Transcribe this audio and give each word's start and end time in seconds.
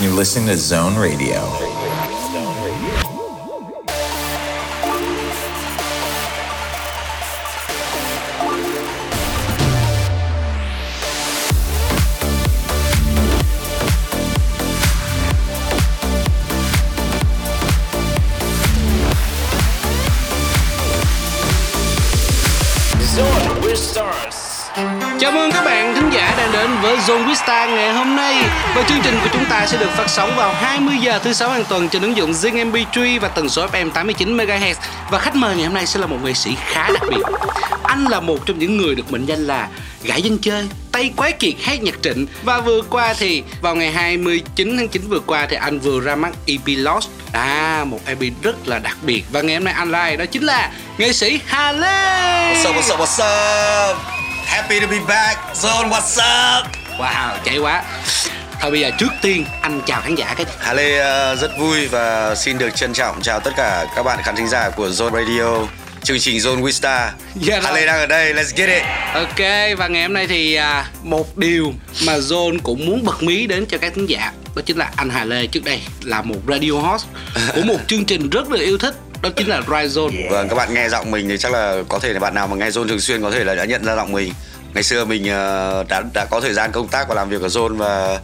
You're 0.00 0.12
listening 0.12 0.48
to 0.48 0.58
Zone 0.58 0.96
Radio. 0.96 1.93
Chào 25.24 25.32
mừng 25.32 25.52
các 25.52 25.64
bạn 25.64 25.94
thính 25.94 26.10
giả 26.10 26.34
đang 26.38 26.52
đến 26.52 26.70
với 26.82 26.96
Zone 26.96 27.28
Vista 27.28 27.66
ngày 27.66 27.92
hôm 27.92 28.16
nay 28.16 28.36
và 28.74 28.84
chương 28.88 28.98
trình 29.04 29.14
của 29.22 29.28
chúng 29.32 29.44
ta 29.44 29.66
sẽ 29.66 29.78
được 29.78 29.90
phát 29.90 30.10
sóng 30.10 30.36
vào 30.36 30.54
20 30.54 30.96
giờ 31.00 31.18
thứ 31.18 31.32
sáu 31.32 31.50
hàng 31.50 31.64
tuần 31.68 31.88
trên 31.88 32.02
ứng 32.02 32.16
dụng 32.16 32.32
Zing 32.32 32.70
MP3 32.70 33.20
và 33.20 33.28
tần 33.28 33.48
số 33.48 33.66
FM 33.66 33.90
89 33.90 34.36
MHz 34.36 34.74
và 35.10 35.18
khách 35.18 35.34
mời 35.36 35.56
ngày 35.56 35.64
hôm 35.64 35.74
nay 35.74 35.86
sẽ 35.86 36.00
là 36.00 36.06
một 36.06 36.16
nghệ 36.24 36.32
sĩ 36.32 36.56
khá 36.66 36.88
đặc 36.92 37.02
biệt. 37.10 37.22
Anh 37.82 38.04
là 38.04 38.20
một 38.20 38.46
trong 38.46 38.58
những 38.58 38.76
người 38.76 38.94
được 38.94 39.12
mệnh 39.12 39.26
danh 39.26 39.46
là 39.46 39.68
gãi 40.02 40.22
dân 40.22 40.38
chơi, 40.38 40.68
tay 40.92 41.12
quái 41.16 41.32
kiệt 41.32 41.54
hát 41.62 41.82
nhạc 41.82 41.94
trịnh 42.02 42.26
và 42.42 42.60
vừa 42.60 42.80
qua 42.90 43.14
thì 43.18 43.42
vào 43.60 43.74
ngày 43.74 43.92
29 43.92 44.76
tháng 44.76 44.88
9 44.88 45.02
vừa 45.08 45.20
qua 45.20 45.46
thì 45.50 45.56
anh 45.56 45.78
vừa 45.78 46.00
ra 46.00 46.14
mắt 46.14 46.32
EP 46.46 46.66
Lost 46.66 47.08
À, 47.32 47.84
một 47.86 48.00
EP 48.06 48.18
rất 48.42 48.68
là 48.68 48.78
đặc 48.78 48.96
biệt 49.02 49.24
Và 49.32 49.42
ngày 49.42 49.54
hôm 49.54 49.64
nay 49.64 49.74
anh 49.74 49.90
là? 49.90 50.16
Đó 50.16 50.24
chính 50.24 50.42
là 50.42 50.70
nghệ 50.98 51.12
sĩ 51.12 51.40
Hà 51.46 51.72
Lê 51.72 52.54
What's 52.54 52.70
up, 52.70 52.76
what's 52.76 52.94
up, 52.94 53.00
what's 53.00 53.90
up? 53.90 54.23
Happy 54.46 54.80
to 54.80 54.86
be 54.86 54.98
back. 55.08 55.54
Zone, 55.54 55.88
what's 55.88 56.18
up? 56.18 56.66
Wow, 56.98 57.38
chạy 57.44 57.58
quá 57.58 57.84
Thôi 58.60 58.70
bây 58.70 58.80
giờ 58.80 58.90
trước 58.98 59.12
tiên 59.22 59.44
anh 59.60 59.80
chào 59.86 60.00
khán 60.00 60.14
giả 60.14 60.34
cái 60.36 60.46
Hà 60.58 60.72
Lê 60.72 61.00
uh, 61.00 61.38
rất 61.38 61.50
vui 61.58 61.88
và 61.88 62.34
xin 62.34 62.58
được 62.58 62.76
trân 62.76 62.92
trọng 62.92 63.22
chào 63.22 63.40
tất 63.40 63.50
cả 63.56 63.86
các 63.96 64.02
bạn 64.02 64.18
khán 64.22 64.36
thính 64.36 64.48
giả 64.48 64.70
của 64.70 64.88
Zone 64.88 65.10
Radio 65.10 65.66
chương 66.02 66.18
trình 66.18 66.38
Zone 66.38 66.70
Star. 66.70 67.12
Dạ 67.34 67.60
Hà. 67.62 67.72
Lê 67.72 67.86
đang 67.86 67.98
ở 67.98 68.06
đây, 68.06 68.34
let's 68.34 68.52
get 68.56 68.68
it. 68.68 68.82
Ok 69.14 69.78
và 69.78 69.88
ngày 69.88 70.02
hôm 70.02 70.12
nay 70.12 70.26
thì 70.26 70.54
à, 70.54 70.90
một 71.02 71.36
điều 71.38 71.72
mà 72.06 72.18
John 72.18 72.58
cũng 72.62 72.86
muốn 72.86 73.04
bật 73.04 73.22
mí 73.22 73.46
đến 73.46 73.66
cho 73.66 73.78
các 73.78 73.94
khán 73.94 74.06
giả 74.06 74.32
Đó 74.56 74.62
chính 74.66 74.76
là 74.76 74.90
anh 74.96 75.10
Hà 75.10 75.24
Lê 75.24 75.46
trước 75.46 75.64
đây 75.64 75.80
là 76.02 76.22
một 76.22 76.40
radio 76.48 76.72
host 76.72 77.06
của 77.54 77.62
một 77.62 77.78
chương 77.86 78.04
trình 78.04 78.30
rất 78.30 78.50
là 78.50 78.60
yêu 78.60 78.78
thích 78.78 78.94
đó 79.24 79.30
chính 79.36 79.48
là 79.48 79.60
Rise 79.60 80.00
yeah. 80.00 80.30
Vâng, 80.30 80.48
các 80.48 80.54
bạn 80.54 80.74
nghe 80.74 80.88
giọng 80.88 81.10
mình 81.10 81.28
thì 81.28 81.38
chắc 81.38 81.52
là 81.52 81.76
có 81.88 81.98
thể 81.98 82.12
là 82.12 82.20
bạn 82.20 82.34
nào 82.34 82.46
mà 82.46 82.56
nghe 82.56 82.70
Zone 82.70 82.88
thường 82.88 83.00
xuyên 83.00 83.22
có 83.22 83.30
thể 83.30 83.44
là 83.44 83.54
đã 83.54 83.64
nhận 83.64 83.84
ra 83.84 83.96
giọng 83.96 84.12
mình. 84.12 84.32
Ngày 84.74 84.82
xưa 84.82 85.04
mình 85.04 85.28
ờ, 85.28 85.84
đã 85.88 86.02
đã 86.14 86.26
có 86.30 86.40
thời 86.40 86.52
gian 86.52 86.72
công 86.72 86.88
tác 86.88 87.08
và 87.08 87.14
làm 87.14 87.28
việc 87.28 87.42
ở 87.42 87.48
Zone 87.48 87.76
và 87.76 88.20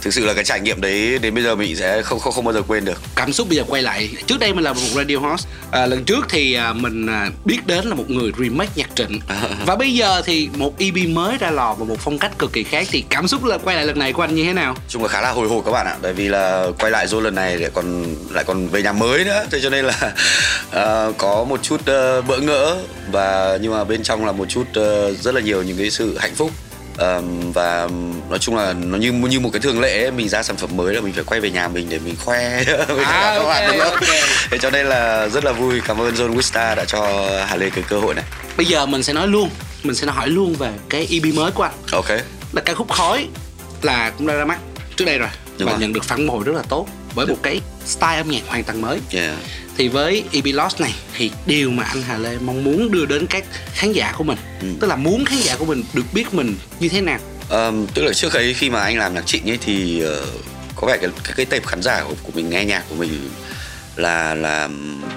thực 0.00 0.14
sự 0.14 0.26
là 0.26 0.34
cái 0.34 0.44
trải 0.44 0.60
nghiệm 0.60 0.80
đấy 0.80 1.18
đến 1.18 1.34
bây 1.34 1.44
giờ 1.44 1.54
mình 1.54 1.76
sẽ 1.76 2.02
không 2.02 2.18
không 2.18 2.32
không 2.32 2.44
bao 2.44 2.54
giờ 2.54 2.62
quên 2.68 2.84
được. 2.84 3.00
Cảm 3.14 3.32
xúc 3.32 3.48
bây 3.48 3.56
giờ 3.56 3.64
quay 3.68 3.82
lại 3.82 4.10
Trước 4.26 4.38
đây 4.40 4.54
mình 4.54 4.64
là 4.64 4.72
một 4.72 4.88
radio 4.94 5.16
host 5.16 5.46
à, 5.70 5.86
Lần 5.86 6.04
trước 6.04 6.26
thì 6.28 6.54
à, 6.54 6.72
mình 6.72 7.06
à, 7.06 7.30
biết 7.44 7.66
đến 7.66 7.84
là 7.84 7.94
một 7.94 8.10
người 8.10 8.32
remake 8.38 8.70
nhạc 8.76 8.90
trịnh 8.94 9.20
Và 9.66 9.76
bây 9.76 9.94
giờ 9.94 10.22
thì 10.24 10.48
một 10.56 10.78
EP 10.78 10.94
mới 11.08 11.38
ra 11.38 11.50
lò 11.50 11.74
Và 11.74 11.84
một 11.84 11.96
phong 11.98 12.18
cách 12.18 12.38
cực 12.38 12.52
kỳ 12.52 12.62
khác 12.64 12.86
Thì 12.90 13.04
cảm 13.08 13.28
xúc 13.28 13.44
là 13.44 13.58
quay 13.58 13.76
lại 13.76 13.86
lần 13.86 13.98
này 13.98 14.12
của 14.12 14.22
anh 14.22 14.34
như 14.34 14.44
thế 14.44 14.52
nào? 14.52 14.76
chung 14.88 15.02
là 15.02 15.08
khá 15.08 15.20
là 15.20 15.30
hồi 15.30 15.48
hộp 15.48 15.64
các 15.64 15.70
bạn 15.72 15.86
ạ 15.86 15.96
bởi 16.02 16.12
vì 16.12 16.28
là 16.28 16.66
quay 16.78 16.90
lại 16.90 17.06
Zone 17.06 17.20
lần 17.20 17.34
này 17.34 17.56
lại 17.56 17.70
còn 17.74 18.14
lại 18.30 18.44
còn 18.44 18.68
về 18.68 18.82
nhà 18.82 18.92
mới 18.92 19.24
nữa 19.24 19.44
thế 19.50 19.60
cho 19.62 19.70
nên 19.70 19.84
là 19.84 20.12
ờ, 20.70 21.12
có 21.18 21.44
một 21.44 21.62
chút 21.62 21.80
ờ, 21.86 22.22
bỡ 22.22 22.38
ngỡ 22.38 22.76
và 23.12 23.58
nhưng 23.62 23.72
mà 23.72 23.84
bên 23.84 24.02
trong 24.02 24.26
là 24.26 24.32
một 24.32 24.48
chút 24.48 24.64
ờ, 24.74 25.14
rất 25.14 25.34
là 25.34 25.40
nhiều 25.40 25.62
những 25.62 25.78
cái 25.78 25.90
sự 25.90 26.18
hạnh 26.18 26.34
phúc 26.34 26.50
Ờm, 26.98 27.52
và 27.52 27.88
nói 28.30 28.38
chung 28.38 28.56
là 28.56 28.72
nó 28.72 28.98
như 28.98 29.12
như 29.12 29.40
một 29.40 29.50
cái 29.52 29.60
thường 29.60 29.80
lệ 29.80 30.02
ấy, 30.02 30.10
mình 30.10 30.28
ra 30.28 30.42
sản 30.42 30.56
phẩm 30.56 30.76
mới 30.76 30.94
là 30.94 31.00
mình 31.00 31.12
phải 31.12 31.24
quay 31.24 31.40
về 31.40 31.50
nhà 31.50 31.68
mình 31.68 31.86
để 31.88 31.98
mình 31.98 32.14
khoe 32.24 32.64
với 32.88 33.04
À, 33.04 33.20
các 33.20 33.36
ok, 33.38 33.46
bạn 33.48 33.68
đúng 33.70 33.78
không? 33.80 33.90
ok. 33.90 34.02
thế 34.50 34.58
cho 34.58 34.70
nên 34.70 34.86
là 34.86 35.28
rất 35.28 35.44
là 35.44 35.52
vui 35.52 35.80
cảm 35.86 36.00
ơn 36.00 36.14
Zone 36.14 36.36
Wista 36.36 36.76
đã 36.76 36.84
cho 36.84 37.28
Hà 37.46 37.56
Lê 37.56 37.70
cái 37.70 37.84
cơ 37.88 37.98
hội 38.00 38.14
này 38.14 38.24
Bây 38.56 38.66
giờ 38.66 38.86
mình 38.86 39.02
sẽ 39.02 39.12
nói 39.12 39.28
luôn 39.28 39.50
Mình 39.82 39.94
sẽ 39.96 40.06
hỏi 40.06 40.28
luôn 40.28 40.54
về 40.54 40.70
cái 40.88 41.08
EP 41.10 41.34
mới 41.34 41.50
của 41.50 41.62
anh 41.62 41.72
ok 41.92 42.10
Là 42.52 42.62
ca 42.64 42.74
khúc 42.74 42.90
khói 42.92 43.26
Là 43.82 44.10
cũng 44.18 44.26
đã 44.26 44.34
ra 44.34 44.44
mắt 44.44 44.58
trước 44.96 45.04
đây 45.04 45.18
rồi 45.18 45.28
Đúng 45.58 45.66
Và 45.66 45.72
rồi. 45.72 45.80
nhận 45.80 45.92
được 45.92 46.04
phản 46.04 46.28
hồi 46.28 46.44
rất 46.44 46.52
là 46.56 46.62
tốt 46.68 46.86
Với 47.14 47.26
một 47.26 47.36
cái 47.42 47.60
style 47.86 48.16
âm 48.16 48.28
nhạc 48.30 48.40
hoàn 48.46 48.64
toàn 48.64 48.80
mới 48.82 48.98
yeah. 49.12 49.34
Thì 49.78 49.88
với 49.88 50.24
EP 50.32 50.44
Lost 50.44 50.80
này 50.80 50.94
Thì 51.16 51.30
điều 51.46 51.70
mà 51.70 51.84
anh 51.84 52.02
Hà 52.02 52.18
Lê 52.18 52.38
mong 52.38 52.64
muốn 52.64 52.90
đưa 52.90 53.06
đến 53.06 53.26
các 53.26 53.44
khán 53.74 53.92
giả 53.92 54.12
của 54.16 54.24
mình 54.24 54.38
Ừ. 54.60 54.68
Tức 54.80 54.86
là 54.86 54.96
muốn 54.96 55.24
khán 55.24 55.38
giả 55.38 55.56
của 55.56 55.64
mình 55.64 55.84
được 55.94 56.02
biết 56.12 56.34
mình 56.34 56.54
như 56.80 56.88
thế 56.88 57.00
nào? 57.00 57.18
Ờm, 57.48 57.86
tức 57.94 58.04
là 58.04 58.12
trước 58.12 58.32
ấy 58.32 58.54
khi 58.54 58.70
mà 58.70 58.80
anh 58.80 58.98
làm 58.98 59.14
nhạc 59.14 59.26
trịnh 59.26 59.50
ấy 59.50 59.58
thì 59.60 60.00
ờ, 60.00 60.26
có 60.76 60.86
vẻ 60.86 60.96
cái 61.00 61.10
cái, 61.24 61.32
cái 61.36 61.46
tệp 61.46 61.66
khán 61.66 61.82
giả 61.82 62.04
của, 62.08 62.14
của 62.22 62.30
mình 62.34 62.50
nghe 62.50 62.64
nhạc 62.64 62.84
của 62.88 62.94
mình 62.94 63.30
là 63.96 64.34
là 64.34 64.68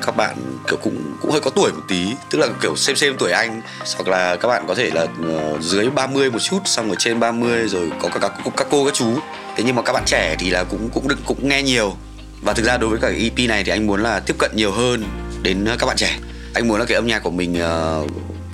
các 0.02 0.16
bạn 0.16 0.36
kiểu 0.68 0.78
cũng 0.84 1.16
cũng 1.22 1.32
hơi 1.32 1.42
có 1.42 1.52
tuổi 1.52 1.72
một 1.72 1.82
tí 1.88 2.06
tức 2.30 2.40
là 2.40 2.48
kiểu 2.62 2.76
xem 2.76 2.96
xem 2.96 3.16
tuổi 3.20 3.32
anh 3.32 3.62
hoặc 3.96 4.08
là 4.08 4.36
các 4.36 4.48
bạn 4.48 4.66
có 4.68 4.76
thể 4.76 4.92
là 4.94 5.08
ờ, 5.24 5.58
dưới 5.62 5.90
30 5.90 6.32
một 6.32 6.40
chút 6.40 6.60
xong 6.66 6.90
ở 6.90 6.96
trên 7.00 7.20
30 7.20 7.68
rồi 7.68 7.92
có 8.00 8.10
các 8.10 8.20
các, 8.20 8.34
các 8.58 8.68
cô 8.72 8.86
các 8.86 8.94
chú. 8.94 9.20
Thế 9.56 9.64
nhưng 9.64 9.76
mà 9.76 9.82
các 9.82 9.94
bạn 9.94 10.04
trẻ 10.06 10.36
thì 10.40 10.50
là 10.50 10.64
cũng 10.64 10.90
cũng 10.94 11.08
được 11.08 11.20
cũng 11.26 11.50
nghe 11.50 11.64
nhiều 11.64 11.98
và 12.42 12.54
thực 12.54 12.66
ra 12.66 12.78
đối 12.78 12.90
với 12.90 13.00
cả 13.00 13.08
EP 13.24 13.50
này 13.50 13.64
thì 13.64 13.72
anh 13.72 13.88
muốn 13.88 14.04
là 14.04 14.20
tiếp 14.20 14.36
cận 14.40 14.52
nhiều 14.56 14.72
hơn 14.72 15.04
đến 15.42 15.66
ờ, 15.66 15.76
các 15.80 15.86
bạn 15.86 15.98
trẻ 15.98 16.18
anh 16.54 16.68
muốn 16.68 16.80
là 16.80 16.86
cái 16.86 16.96
âm 16.96 17.08
nhạc 17.08 17.20
của 17.24 17.32
mình 17.32 17.60
ờ, 17.60 18.04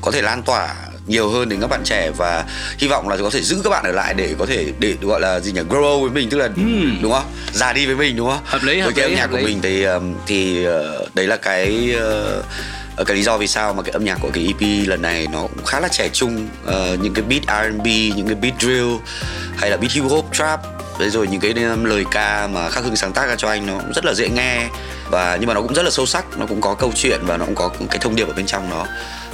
có 0.02 0.12
thể 0.12 0.22
lan 0.22 0.44
tỏa 0.44 0.76
nhiều 1.08 1.30
hơn 1.30 1.50
đến 1.50 1.60
các 1.62 1.68
bạn 1.68 1.82
trẻ 1.84 2.12
và 2.18 2.46
hy 2.78 2.88
vọng 2.88 3.10
là 3.10 3.18
có 3.18 3.30
thể 3.30 3.42
giữ 3.42 3.62
các 3.64 3.70
bạn 3.70 3.84
ở 3.86 3.92
lại 3.92 4.14
để 4.14 4.36
có 4.40 4.46
thể 4.46 4.66
để 4.80 4.96
gọi 5.02 5.22
là 5.22 5.40
gì 5.40 5.52
nhỉ 5.52 5.62
grow 5.70 6.02
với 6.02 6.10
mình 6.10 6.30
tức 6.30 6.38
là 6.38 6.46
Ừm. 6.56 6.98
đúng 7.02 7.12
không 7.12 7.26
già 7.54 7.74
đi 7.74 7.86
với 7.86 7.96
mình 7.96 8.16
đúng 8.16 8.30
không 8.30 8.40
Hợp 8.46 8.64
lý, 8.64 8.74
với 8.74 8.82
hợp 8.82 8.92
cái 8.96 9.06
lý, 9.10 9.14
âm 9.14 9.20
nhạc 9.20 9.28
của 9.28 9.38
lý. 9.38 9.44
mình 9.44 9.60
thì 9.64 9.84
um, 9.84 10.14
thì 10.28 10.64
ờ, 10.66 11.08
đấy 11.14 11.28
là 11.28 11.36
cái 11.38 11.94
ờ, 12.00 12.44
Ờ, 12.98 13.04
cái 13.04 13.18
lý 13.18 13.24
do 13.24 13.38
vì 13.38 13.48
sao 13.48 13.74
mà 13.74 13.84
cái 13.84 13.92
âm 13.92 14.04
nhạc 14.04 14.18
của 14.22 14.30
cái 14.34 14.46
EP 14.46 14.88
lần 14.88 15.02
này 15.02 15.28
nó 15.32 15.42
cũng 15.42 15.66
khá 15.66 15.80
là 15.80 15.88
trẻ 15.88 16.10
trung 16.10 16.48
uh, 16.68 17.00
những 17.02 17.14
cái 17.14 17.26
beat 17.30 17.42
R&B 17.44 17.86
những 18.16 18.28
cái 18.28 18.36
beat 18.36 18.54
drill 18.60 18.96
hay 19.58 19.70
là 19.70 19.78
beat 19.78 19.92
hip 19.92 20.04
hop 20.04 20.26
trap 20.34 20.62
đấy 21.00 21.10
rồi 21.10 21.28
những 21.28 21.42
cái 21.42 21.54
lời 21.84 22.06
ca 22.12 22.48
mà 22.48 22.70
khắc 22.70 22.84
hưng 22.84 22.96
sáng 22.96 23.14
tác 23.14 23.28
ra 23.28 23.36
cho 23.36 23.50
anh 23.50 23.66
nó 23.66 23.80
cũng 23.80 23.94
rất 23.94 24.06
là 24.06 24.14
dễ 24.14 24.30
nghe 24.30 24.68
và 25.10 25.38
nhưng 25.40 25.48
mà 25.48 25.54
nó 25.54 25.62
cũng 25.62 25.74
rất 25.74 25.84
là 25.84 25.92
sâu 25.92 26.06
sắc 26.06 26.26
nó 26.38 26.46
cũng 26.46 26.62
có 26.62 26.76
câu 26.76 26.92
chuyện 26.96 27.20
và 27.24 27.38
nó 27.38 27.46
cũng 27.46 27.56
có 27.56 27.70
cái 27.90 27.98
thông 28.02 28.16
điệp 28.16 28.28
ở 28.28 28.34
bên 28.34 28.46
trong 28.46 28.70
nó 28.70 28.86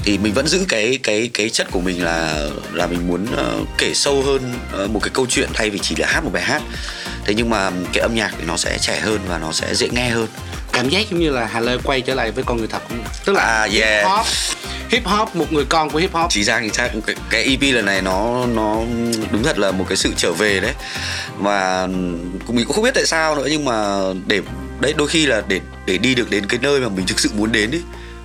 thì 0.04 0.18
mình 0.18 0.34
vẫn 0.34 0.48
giữ 0.48 0.66
cái 0.70 1.00
cái 1.04 1.30
cái 1.34 1.50
chất 1.50 1.68
của 1.72 1.80
mình 1.80 2.04
là 2.04 2.48
là 2.74 2.88
mình 2.88 3.08
muốn 3.08 3.26
ờ, 3.36 3.60
kể 3.78 3.94
sâu 3.94 4.22
hơn 4.22 4.54
ờ, 4.72 4.88
một 4.88 5.00
cái 5.00 5.10
câu 5.14 5.26
chuyện 5.30 5.50
thay 5.54 5.70
vì 5.70 5.80
chỉ 5.80 5.96
là 5.96 6.08
hát 6.08 6.24
một 6.24 6.30
bài 6.34 6.44
hát. 6.44 6.62
Thế 7.26 7.34
nhưng 7.34 7.50
mà 7.50 7.72
cái 7.94 8.02
âm 8.02 8.16
nhạc 8.16 8.34
thì 8.38 8.46
nó 8.48 8.58
sẽ 8.58 8.78
trẻ 8.82 9.00
hơn 9.00 9.20
và 9.28 9.38
nó 9.38 9.52
sẽ 9.52 9.76
dễ 9.76 9.90
nghe 9.90 10.10
hơn. 10.10 10.28
Cảm 10.72 10.90
giác 10.90 11.06
giống 11.12 11.20
như 11.20 11.30
là 11.30 11.46
Hà 11.46 11.60
Lê 11.60 11.78
quay 11.84 12.02
trở 12.02 12.16
lại 12.16 12.32
với 12.32 12.44
con 12.44 12.58
người 12.58 12.68
thật 12.68 12.82
Tức 13.26 13.34
là 13.34 13.44
À, 13.44 13.68
yeah. 13.72 13.72
hip 13.72 14.06
hop 14.06 14.26
Hip 14.90 15.06
hop, 15.06 15.36
một 15.36 15.54
người 15.54 15.66
con 15.70 15.90
của 15.90 16.00
hip 16.00 16.14
hop. 16.14 16.32
Chính 16.32 16.46
xác 16.46 16.60
chính 16.62 16.74
xác. 16.74 16.90
Cái, 17.06 17.16
cái 17.30 17.44
EP 17.44 17.76
lần 17.76 17.86
này 17.86 18.02
nó 18.02 18.46
nó 18.46 18.82
đúng 19.32 19.44
thật 19.44 19.58
là 19.60 19.72
một 19.72 19.86
cái 19.90 19.98
sự 19.98 20.12
trở 20.18 20.34
về 20.34 20.60
đấy. 20.60 20.74
Và 21.38 21.88
mình 22.48 22.66
cũng 22.66 22.74
không 22.74 22.84
biết 22.84 22.94
tại 22.94 23.06
sao 23.06 23.36
nữa 23.36 23.48
nhưng 23.52 23.66
mà 23.66 24.00
để 24.28 24.42
đấy 24.80 24.94
đôi 24.98 25.08
khi 25.08 25.26
là 25.26 25.42
để 25.48 25.60
để 25.86 25.98
đi 25.98 26.16
được 26.16 26.30
đến 26.30 26.46
cái 26.46 26.60
nơi 26.62 26.80
mà 26.80 26.90
mình 26.90 27.06
thực 27.06 27.20
sự 27.20 27.30
muốn 27.38 27.52
đến 27.52 27.72
ấy 27.72 27.82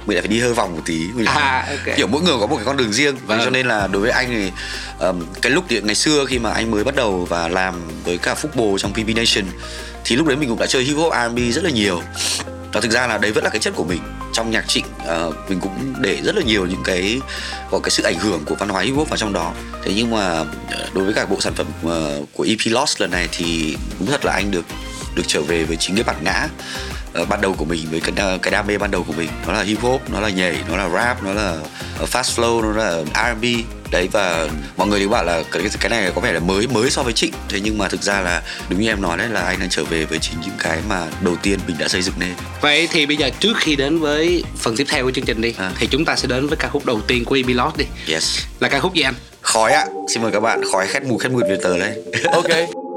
mình 0.09 0.15
lại 0.17 0.23
phải 0.23 0.29
đi 0.29 0.41
hơi 0.41 0.53
vòng 0.55 0.77
một 0.77 0.83
tí. 0.85 0.99
Mình 1.15 1.27
À, 1.27 1.67
ok. 1.71 1.97
kiểu 1.97 2.07
mỗi 2.07 2.23
người 2.23 2.35
có 2.41 2.47
một 2.47 2.57
cái 2.57 2.65
con 2.65 2.77
đường 2.77 2.93
riêng. 2.93 3.17
Vâng. 3.27 3.41
cho 3.45 3.51
nên 3.51 3.67
là 3.67 3.87
đối 3.87 4.03
với 4.03 4.11
anh 4.11 4.29
thì 4.31 4.51
um, 5.07 5.25
cái 5.43 5.53
lúc 5.53 5.65
thì 5.69 5.81
ngày 5.81 5.95
xưa 5.95 6.25
khi 6.27 6.39
mà 6.39 6.51
anh 6.53 6.71
mới 6.71 6.85
bắt 6.85 6.97
đầu 6.97 7.27
và 7.31 7.49
làm 7.49 7.75
với 8.05 8.19
cả 8.19 8.35
phúc 8.35 8.57
bồ 8.57 8.79
trong 8.79 8.93
PB 8.93 9.09
Nation 9.17 9.45
thì 10.05 10.17
lúc 10.17 10.27
đấy 10.27 10.37
mình 10.37 10.49
cũng 10.49 10.59
đã 10.59 10.67
chơi 10.67 10.83
hip 10.83 10.97
hop 10.97 11.13
R&B 11.13 11.39
rất 11.53 11.65
là 11.65 11.71
nhiều. 11.71 12.03
Và 12.73 12.81
thực 12.81 12.91
ra 12.93 13.07
là 13.07 13.19
đấy 13.19 13.33
vẫn 13.33 13.45
là 13.45 13.51
cái 13.51 13.61
chất 13.61 13.75
của 13.77 13.85
mình. 13.85 14.01
Trong 14.33 14.51
nhạc 14.51 14.69
trịnh 14.69 14.85
ờ, 15.07 15.33
mình 15.49 15.61
cũng 15.61 15.95
để 16.01 16.19
rất 16.25 16.37
là 16.37 16.43
nhiều 16.43 16.67
những 16.67 16.83
cái 16.85 17.21
có 17.71 17.79
cái 17.79 17.91
sự 17.91 18.03
ảnh 18.03 18.19
hưởng 18.19 18.45
của 18.45 18.55
văn 18.55 18.69
hóa 18.69 18.83
hip 18.83 18.95
hop 18.95 19.09
vào 19.09 19.17
trong 19.17 19.33
đó. 19.33 19.53
Thế 19.85 19.93
nhưng 19.97 20.11
mà 20.11 20.27
ờ, 20.71 20.89
đối 20.95 21.05
với 21.05 21.15
cả 21.15 21.27
bộ 21.27 21.41
sản 21.41 21.55
phẩm 21.55 21.67
ờ, 21.85 22.23
của 22.33 22.47
EP 22.49 22.59
Lost 22.67 23.01
lần 23.01 23.11
này 23.11 23.29
thì 23.33 23.77
đúng 23.99 24.09
thật 24.09 24.25
là 24.25 24.33
anh 24.33 24.51
được 24.51 24.65
được 25.15 25.23
trở 25.27 25.43
về 25.43 25.65
với 25.65 25.77
chính 25.77 25.95
cái 25.95 26.05
bản 26.05 26.17
ngã 26.25 26.49
ờ, 27.19 27.25
ban 27.25 27.41
đầu 27.41 27.55
của 27.59 27.65
mình 27.65 27.87
với 27.91 28.01
cái 28.01 28.39
cái 28.43 28.51
đam 28.51 28.67
mê 28.67 28.79
ban 28.79 28.91
đầu 28.91 29.05
của 29.05 29.13
mình. 29.13 29.29
Nó 29.47 29.53
là 29.53 29.63
hip 29.63 29.81
hop 29.81 30.11
nó 30.11 30.21
là 30.21 30.29
nhảy 30.29 30.57
nó 30.69 30.77
là 30.77 30.89
rap 30.89 31.23
nó 31.23 31.33
là 31.33 31.57
ờ, 31.99 32.07
fast 32.13 32.23
flow 32.23 32.63
nó 32.63 32.73
là 32.73 33.03
R&B 33.15 33.45
đấy 33.91 34.09
và 34.13 34.49
mọi 34.77 34.89
người 34.89 35.01
đều 35.01 35.09
bảo 35.09 35.25
là 35.25 35.43
cái 35.53 35.63
cái 35.81 35.91
này 35.91 36.13
có 36.15 36.21
vẻ 36.21 36.33
là 36.33 36.41
mới 36.41 36.67
mới 36.67 36.91
so 36.91 37.03
với 37.03 37.13
trịnh. 37.13 37.33
Thế 37.49 37.61
nhưng 37.61 37.79
mà 37.79 37.89
thực 37.89 38.03
ra 38.03 38.21
là 38.21 38.43
đúng 38.69 38.81
như 38.81 38.89
em 38.89 39.03
nói 39.03 39.19
đấy 39.19 39.29
là 39.29 39.41
anh 39.41 39.61
đang 39.61 39.69
trở 39.69 39.85
về 39.85 40.05
với 40.05 40.19
chính 40.19 40.41
những 40.41 40.55
cái 40.59 40.79
mà 40.89 41.07
đầu 41.21 41.37
tiên 41.43 41.59
mình 41.67 41.77
đã 41.79 41.89
xây 41.89 42.03
dựng 42.03 42.15
nên. 42.19 42.35
Vậy 42.61 42.89
thì 42.93 43.07
bây 43.07 43.17
giờ 43.17 43.31
trước 43.41 43.57
khi 43.57 43.77
đến 43.77 43.99
với 43.99 44.45
phần 44.57 44.77
tiếp 44.77 44.87
theo 44.89 45.05
của 45.05 45.11
chương 45.11 45.25
trình 45.25 45.41
đi 45.41 45.55
À. 45.59 45.73
Thì 45.79 45.87
chúng 45.91 46.05
ta 46.05 46.17
sẽ 46.17 46.29
đến 46.29 46.47
với 46.47 46.57
ca 46.57 46.69
khúc 46.69 46.87
đầu 46.87 47.01
tiên 47.07 47.25
của 47.25 47.35
EP 47.35 47.47
Lost 47.49 47.77
đi. 47.77 47.85
Yes. 48.09 48.39
Là 48.61 48.69
ca 48.69 48.81
khúc 48.81 48.95
gì 48.95 49.03
anh? 49.03 49.15
khói 49.43 49.73
ạ. 49.73 49.87
Xin 50.09 50.23
mời 50.23 50.33
các 50.33 50.41
bạn 50.41 50.61
khói 50.73 50.87
khét 50.87 51.03
mù 51.03 51.19
khét 51.19 51.33
mùi 51.33 51.43
về 51.43 51.57
tờ 51.63 51.79
đây 51.79 52.03
Ok. 52.33 52.88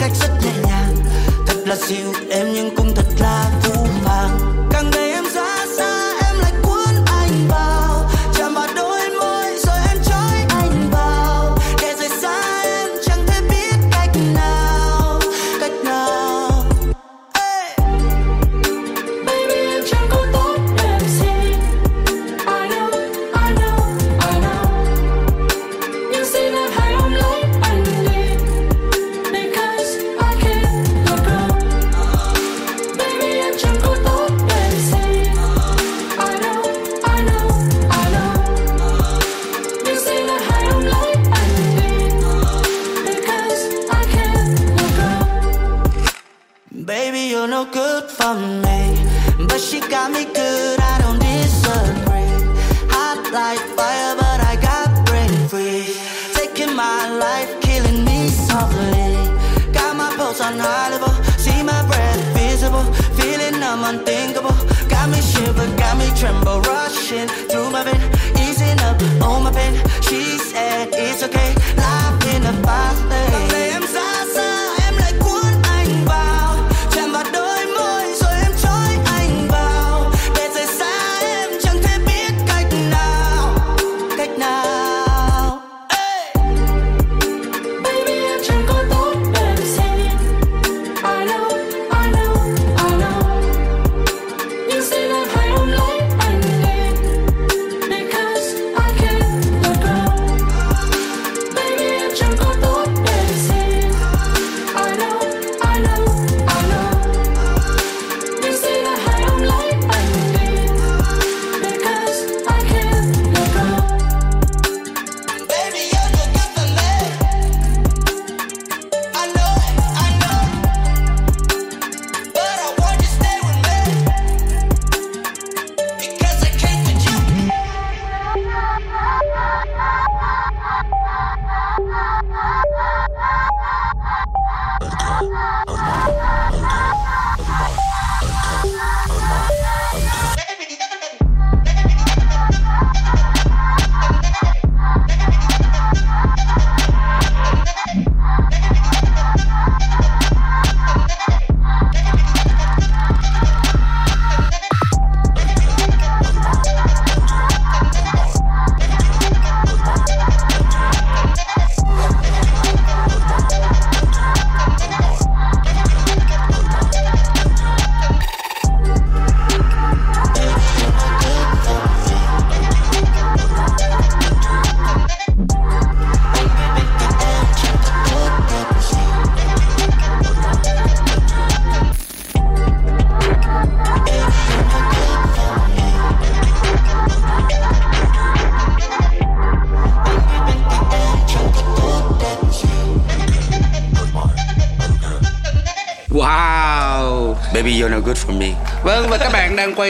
Cách 0.00 0.12
rất 0.20 0.28
nhẹ 0.42 0.52
nhàng. 0.68 0.96
Thật 1.46 1.56
là 1.66 1.76
dịu 1.76 2.12
em 2.30 2.46
nhưng 2.52 2.76
cũng 2.76 2.92
thật 2.96 3.06
là 3.18 3.59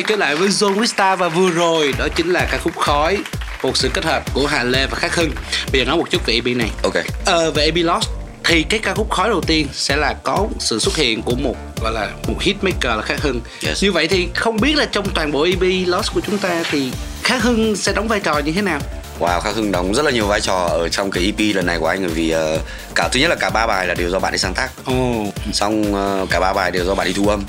quay 0.01 0.05
trở 0.09 0.17
lại 0.17 0.37
với 0.37 0.49
Zone 0.49 0.81
Vista 0.81 1.17
và 1.17 1.29
vừa 1.29 1.51
rồi 1.51 1.95
đó 1.99 2.09
chính 2.17 2.31
là 2.31 2.49
ca 2.51 2.59
khúc 2.59 2.79
khói 2.79 3.19
một 3.63 3.77
sự 3.77 3.91
kết 3.95 4.05
hợp 4.05 4.35
của 4.35 4.47
Hà 4.47 4.65
Lê 4.65 4.87
và 4.87 4.99
Khắc 4.99 5.15
Hưng. 5.15 5.31
Bây 5.73 5.81
giờ 5.81 5.85
nói 5.85 5.97
một 5.97 6.11
chút 6.11 6.27
về 6.27 6.35
EP 6.35 6.57
này. 6.57 6.71
Ok. 6.83 6.95
Ờ, 7.25 7.51
về 7.51 7.65
EP 7.65 7.75
Lost 7.77 8.09
thì 8.45 8.63
cái 8.63 8.81
ca 8.81 8.95
khúc 8.95 9.11
khói 9.11 9.29
đầu 9.29 9.41
tiên 9.41 9.67
sẽ 9.73 9.97
là 9.97 10.15
có 10.23 10.47
sự 10.59 10.79
xuất 10.79 10.97
hiện 10.97 11.23
của 11.23 11.35
một 11.35 11.57
gọi 11.83 11.93
là 11.93 12.11
một 12.29 12.35
hitmaker 12.41 12.97
là 12.97 13.03
Khắc 13.03 13.23
Hưng. 13.23 13.41
Yes. 13.67 13.85
như 13.85 13.93
vậy 13.93 14.09
thì 14.09 14.29
không 14.35 14.57
biết 14.57 14.77
là 14.77 14.85
trong 14.85 15.11
toàn 15.15 15.33
bộ 15.33 15.43
EP 15.43 15.87
Lost 15.87 16.13
của 16.15 16.21
chúng 16.27 16.39
ta 16.39 16.63
thì 16.71 16.91
Khắc 17.23 17.43
Hưng 17.43 17.77
sẽ 17.77 17.93
đóng 17.93 18.09
vai 18.09 18.21
trò 18.21 18.39
như 18.39 18.53
thế 18.53 18.63
nào 18.63 18.81
Wow, 19.21 19.41
Khắc 19.41 19.55
Hưng 19.55 19.73
đóng 19.73 19.95
rất 19.95 20.05
là 20.05 20.11
nhiều 20.11 20.27
vai 20.27 20.41
trò 20.41 20.55
ở 20.71 20.89
trong 20.89 21.11
cái 21.11 21.25
EP 21.25 21.57
lần 21.57 21.67
này 21.67 21.79
của 21.79 21.87
anh 21.87 22.01
bởi 22.01 22.15
vì 22.15 22.31
ờ, 22.31 22.59
cả 22.95 23.09
thứ 23.13 23.21
nhất 23.21 23.29
là 23.31 23.37
cả 23.37 23.51
ba 23.51 23.67
bài 23.67 23.87
là 23.87 23.95
đều 23.95 24.11
do 24.11 24.19
bạn 24.19 24.33
ấy 24.33 24.39
sáng 24.39 24.55
tác. 24.55 24.71
ồ 24.85 25.25
Xong 25.53 25.95
ờ, 25.95 26.27
cả 26.31 26.41
ba 26.41 26.53
bài 26.53 26.71
đều 26.71 26.85
do 26.85 26.95
bạn 26.95 27.07
ấy 27.07 27.13
thu 27.13 27.29
âm. 27.29 27.43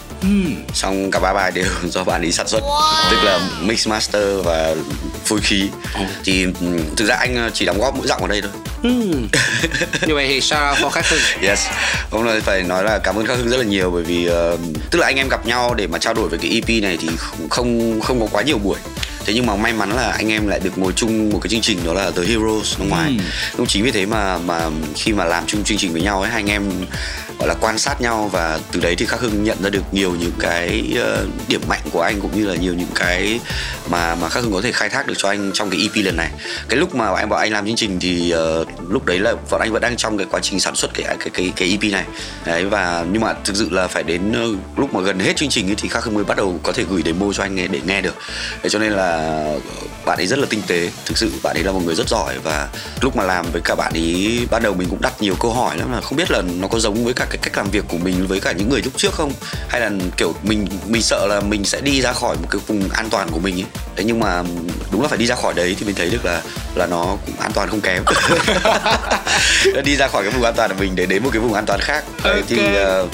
Xong 0.73 1.11
cả 1.11 1.19
ba 1.19 1.33
bài 1.33 1.51
đều 1.51 1.65
do 1.89 2.03
bạn 2.03 2.21
ấy 2.21 2.31
sản 2.31 2.47
xuất. 2.47 2.61
Tức 3.11 3.17
là 3.23 3.39
mix 3.61 3.87
master 3.87 4.23
và 4.45 4.75
phối 5.25 5.39
khí. 5.41 5.69
Thì 6.23 6.43
ừ, 6.43 6.79
thực 6.97 7.05
ra 7.05 7.15
anh 7.15 7.35
ờ, 7.35 7.49
chỉ 7.53 7.65
đóng 7.65 7.79
góp 7.79 7.95
mỗi 7.95 8.07
giọng 8.07 8.21
ở 8.21 8.27
đây 8.27 8.41
thôi. 8.41 8.51
Như 8.83 10.15
vậy 10.15 10.27
thì 10.27 10.41
shout 10.41 10.59
out 10.69 10.77
for 10.77 10.89
Khắc 10.89 11.09
Hưng 11.09 11.19
Yes. 11.41 11.59
Hôm 12.09 12.25
nay 12.25 12.41
phải 12.41 12.63
nói 12.63 12.83
là 12.83 12.99
cảm 12.99 13.15
ơn 13.15 13.25
Khắc 13.25 13.37
Hưng 13.37 13.49
rất 13.49 13.57
là 13.57 13.63
nhiều 13.63 13.91
bởi 13.91 14.03
vì 14.03 14.25
ờ, 14.25 14.57
tức 14.91 14.99
là 14.99 15.07
anh 15.07 15.15
em 15.15 15.27
gặp 15.29 15.45
nhau 15.45 15.73
để 15.73 15.87
mà 15.87 15.99
trao 15.99 16.13
đổi 16.13 16.29
về 16.29 16.37
cái 16.41 16.51
EP 16.51 16.83
này 16.83 16.97
thì 17.01 17.07
không 17.49 18.01
không, 18.01 18.19
có 18.19 18.27
quá 18.31 18.41
nhiều 18.41 18.57
buổi. 18.57 18.77
Thế 19.25 19.33
nhưng 19.33 19.45
mà 19.45 19.55
may 19.55 19.73
mắn 19.73 19.95
là 19.95 20.11
anh 20.11 20.31
em 20.31 20.47
lại 20.47 20.59
được 20.59 20.77
ngồi 20.77 20.93
chung 20.95 21.29
một 21.29 21.39
cái 21.43 21.49
chương 21.49 21.61
trình 21.61 21.79
đó 21.85 21.93
là 21.93 22.11
The 22.11 22.23
Heroes 22.23 22.79
nước 22.79 22.85
ngoài. 22.89 23.19
Cũng 23.57 23.67
chính 23.67 23.83
vì 23.83 23.91
thế 23.91 24.05
mà 24.05 24.37
mà 24.37 24.69
khi 24.95 25.13
mà 25.13 25.25
làm 25.25 25.43
chung 25.47 25.63
chương 25.63 25.77
trình 25.77 25.93
với 25.93 26.01
nhau 26.01 26.21
ấy 26.21 26.29
hai 26.29 26.39
anh 26.39 26.49
em 26.49 26.71
gọi 27.41 27.47
là 27.47 27.55
quan 27.61 27.79
sát 27.79 28.01
nhau 28.01 28.29
và 28.31 28.59
từ 28.71 28.79
đấy 28.79 28.95
thì 28.95 29.05
Khắc 29.05 29.19
Hưng 29.19 29.43
nhận 29.43 29.63
ra 29.63 29.69
được 29.69 29.83
nhiều 29.91 30.15
những 30.15 30.31
cái 30.39 30.93
ờ, 30.99 31.25
điểm 31.47 31.61
mạnh 31.67 31.81
của 31.91 32.01
anh 32.01 32.21
cũng 32.21 32.31
như 32.35 32.47
là 32.47 32.55
nhiều 32.55 32.73
những 32.73 32.89
cái 32.95 33.39
mà 33.89 34.15
mà 34.15 34.29
Khắc 34.29 34.43
Hưng 34.43 34.53
có 34.53 34.61
thể 34.61 34.71
khai 34.71 34.89
thác 34.89 35.07
được 35.07 35.13
cho 35.17 35.29
anh 35.29 35.51
trong 35.53 35.69
cái 35.69 35.79
EP 35.81 36.05
lần 36.05 36.17
này. 36.17 36.31
Cái 36.69 36.79
lúc 36.79 36.95
mà 36.95 37.13
anh 37.15 37.29
bảo 37.29 37.39
anh 37.39 37.51
làm 37.51 37.65
chương 37.65 37.75
trình 37.75 37.99
thì 37.99 38.33
uh, 38.61 38.67
lúc 38.91 39.05
đấy 39.05 39.19
là 39.19 39.33
bọn 39.51 39.61
anh 39.61 39.71
vẫn 39.71 39.81
đang 39.81 39.95
trong 39.97 40.17
cái 40.17 40.27
quá 40.31 40.39
trình 40.43 40.59
sản 40.59 40.75
xuất 40.75 40.93
cái 40.93 41.17
cái 41.19 41.29
cái 41.33 41.53
cái 41.55 41.69
EP 41.69 41.91
này. 41.91 42.05
Đấy 42.45 42.65
và 42.65 43.05
nhưng 43.11 43.21
mà 43.21 43.33
thực 43.33 43.55
sự 43.55 43.69
là 43.69 43.87
phải 43.87 44.03
đến 44.03 44.33
ờ, 44.33 44.47
lúc 44.77 44.93
mà 44.93 45.01
gần 45.01 45.19
hết 45.19 45.35
chương 45.35 45.49
trình 45.49 45.69
ấy 45.69 45.75
thì 45.77 45.89
Khắc 45.89 46.03
Hưng 46.03 46.15
mới 46.15 46.23
bắt 46.23 46.37
đầu 46.37 46.59
có 46.63 46.71
thể 46.71 46.83
gửi 46.89 47.01
demo 47.05 47.33
cho 47.33 47.43
anh 47.43 47.55
nghe 47.55 47.67
để 47.67 47.79
nghe 47.85 48.01
được. 48.01 48.15
Thế 48.63 48.69
cho 48.69 48.79
nên 48.79 48.91
là 48.91 49.43
bạn 50.05 50.17
ấy 50.17 50.27
rất 50.27 50.39
là 50.39 50.45
tinh 50.49 50.61
tế, 50.67 50.91
thực 51.05 51.17
sự 51.17 51.31
bạn 51.43 51.57
ấy 51.57 51.63
là 51.63 51.71
một 51.71 51.81
người 51.85 51.95
rất 51.95 52.09
giỏi 52.09 52.39
và 52.43 52.69
lúc 53.01 53.15
mà 53.15 53.23
làm 53.23 53.45
với 53.51 53.61
cả 53.65 53.75
bạn 53.75 53.93
ấy 53.93 54.47
ban 54.51 54.63
đầu 54.63 54.73
mình 54.73 54.87
cũng 54.89 55.01
đặt 55.01 55.13
nhiều 55.21 55.35
câu 55.39 55.53
hỏi 55.53 55.77
lắm 55.77 55.91
là 55.91 56.01
không 56.01 56.17
biết 56.17 56.31
là 56.31 56.41
nó 56.41 56.67
có 56.67 56.79
giống 56.79 57.05
với 57.05 57.13
các 57.13 57.27
cái 57.31 57.37
cách 57.41 57.57
làm 57.57 57.69
việc 57.71 57.85
của 57.87 57.97
mình 57.97 58.27
với 58.27 58.39
cả 58.39 58.51
những 58.51 58.69
người 58.69 58.81
lúc 58.81 58.93
trước 58.97 59.13
không? 59.13 59.33
Hay 59.69 59.81
là 59.81 59.91
kiểu 60.17 60.33
mình 60.43 60.67
mình 60.87 61.01
sợ 61.01 61.27
là 61.29 61.41
mình 61.41 61.63
sẽ 61.65 61.81
đi 61.81 62.01
ra 62.01 62.13
khỏi 62.13 62.35
một 62.41 62.47
cái 62.51 62.61
vùng 62.67 62.89
an 62.89 63.09
toàn 63.09 63.29
của 63.31 63.39
mình 63.39 63.55
ấy? 63.55 63.65
Thế 63.95 64.03
nhưng 64.03 64.19
mà 64.19 64.43
đúng 64.91 65.01
là 65.01 65.07
phải 65.07 65.17
đi 65.17 65.25
ra 65.25 65.35
khỏi 65.35 65.53
đấy 65.53 65.75
thì 65.79 65.85
mình 65.85 65.95
thấy 65.95 66.09
được 66.09 66.25
là 66.25 66.41
là 66.75 66.87
nó 66.87 67.17
cũng 67.25 67.35
an 67.39 67.51
toàn 67.53 67.69
không 67.69 67.81
kém. 67.81 68.03
Đi 69.85 69.95
ra 69.95 70.07
khỏi 70.07 70.23
cái 70.23 70.31
vùng 70.31 70.43
an 70.43 70.53
toàn 70.57 70.69
của 70.69 70.75
mình 70.79 70.95
để 70.95 71.05
đến 71.05 71.23
một 71.23 71.29
cái 71.33 71.39
vùng 71.39 71.53
an 71.53 71.65
toàn 71.65 71.79
khác. 71.79 72.03
Đấy, 72.23 72.43
thì 72.47 72.57
Ok. 72.57 73.03
uh, 73.05 73.09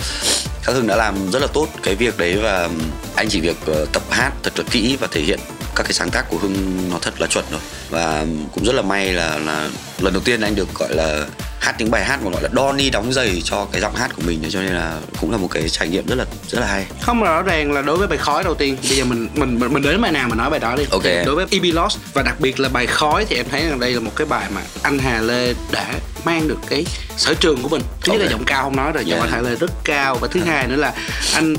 các 0.65 0.73
hưng 0.73 0.87
đã 0.87 0.95
làm 0.95 1.31
rất 1.31 1.41
là 1.41 1.47
tốt 1.53 1.67
cái 1.83 1.95
việc 1.95 2.17
đấy 2.17 2.35
và 2.35 2.69
anh 3.15 3.29
chỉ 3.29 3.39
việc 3.39 3.55
ờ, 3.65 3.85
tập 3.93 4.03
hát 4.09 4.31
thật 4.43 4.59
là 4.59 4.63
kỹ 4.71 4.97
và 4.99 5.07
thể 5.11 5.21
hiện 5.21 5.39
các 5.75 5.83
cái 5.83 5.93
sáng 5.93 6.09
tác 6.09 6.25
của 6.29 6.37
hưng 6.37 6.89
nó 6.91 6.99
thật 7.01 7.21
là 7.21 7.27
chuẩn 7.27 7.45
rồi. 7.51 7.61
Và 7.89 8.25
cũng 8.53 8.65
rất 8.65 8.75
là 8.75 8.81
may 8.81 9.13
là 9.13 9.37
là 9.37 9.69
lần 9.99 10.13
đầu 10.13 10.21
tiên 10.25 10.41
anh 10.41 10.55
được 10.55 10.73
gọi 10.75 10.95
là 10.95 11.25
hát 11.59 11.75
những 11.79 11.91
bài 11.91 12.05
hát 12.05 12.19
mà 12.23 12.31
gọi 12.31 12.43
là 12.43 12.49
Donny 12.55 12.89
đóng 12.89 13.13
giày 13.13 13.41
cho 13.45 13.67
cái 13.71 13.81
giọng 13.81 13.95
hát 13.95 14.11
của 14.15 14.21
mình 14.25 14.43
cho 14.49 14.61
nên 14.61 14.73
là 14.73 14.99
cũng 15.21 15.31
là 15.31 15.37
một 15.37 15.47
cái 15.51 15.69
trải 15.69 15.87
nghiệm 15.87 16.05
rất 16.05 16.15
là 16.15 16.25
rất 16.49 16.59
là 16.59 16.67
hay. 16.67 16.85
Không 17.01 17.23
rõ 17.23 17.41
ràng 17.41 17.71
là 17.71 17.81
đối 17.81 17.97
với 17.97 18.07
bài 18.07 18.17
khói 18.17 18.43
đầu 18.43 18.55
tiên 18.55 18.77
bây 18.89 18.97
giờ 18.97 19.05
mình 19.05 19.29
mình 19.35 19.59
mình, 19.59 19.73
mình 19.73 19.83
đến 19.83 20.01
bài 20.01 20.11
nào 20.11 20.27
mà 20.29 20.35
nói 20.35 20.49
bài 20.49 20.59
đó 20.59 20.75
đi. 20.75 20.83
Ok. 20.91 21.03
Đối 21.25 21.35
với 21.35 21.45
EP 21.51 21.63
Lost 21.63 21.97
và 22.13 22.23
đặc 22.23 22.39
biệt 22.39 22.59
là 22.59 22.69
bài 22.69 22.87
khói 22.87 23.25
thì 23.29 23.35
em 23.35 23.45
thấy 23.51 23.61
rằng 23.69 23.79
đây 23.79 23.93
là 23.93 23.99
một 23.99 24.11
cái 24.15 24.27
bài 24.27 24.47
mà 24.55 24.61
anh 24.83 24.99
Hà 24.99 25.21
Lê 25.21 25.53
đã 25.71 25.93
mang 26.25 26.47
được 26.47 26.59
cái 26.69 26.85
sở 27.17 27.33
trường 27.33 27.61
của 27.61 27.69
mình. 27.69 27.81
Thứ 28.01 28.11
nhất 28.11 28.21
là 28.21 28.31
giọng 28.31 28.43
cao 28.45 28.63
không 28.63 28.75
nói 28.75 28.91
rồi 28.91 29.05
giọng 29.05 29.19
Yeah. 29.19 29.31
anh 29.31 29.43
Hà 29.43 29.49
Lê 29.49 29.55
rất 29.55 29.71
cao. 29.83 30.15
Và 30.15 30.27
thứ 30.31 30.39
hai 30.39 30.67
nữa 30.67 30.75
là 30.75 30.93
anh 31.33 31.55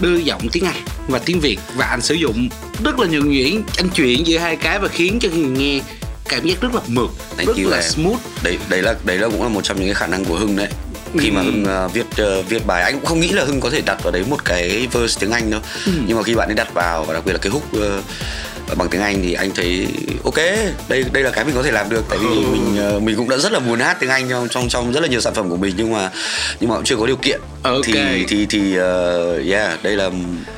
đưa 0.00 0.16
giọng 0.16 0.48
tiếng 0.52 0.64
Anh 0.64 0.82
và 1.08 1.18
tiếng 1.18 1.40
Việt 1.40 1.58
và 1.76 1.86
anh 1.86 2.00
sử 2.00 2.14
dụng 2.14 2.48
rất 2.84 2.98
là 2.98 3.06
nhuần 3.06 3.28
nhuyễn 3.28 3.62
anh 3.76 3.88
chuyển 3.88 4.26
giữa 4.26 4.38
hai 4.38 4.56
cái 4.56 4.78
và 4.78 4.88
khiến 4.88 5.18
cho 5.20 5.28
người 5.28 5.50
nghe 5.50 5.80
cảm 6.28 6.46
giác 6.46 6.60
rất 6.60 6.74
là 6.74 6.80
mượt 6.86 7.10
Thank 7.36 7.48
rất 7.48 7.54
là 7.66 7.76
em. 7.76 7.90
smooth. 7.90 8.18
Đấy 8.42 8.58
đấy 8.68 8.82
là 8.82 8.94
đấy 9.04 9.18
là 9.18 9.28
cũng 9.28 9.42
là 9.42 9.48
một 9.48 9.60
trong 9.64 9.76
những 9.76 9.86
cái 9.86 9.94
khả 9.94 10.06
năng 10.06 10.24
của 10.24 10.36
hưng 10.36 10.56
đấy. 10.56 10.68
Khi 11.18 11.30
mà 11.30 11.42
hưng 11.42 11.64
ờ, 11.64 11.88
viết 11.88 12.06
ờ, 12.16 12.42
viết 12.42 12.66
bài 12.66 12.82
anh 12.82 12.94
cũng 12.94 13.04
không 13.04 13.20
nghĩ 13.20 13.28
là 13.28 13.44
hưng 13.44 13.60
có 13.60 13.70
thể 13.70 13.80
đặt 13.80 14.02
vào 14.02 14.12
đấy 14.12 14.24
một 14.30 14.44
cái 14.44 14.86
verse 14.92 15.20
tiếng 15.20 15.30
anh 15.30 15.50
đâu. 15.50 15.60
Nhưng 16.06 16.16
mà 16.16 16.22
khi 16.22 16.34
bạn 16.34 16.48
ấy 16.48 16.54
đặt 16.54 16.74
vào 16.74 17.04
và 17.04 17.14
đặc 17.14 17.26
biệt 17.26 17.32
là 17.32 17.38
cái 17.38 17.52
hook 17.52 17.72
ờ, 17.72 18.02
bằng 18.74 18.88
tiếng 18.88 19.00
anh 19.00 19.22
thì 19.22 19.32
anh 19.32 19.50
thấy 19.54 19.88
ok 20.24 20.36
đây 20.88 21.04
đây 21.12 21.22
là 21.22 21.30
cái 21.30 21.44
mình 21.44 21.54
có 21.54 21.62
thể 21.62 21.70
làm 21.70 21.90
được. 21.90 22.04
Tại 22.08 22.18
vì 22.18 22.28
mình 22.28 22.76
ờ, 22.78 23.00
mình 23.00 23.16
cũng 23.16 23.28
đã 23.28 23.36
rất 23.36 23.52
là 23.52 23.58
muốn 23.58 23.80
hát 23.80 23.96
tiếng 24.00 24.10
anh 24.10 24.28
trong 24.28 24.48
trong 24.48 24.68
trong 24.68 24.92
rất 24.92 25.00
là 25.00 25.08
nhiều 25.08 25.20
sản 25.20 25.34
phẩm 25.34 25.50
của 25.50 25.56
mình 25.56 25.74
nhưng 25.76 25.92
mà 25.92 26.10
nhưng 26.60 26.70
mà 26.70 26.76
cũng 26.76 26.84
chưa 26.84 26.96
có 26.96 27.06
điều 27.06 27.16
kiện. 27.16 27.40
Ok. 27.62 27.82
thì 27.84 28.24
thì 28.28 28.46
thì 28.46 28.76
ờ, 28.76 29.42
yeah 29.50 29.82
đây 29.82 29.96
là 29.96 30.10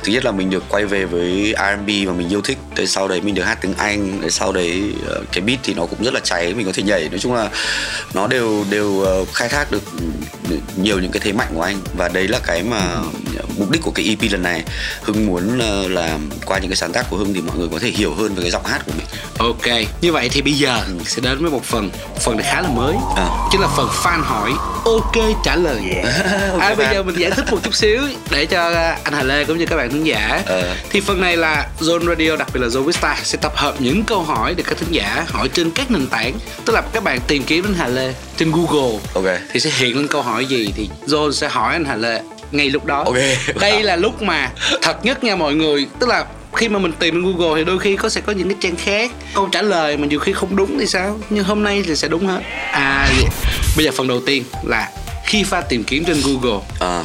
thứ 0.03 0.13
nhất 0.13 0.25
là 0.25 0.31
mình 0.31 0.49
được 0.49 0.63
quay 0.69 0.85
về 0.85 1.05
với 1.05 1.53
R&B 1.57 1.89
mà 2.07 2.13
mình 2.13 2.29
yêu 2.29 2.41
thích. 2.41 2.57
Tới 2.75 2.87
sau 2.87 3.07
đấy 3.07 3.21
mình 3.21 3.35
được 3.35 3.43
hát 3.43 3.57
tiếng 3.61 3.73
Anh 3.77 4.17
tới 4.21 4.31
sau 4.31 4.51
đấy 4.51 4.83
ờ, 5.07 5.21
cái 5.31 5.41
beat 5.41 5.59
thì 5.63 5.73
nó 5.73 5.85
cũng 5.85 6.03
rất 6.03 6.13
là 6.13 6.19
cháy 6.23 6.53
mình 6.53 6.65
có 6.65 6.71
thể 6.75 6.83
nhảy. 6.83 7.09
Nói 7.09 7.19
chung 7.19 7.33
là 7.33 7.49
nó 8.13 8.27
đều 8.27 8.65
đều 8.69 9.05
khai 9.33 9.49
thác 9.49 9.71
được 9.71 9.83
nhiều 10.75 10.99
những 10.99 11.11
cái 11.11 11.21
thế 11.23 11.31
mạnh 11.33 11.47
của 11.55 11.61
anh. 11.61 11.77
Và 11.97 12.09
đấy 12.09 12.27
là 12.27 12.39
cái 12.43 12.63
mà 12.63 12.97
mục 13.57 13.71
đích 13.71 13.81
của 13.81 13.91
cái 13.91 14.05
EP 14.05 14.31
lần 14.31 14.43
này. 14.43 14.63
Hưng 15.01 15.25
muốn 15.25 15.59
ờ, 15.59 15.87
là 15.87 16.17
qua 16.45 16.59
những 16.59 16.69
cái 16.69 16.75
sáng 16.75 16.91
tác 16.91 17.05
của 17.09 17.17
Hưng 17.17 17.33
thì 17.33 17.41
mọi 17.41 17.57
người 17.57 17.67
có 17.71 17.79
thể 17.79 17.89
hiểu 17.89 18.13
hơn 18.13 18.35
về 18.35 18.41
cái 18.41 18.51
giọng 18.51 18.65
hát 18.65 18.81
của 18.85 18.91
mình. 18.97 19.05
Ok, 19.37 19.87
như 20.01 20.11
vậy 20.11 20.29
thì 20.29 20.41
bây 20.41 20.53
giờ 20.53 20.81
sẽ 21.05 21.21
đến 21.21 21.41
với 21.41 21.51
một 21.51 21.63
phần 21.63 21.89
Phần 22.19 22.37
này 22.37 22.45
khá 22.51 22.61
là 22.61 22.67
mới. 22.69 22.95
À. 23.15 23.27
Chính 23.51 23.61
là 23.61 23.67
phần 23.67 23.89
fan 24.03 24.21
hỏi 24.21 24.53
Ok 24.85 25.25
trả 25.43 25.55
lời. 25.55 25.81
À, 26.59 26.75
Bây 26.75 26.87
giờ 26.93 27.03
mình 27.03 27.15
giải 27.15 27.31
thích 27.31 27.45
một 27.51 27.57
chút 27.63 27.75
xíu 27.75 28.01
Để 28.31 28.45
cho 28.45 28.63
anh 29.03 29.13
Hà 29.13 29.23
Lê 29.23 29.45
cũng 29.45 29.57
như 29.57 29.65
các 29.65 29.75
bạn 29.75 29.89
khán 29.89 30.03
giả. 30.03 30.41
Ờ. 30.45 30.75
Thì 30.89 31.01
phần 31.01 31.21
này 31.21 31.37
là 31.37 31.67
Zone 31.79 32.07
Radio 32.07 32.35
đặc 32.35 32.47
biệt 32.53 32.59
là 32.59 32.67
Zone 32.67 32.83
Vista 32.83 33.17
Sẽ 33.23 33.37
tập 33.41 33.53
hợp 33.55 33.81
những 33.81 34.03
câu 34.03 34.23
hỏi 34.23 34.53
để 34.57 34.63
các 34.67 34.77
khán 34.77 34.91
giả 34.91 35.25
hỏi 35.27 35.49
trên 35.53 35.71
các 35.71 35.91
nền 35.91 36.07
tảng. 36.07 36.33
Tức 36.65 36.73
là 36.73 36.81
các 36.93 37.03
bạn 37.03 37.19
tìm 37.27 37.43
kiếm 37.43 37.63
đến 37.63 37.73
Hà 37.77 37.87
Lê 37.87 38.13
trên 38.37 38.51
Google 38.51 38.99
Ok. 39.13 39.25
Thì 39.53 39.59
sẽ 39.59 39.69
hiện 39.77 39.97
lên 39.97 40.07
câu 40.07 40.21
hỏi 40.21 40.40
gì 40.45 40.73
Thì 40.75 40.89
Zone 41.07 41.31
sẽ 41.31 41.49
hỏi 41.49 41.73
anh 41.73 41.85
Hà 41.85 41.95
Lê 41.95 42.21
ngay 42.51 42.69
lúc 42.69 42.85
đó. 42.85 43.03
Ok. 43.03 43.15
Đây 43.59 43.83
là 43.83 43.95
lúc 43.95 44.21
mà 44.21 44.51
thật 44.81 45.05
nhất 45.05 45.23
nha 45.23 45.35
mọi 45.35 45.53
người. 45.53 45.87
Tức 45.99 46.09
là 46.09 46.25
khi 46.53 46.69
mà 46.69 46.79
mình 46.79 46.91
tìm 46.99 47.13
trên 47.13 47.35
Google 47.35 47.59
thì 47.59 47.65
đôi 47.65 47.79
khi 47.79 47.95
có 47.95 48.09
sẽ 48.09 48.21
có 48.21 48.31
những 48.31 48.47
cái 48.47 48.57
trang 48.61 48.75
khác. 48.75 49.11
Câu 49.35 49.49
trả 49.51 49.61
lời 49.61 49.97
mà 49.97 50.07
nhiều 50.07 50.19
khi 50.19 50.33
không 50.33 50.55
đúng 50.55 50.79
thì 50.79 50.87
sao? 50.87 51.19
Nhưng 51.29 51.43
hôm 51.43 51.63
nay 51.63 51.83
thì 51.85 51.95
sẽ 51.95 52.07
đúng 52.07 52.27
hết. 52.27 52.41
À 52.71 53.09
bây 53.75 53.85
giờ 53.85 53.91
phần 53.95 54.07
đầu 54.07 54.19
tiên 54.25 54.43
là 54.63 54.89
khi 55.25 55.43
pha 55.43 55.61
tìm 55.61 55.83
kiếm 55.83 56.05
trên 56.05 56.21
Google. 56.25 56.59
À. 56.79 57.03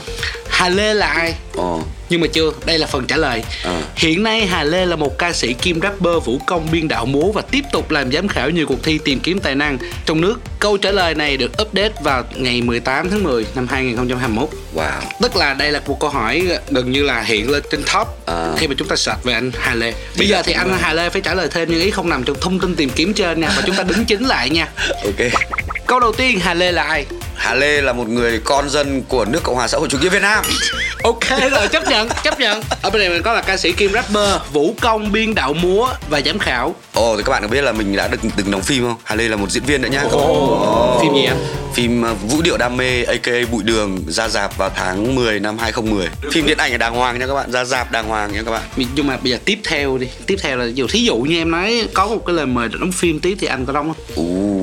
Hà 0.50 0.68
Lê 0.68 0.94
là 0.94 1.06
ai? 1.06 1.34
Ờ 1.56 1.78
nhưng 2.08 2.20
mà 2.20 2.26
chưa 2.32 2.50
đây 2.66 2.78
là 2.78 2.86
phần 2.86 3.06
trả 3.06 3.16
lời. 3.16 3.42
À. 3.64 3.82
hiện 3.96 4.22
nay 4.22 4.46
Hà 4.46 4.64
Lê 4.64 4.86
là 4.86 4.96
một 4.96 5.18
ca 5.18 5.32
sĩ 5.32 5.52
kim 5.52 5.80
rapper 5.80 6.24
vũ 6.24 6.40
công 6.46 6.68
biên 6.72 6.88
đạo 6.88 7.06
múa 7.06 7.32
và 7.32 7.42
tiếp 7.50 7.64
tục 7.72 7.90
làm 7.90 8.12
giám 8.12 8.28
khảo 8.28 8.50
nhiều 8.50 8.66
cuộc 8.66 8.82
thi 8.82 8.98
tìm 9.04 9.20
kiếm 9.20 9.38
tài 9.38 9.54
năng 9.54 9.78
trong 10.06 10.20
nước. 10.20 10.40
Câu 10.60 10.76
trả 10.76 10.90
lời 10.90 11.14
này 11.14 11.36
được 11.36 11.52
update 11.62 11.92
vào 12.02 12.24
ngày 12.34 12.62
18 12.62 13.10
tháng 13.10 13.22
10 13.22 13.46
năm 13.54 13.66
2021 13.70 14.48
wow. 14.74 14.90
Tức 15.22 15.36
là 15.36 15.54
đây 15.54 15.72
là 15.72 15.80
một 15.86 15.96
câu 16.00 16.10
hỏi 16.10 16.46
gần 16.70 16.92
như 16.92 17.02
là 17.02 17.22
hiện 17.22 17.50
lên 17.50 17.62
trên 17.70 17.82
top 17.94 18.08
À. 18.26 18.52
khi 18.56 18.68
mà 18.68 18.74
chúng 18.78 18.88
ta 18.88 18.96
search 18.96 19.24
về 19.24 19.32
anh 19.32 19.50
Hà 19.58 19.74
Lê. 19.74 19.92
Bây 20.18 20.28
giờ 20.28 20.42
thì 20.42 20.52
anh 20.52 20.78
Hà 20.80 20.92
Lê 20.92 21.10
phải 21.10 21.20
trả 21.20 21.34
lời 21.34 21.48
thêm 21.50 21.70
những 21.70 21.80
ý 21.80 21.90
không 21.90 22.08
nằm 22.08 22.24
trong 22.24 22.36
thông 22.40 22.60
tin 22.60 22.74
tìm 22.76 22.90
kiếm 22.90 23.14
trên 23.14 23.40
nha 23.40 23.52
và 23.56 23.62
chúng 23.66 23.76
ta 23.76 23.82
đính 23.82 24.04
chính 24.04 24.24
lại 24.24 24.50
nha. 24.50 24.68
Ok. 25.04 25.42
Câu 25.86 26.00
đầu 26.00 26.12
tiên 26.12 26.40
Hà 26.40 26.54
Lê 26.54 26.72
là 26.72 26.82
ai? 26.82 27.06
Hà 27.36 27.54
Lê 27.54 27.80
là 27.80 27.92
một 27.92 28.08
người 28.08 28.40
con 28.44 28.68
dân 28.70 29.02
của 29.02 29.24
nước 29.24 29.40
Cộng 29.42 29.54
hòa 29.54 29.68
xã 29.68 29.78
hội 29.78 29.88
chủ 29.90 29.98
nghĩa 29.98 30.08
Việt 30.08 30.22
Nam. 30.22 30.44
Ok 31.02 31.50
rồi 31.50 31.68
chấp 31.68 31.88
nhận 31.88 31.95
chấp 32.24 32.40
nhận 32.40 32.60
ở 32.82 32.90
bên 32.90 33.00
này 33.00 33.08
mình 33.08 33.22
có 33.22 33.32
là 33.32 33.40
ca 33.40 33.56
sĩ 33.56 33.72
kim 33.72 33.92
rapper 33.92 34.40
vũ 34.52 34.74
công 34.80 35.12
biên 35.12 35.34
đạo 35.34 35.52
múa 35.52 35.88
và 36.08 36.20
giám 36.20 36.38
khảo 36.38 36.74
Ồ 36.94 37.16
thì 37.16 37.22
các 37.22 37.32
bạn 37.32 37.42
có 37.42 37.48
biết 37.48 37.60
là 37.62 37.72
mình 37.72 37.96
đã 37.96 38.08
được 38.08 38.18
từng 38.36 38.50
đóng 38.50 38.62
phim 38.62 38.82
không? 38.82 38.96
Hà 39.04 39.14
Lê 39.14 39.28
là 39.28 39.36
một 39.36 39.50
diễn 39.50 39.62
viên 39.64 39.82
nữa 39.82 39.88
nhá. 39.92 40.02
Ồ. 40.10 40.98
Phim 41.02 41.14
gì 41.14 41.24
anh? 41.24 41.36
Phim 41.74 42.02
uh, 42.12 42.30
Vũ 42.30 42.42
điệu 42.42 42.56
đam 42.56 42.76
mê 42.76 43.02
aka 43.04 43.32
Bụi 43.50 43.62
đường 43.62 44.04
ra 44.08 44.28
rạp 44.28 44.56
vào 44.56 44.70
tháng 44.74 45.14
10 45.14 45.40
năm 45.40 45.58
2010. 45.58 46.08
Phim 46.32 46.46
điện 46.46 46.58
ảnh 46.58 46.72
ở 46.72 46.78
đàng 46.78 46.94
hoàng 46.94 47.18
nha 47.18 47.26
các 47.26 47.34
bạn, 47.34 47.52
ra 47.52 47.64
rạp 47.64 47.92
đàng 47.92 48.08
hoàng 48.08 48.32
nha 48.32 48.42
các 48.42 48.50
bạn. 48.50 48.62
nhưng 48.94 49.06
mà 49.06 49.16
bây 49.22 49.32
giờ 49.32 49.38
tiếp 49.44 49.58
theo 49.64 49.98
đi 49.98 50.06
tiếp 50.26 50.36
theo 50.42 50.56
là 50.56 50.64
dù 50.64 50.86
thí 50.86 51.00
dụ 51.00 51.16
như 51.16 51.38
em 51.38 51.50
nói 51.50 51.88
có 51.94 52.06
một 52.06 52.22
cái 52.26 52.36
lời 52.36 52.46
mời 52.46 52.68
đóng 52.80 52.92
phim 52.92 53.20
tiếp 53.20 53.36
thì 53.40 53.46
anh 53.46 53.66
có 53.66 53.72
đóng 53.72 53.86
không 53.86 53.96
Ú, 54.16 54.55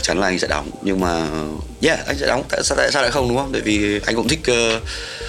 chắc 0.00 0.04
chắn 0.04 0.20
là 0.20 0.26
anh 0.26 0.38
sẽ 0.38 0.48
đóng 0.48 0.70
nhưng 0.82 1.00
mà 1.00 1.28
yeah 1.82 2.06
anh 2.06 2.18
sẽ 2.18 2.26
đóng 2.26 2.44
tại 2.48 2.60
sao 2.64 2.76
tại 2.76 2.90
sao 2.92 3.02
lại 3.02 3.10
không 3.10 3.28
đúng 3.28 3.36
không? 3.36 3.52
Tại 3.52 3.60
vì 3.60 4.00
anh 4.06 4.16
cũng 4.16 4.28
thích 4.28 4.40
uh, 4.40 4.82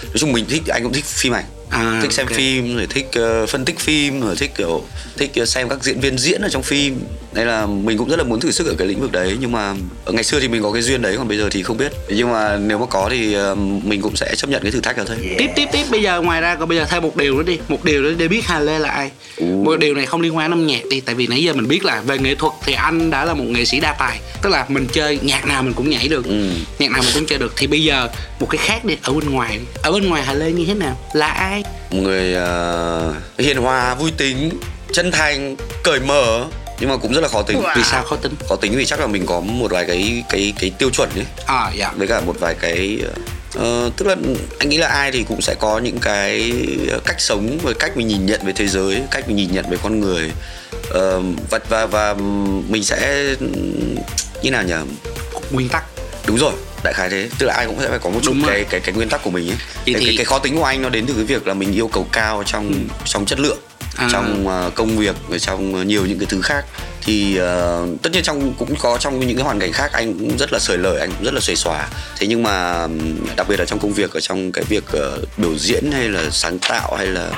nói 0.03 0.17
chung 0.17 0.31
mình 0.31 0.45
thích 0.49 0.61
anh 0.67 0.83
cũng 0.83 0.93
thích 0.93 1.05
phim 1.05 1.33
ảnh. 1.33 1.45
À, 1.69 1.99
thích 2.01 2.11
xem 2.11 2.27
ok. 2.27 2.37
phim 2.37 2.75
rồi 2.75 2.87
thích 2.89 3.07
uh, 3.19 3.49
phân 3.49 3.65
tích 3.65 3.79
phim 3.79 4.21
rồi 4.21 4.35
thích 4.35 4.51
kiểu 4.57 4.83
thích 5.17 5.31
uh, 5.41 5.47
xem 5.47 5.69
các 5.69 5.83
diễn 5.83 5.99
viên 5.99 6.17
diễn 6.17 6.41
ở 6.41 6.49
trong 6.49 6.63
phim 6.63 7.03
nên 7.33 7.47
là 7.47 7.65
mình 7.65 7.97
cũng 7.97 8.09
rất 8.09 8.17
là 8.17 8.23
muốn 8.23 8.39
thử 8.39 8.51
sức 8.51 8.67
ở 8.67 8.73
cái 8.77 8.87
lĩnh 8.87 9.01
vực 9.01 9.11
đấy 9.11 9.37
nhưng 9.39 9.51
mà 9.51 9.75
ở 10.05 10.13
ngày 10.13 10.23
xưa 10.23 10.39
thì 10.39 10.47
mình 10.47 10.63
có 10.63 10.71
cái 10.71 10.81
duyên 10.81 11.01
đấy 11.01 11.17
còn 11.17 11.27
bây 11.27 11.37
giờ 11.37 11.47
thì 11.51 11.63
không 11.63 11.77
biết. 11.77 11.91
Nhưng 12.09 12.31
mà 12.31 12.57
nếu 12.57 12.77
mà 12.77 12.85
có 12.85 13.07
thì 13.11 13.37
uh, 13.51 13.57
mình 13.57 14.01
cũng 14.01 14.15
sẽ 14.15 14.35
chấp 14.35 14.49
nhận 14.49 14.61
cái 14.63 14.71
thử 14.71 14.81
thách 14.81 14.97
đó 14.97 15.03
thôi. 15.07 15.17
Tiếp 15.37 15.49
tiếp 15.55 15.67
tiếp 15.71 15.85
bây 15.91 16.01
giờ 16.01 16.21
ngoài 16.21 16.41
ra 16.41 16.55
còn 16.55 16.69
bây 16.69 16.77
giờ 16.77 16.85
thêm 16.89 17.03
một 17.03 17.15
điều 17.15 17.37
nữa 17.37 17.43
đi. 17.43 17.59
Một 17.67 17.83
điều 17.83 18.01
nữa 18.01 18.13
để 18.17 18.27
biết 18.27 18.45
Hà 18.45 18.59
Lê 18.59 18.79
là 18.79 18.89
ai. 18.89 19.11
Một 19.41 19.79
điều 19.79 19.95
này 19.95 20.05
không 20.05 20.21
liên 20.21 20.37
quan 20.37 20.51
đến 20.51 20.59
âm 20.59 20.67
nhạc 20.67 20.81
đi 20.89 20.99
tại 20.99 21.15
vì 21.15 21.27
nãy 21.27 21.43
giờ 21.43 21.53
mình 21.53 21.67
biết 21.67 21.85
là 21.85 22.01
về 22.01 22.17
nghệ 22.17 22.35
thuật 22.35 22.53
thì 22.65 22.73
anh 22.73 23.09
đã 23.09 23.25
là 23.25 23.33
một 23.33 23.45
nghệ 23.47 23.65
sĩ 23.65 23.79
đa 23.79 23.95
tài. 23.99 24.19
Tức 24.41 24.49
là 24.49 24.65
mình 24.69 24.87
chơi 24.91 25.19
nhạc 25.21 25.47
nào 25.47 25.63
mình 25.63 25.73
cũng 25.73 25.89
nhảy 25.89 26.07
được. 26.07 26.25
Ừ. 26.25 26.49
nhạc 26.79 26.91
nào 26.91 27.01
mình 27.01 27.11
cũng 27.13 27.25
chơi 27.25 27.39
được. 27.39 27.53
Thì 27.55 27.67
bây 27.67 27.83
giờ 27.83 28.09
một 28.39 28.49
cái 28.49 28.57
khác 28.57 28.85
đi 28.85 28.97
ở 29.01 29.13
bên 29.13 29.29
ngoài 29.29 29.57
đi. 29.57 29.63
ở 29.81 29.91
bên 29.91 30.09
ngoài 30.09 30.23
Hà 30.23 30.33
Lê 30.33 30.51
như 30.51 30.65
thế 30.65 30.73
nào? 30.73 30.97
Là 31.13 31.27
ai? 31.27 31.63
Một 31.91 32.01
người 32.01 32.35
uh, 32.35 33.15
hiền 33.37 33.57
hòa 33.57 33.95
vui 33.95 34.11
tính 34.11 34.49
chân 34.93 35.11
thành 35.11 35.55
cởi 35.83 35.99
mở 35.99 36.45
nhưng 36.81 36.89
mà 36.89 36.97
cũng 36.97 37.13
rất 37.13 37.21
là 37.21 37.27
khó 37.27 37.41
tính. 37.41 37.61
Vì 37.75 37.83
sao 37.83 38.03
khó 38.03 38.15
tính? 38.15 38.31
Khó 38.49 38.55
tính 38.55 38.75
vì 38.75 38.85
chắc 38.85 38.99
là 38.99 39.07
mình 39.07 39.25
có 39.25 39.39
một 39.39 39.71
vài 39.71 39.85
cái 39.85 40.23
cái 40.29 40.53
cái 40.59 40.69
tiêu 40.77 40.89
chuẩn 40.89 41.09
ấy. 41.15 41.25
À 41.45 41.71
dạ. 41.75 41.91
Với 41.97 42.07
cả 42.07 42.21
một 42.21 42.35
vài 42.39 42.55
cái 42.59 42.99
ờ, 43.55 43.91
tức 43.97 44.07
là 44.07 44.15
anh 44.59 44.69
nghĩ 44.69 44.77
là 44.77 44.87
ai 44.87 45.11
thì 45.11 45.23
cũng 45.27 45.41
sẽ 45.41 45.55
có 45.59 45.79
những 45.79 45.97
cái 45.99 46.53
cách 47.05 47.21
sống 47.21 47.57
và 47.63 47.73
cách 47.79 47.97
mình 47.97 48.07
nhìn 48.07 48.25
nhận 48.25 48.39
về 48.45 48.53
thế 48.55 48.67
giới 48.67 49.01
cách 49.11 49.27
mình 49.27 49.35
nhìn 49.37 49.51
nhận 49.53 49.65
về 49.69 49.77
con 49.83 49.99
người. 49.99 50.31
Ờ, 50.89 51.21
và 51.49 51.59
và 51.69 51.85
và 51.85 52.13
mình 52.69 52.83
sẽ 52.83 53.25
như 54.41 54.51
nào 54.51 54.63
nhỉ? 54.63 54.73
Nguyên 55.51 55.69
tắc. 55.69 55.83
Đúng 56.25 56.37
rồi 56.37 56.53
đại 56.83 56.93
khái 56.93 57.09
thế. 57.09 57.29
Tức 57.39 57.45
là 57.45 57.53
ai 57.53 57.65
cũng 57.65 57.79
sẽ 57.81 57.89
phải 57.89 57.99
có 57.99 58.09
một 58.09 58.19
chút 58.23 58.31
Đúng 58.33 58.41
rồi. 58.43 58.51
cái 58.53 58.63
cái 58.69 58.79
cái 58.79 58.95
nguyên 58.95 59.09
tắc 59.09 59.23
của 59.23 59.29
mình 59.29 59.49
ấy. 59.49 59.57
Cái, 59.85 59.95
thì- 59.99 60.05
cái 60.05 60.15
cái 60.17 60.25
khó 60.25 60.39
tính 60.39 60.57
của 60.57 60.63
anh 60.63 60.81
nó 60.81 60.89
đến 60.89 61.05
từ 61.07 61.13
cái 61.13 61.23
việc 61.23 61.47
là 61.47 61.53
mình 61.53 61.73
yêu 61.73 61.87
cầu 61.87 62.07
cao 62.11 62.43
trong 62.45 62.73
trong 63.05 63.25
chất 63.25 63.39
lượng 63.39 63.57
À. 63.95 64.09
trong 64.11 64.47
ờ, 64.47 64.71
công 64.75 64.97
việc 64.97 65.15
và 65.27 65.37
trong 65.37 65.87
nhiều 65.87 66.05
những 66.05 66.19
cái 66.19 66.25
thứ 66.29 66.41
khác. 66.41 66.65
Thì 67.03 67.37
ờ, 67.37 67.87
tất 68.01 68.09
nhiên 68.13 68.23
trong 68.23 68.53
cũng 68.53 68.75
có 68.75 68.97
trong 68.97 69.19
những 69.19 69.37
cái 69.37 69.45
hoàn 69.45 69.59
cảnh 69.59 69.71
khác 69.71 69.91
anh 69.93 70.19
cũng 70.19 70.37
rất 70.37 70.53
là 70.53 70.59
sởi 70.59 70.77
lời 70.77 70.99
anh 70.99 71.11
cũng 71.11 71.25
rất 71.25 71.33
là 71.33 71.39
xuề 71.39 71.55
xòa. 71.55 71.87
Thế 72.17 72.27
nhưng 72.27 72.43
mà 72.43 72.87
đặc 73.35 73.47
biệt 73.49 73.59
là 73.59 73.65
trong 73.65 73.79
công 73.79 73.93
việc 73.93 74.13
ở 74.13 74.19
trong 74.19 74.51
cái 74.51 74.63
việc 74.69 74.83
ờ, 74.91 75.17
biểu 75.37 75.57
diễn 75.57 75.91
hay 75.91 76.09
là 76.09 76.23
sáng 76.31 76.59
tạo 76.59 76.95
hay 76.97 77.07
là 77.07 77.29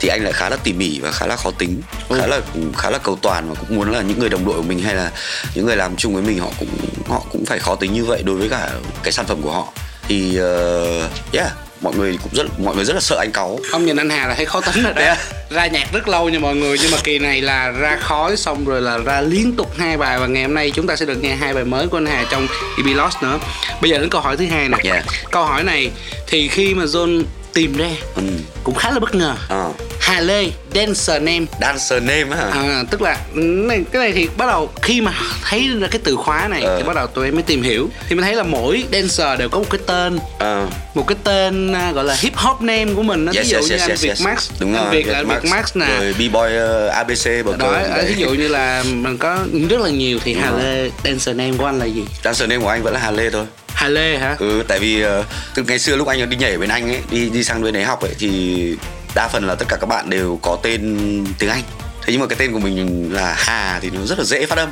thì 0.00 0.08
anh 0.08 0.24
lại 0.24 0.32
khá 0.32 0.48
là 0.48 0.56
tỉ 0.56 0.72
mỉ 0.72 1.00
và 1.00 1.10
khá 1.10 1.26
là 1.26 1.36
khó 1.36 1.50
tính 1.50 1.80
khá 2.18 2.26
là 2.26 2.40
khá 2.76 2.90
là 2.90 2.98
cầu 2.98 3.18
toàn 3.22 3.48
và 3.48 3.54
cũng 3.54 3.76
muốn 3.76 3.92
là 3.92 4.02
những 4.02 4.18
người 4.18 4.28
đồng 4.28 4.44
đội 4.44 4.56
của 4.56 4.62
mình 4.62 4.80
hay 4.80 4.94
là 4.94 5.10
những 5.54 5.66
người 5.66 5.76
làm 5.76 5.96
chung 5.96 6.14
với 6.14 6.22
mình 6.22 6.38
họ 6.38 6.48
cũng 6.58 6.68
họ 7.08 7.22
cũng 7.32 7.44
phải 7.44 7.58
khó 7.58 7.74
tính 7.74 7.92
như 7.92 8.04
vậy 8.04 8.22
đối 8.22 8.36
với 8.36 8.48
cả 8.48 8.70
cái 9.02 9.12
sản 9.12 9.26
phẩm 9.26 9.42
của 9.42 9.52
họ. 9.52 9.72
Thì 10.08 10.40
uh, 10.40 11.32
yeah 11.32 11.67
mọi 11.80 11.94
người 11.96 12.18
cũng 12.22 12.32
rất 12.34 12.60
mọi 12.60 12.76
người 12.76 12.84
rất 12.84 12.94
là 12.94 13.00
sợ 13.00 13.16
anh 13.20 13.32
cáu 13.32 13.58
Không 13.70 13.86
nhìn 13.86 13.96
anh 13.96 14.10
Hà 14.10 14.26
là 14.26 14.34
thấy 14.34 14.46
khó 14.46 14.60
tính 14.60 14.84
rồi 14.84 14.92
đó 14.94 15.02
à? 15.02 15.16
Ra 15.50 15.66
nhạc 15.66 15.92
rất 15.92 16.08
lâu 16.08 16.28
nha 16.28 16.38
mọi 16.38 16.54
người 16.56 16.78
Nhưng 16.82 16.90
mà 16.90 16.98
kỳ 17.04 17.18
này 17.18 17.40
là 17.42 17.70
ra 17.70 17.96
khói 18.00 18.36
xong 18.36 18.64
rồi 18.64 18.82
là 18.82 18.98
ra 18.98 19.20
liên 19.20 19.56
tục 19.56 19.72
hai 19.78 19.96
bài 19.96 20.18
Và 20.18 20.26
ngày 20.26 20.42
hôm 20.42 20.54
nay 20.54 20.70
chúng 20.74 20.86
ta 20.86 20.96
sẽ 20.96 21.06
được 21.06 21.22
nghe 21.22 21.34
hai 21.34 21.54
bài 21.54 21.64
mới 21.64 21.86
của 21.86 21.96
anh 21.96 22.06
Hà 22.06 22.24
trong 22.30 22.46
EP 22.76 22.96
Lost 22.96 23.16
nữa 23.22 23.38
Bây 23.82 23.90
giờ 23.90 23.98
đến 23.98 24.10
câu 24.10 24.20
hỏi 24.20 24.36
thứ 24.36 24.46
hai 24.46 24.68
nè 24.68 24.76
Yeah. 24.84 25.04
Câu 25.30 25.44
hỏi 25.44 25.64
này 25.64 25.90
thì 26.26 26.48
khi 26.48 26.74
mà 26.74 26.84
John 26.84 27.22
tìm 27.54 27.76
ra 27.76 27.88
ừ. 28.16 28.22
cũng 28.64 28.74
khá 28.74 28.90
là 28.90 28.98
bất 28.98 29.14
ngờ 29.14 29.34
Ờ. 29.48 29.72
Hà 30.08 30.20
Lê 30.20 30.50
Dancer 30.74 31.22
Name. 31.22 31.46
Dancer 31.60 32.02
name 32.02 32.26
á 32.30 32.36
hả? 32.36 32.50
À, 32.50 32.82
tức 32.90 33.02
là 33.02 33.18
này, 33.34 33.84
cái 33.92 34.02
này 34.02 34.12
thì 34.12 34.28
bắt 34.36 34.46
đầu 34.46 34.70
khi 34.82 35.00
mà 35.00 35.12
thấy 35.42 35.68
ra 35.80 35.88
cái 35.90 36.00
từ 36.04 36.16
khóa 36.16 36.48
này 36.48 36.62
Ờ. 36.62 36.78
thì 36.78 36.82
bắt 36.82 36.96
đầu 36.96 37.06
tụi 37.06 37.24
em 37.24 37.34
mới 37.34 37.42
tìm 37.42 37.62
hiểu. 37.62 37.88
Thì 38.08 38.14
mình 38.16 38.24
thấy 38.24 38.34
là 38.34 38.42
mỗi 38.42 38.84
dancer 38.92 39.38
đều 39.38 39.48
có 39.48 39.58
một 39.58 39.64
cái 39.70 39.80
tên. 39.86 40.18
Ờ. 40.38 40.66
một 40.94 41.06
cái 41.06 41.16
tên 41.24 41.72
à, 41.72 41.92
gọi 41.92 42.04
là 42.04 42.16
hip 42.20 42.36
hop 42.36 42.60
name 42.62 42.94
của 42.96 43.02
mình 43.02 43.24
đó. 43.26 43.32
yes, 43.36 43.44
ví 43.44 43.50
dụ 43.50 43.56
yes, 43.58 43.70
như 43.70 43.74
yes, 43.76 43.82
anh 43.82 43.90
yes, 43.90 44.02
Việt 44.02 44.08
yes. 44.08 44.22
Max 44.22 44.50
đúng 44.60 44.74
anh 44.74 44.84
rồi 44.84 44.94
Việt 44.94 45.06
là 45.06 45.22
Việt 45.22 45.50
Max 45.50 45.76
nè. 45.76 45.86
Rồi 46.00 46.14
b-boy 46.18 46.86
uh, 46.86 46.92
abc 46.92 47.44
bờ 47.46 47.56
đó 47.56 47.72
ờ, 47.90 48.04
ví 48.08 48.14
dụ 48.18 48.28
như 48.30 48.48
là 48.48 48.82
mình 48.82 49.18
có 49.18 49.38
rất 49.70 49.80
là 49.80 49.90
nhiều 49.90 50.18
thì 50.24 50.34
Hà 50.34 50.50
rồi. 50.50 50.60
Lê 50.62 50.90
dancer 51.04 51.36
name 51.36 51.52
của 51.58 51.66
anh 51.66 51.78
là 51.78 51.84
gì? 51.84 52.04
Dancer 52.24 52.48
name 52.48 52.62
của 52.62 52.68
anh 52.68 52.82
vẫn 52.82 52.94
là 52.94 53.00
hà 53.00 53.10
lê 53.10 53.30
thôi. 53.30 53.44
Hà 53.74 53.88
Lê 53.88 54.16
hả? 54.18 54.36
Ừ 54.38 54.62
tại 54.68 54.78
vì 54.78 55.04
uh, 55.04 55.08
từ 55.54 55.62
ngày 55.62 55.78
xưa 55.78 55.96
lúc 55.96 56.08
anh 56.08 56.30
đi 56.30 56.36
nhảy 56.36 56.58
bên 56.58 56.68
anh 56.70 56.88
ấy 56.88 57.00
đi 57.10 57.30
đi 57.30 57.44
sang 57.44 57.62
bên 57.62 57.74
đấy 57.74 57.84
học 57.84 58.02
ấy 58.02 58.10
thì 58.18 58.74
đa 59.14 59.28
phần 59.28 59.46
là 59.46 59.54
tất 59.54 59.64
cả 59.68 59.76
các 59.80 59.86
bạn 59.86 60.10
đều 60.10 60.38
có 60.42 60.58
tên 60.62 60.98
tiếng 61.38 61.50
anh. 61.50 61.62
Thế 62.02 62.12
nhưng 62.12 62.20
mà 62.20 62.26
cái 62.26 62.36
tên 62.38 62.52
của 62.52 62.58
mình 62.58 63.08
là 63.12 63.34
hà 63.38 63.78
thì 63.82 63.90
nó 63.90 64.00
rất 64.06 64.18
là 64.18 64.24
dễ 64.24 64.46
phát 64.46 64.58
âm. 64.58 64.68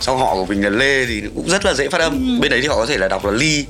Sau 0.00 0.16
họ 0.16 0.34
của 0.34 0.46
mình 0.46 0.64
là 0.64 0.70
lê 0.70 1.06
thì 1.06 1.22
cũng 1.34 1.48
rất 1.48 1.64
là 1.64 1.74
dễ 1.74 1.88
phát 1.88 2.00
âm. 2.00 2.40
Bên 2.40 2.50
đấy 2.50 2.60
thì 2.62 2.68
họ 2.68 2.76
có 2.76 2.86
thể 2.86 2.98
là 2.98 3.08
đọc 3.08 3.24
là 3.24 3.32
ly. 3.32 3.66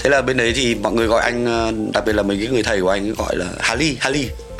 Thế 0.00 0.10
là 0.10 0.22
bên 0.22 0.36
đấy 0.36 0.52
thì 0.56 0.74
mọi 0.74 0.92
người 0.92 1.06
gọi 1.06 1.22
anh 1.22 1.46
ờ, 1.46 1.72
đặc 1.94 2.04
biệt 2.06 2.12
là 2.12 2.22
mấy 2.22 2.36
cái 2.36 2.46
người 2.46 2.62
thầy 2.62 2.80
của 2.80 2.90
anh 2.90 3.14
gọi 3.14 3.36
là 3.36 3.46
hali 3.58 3.96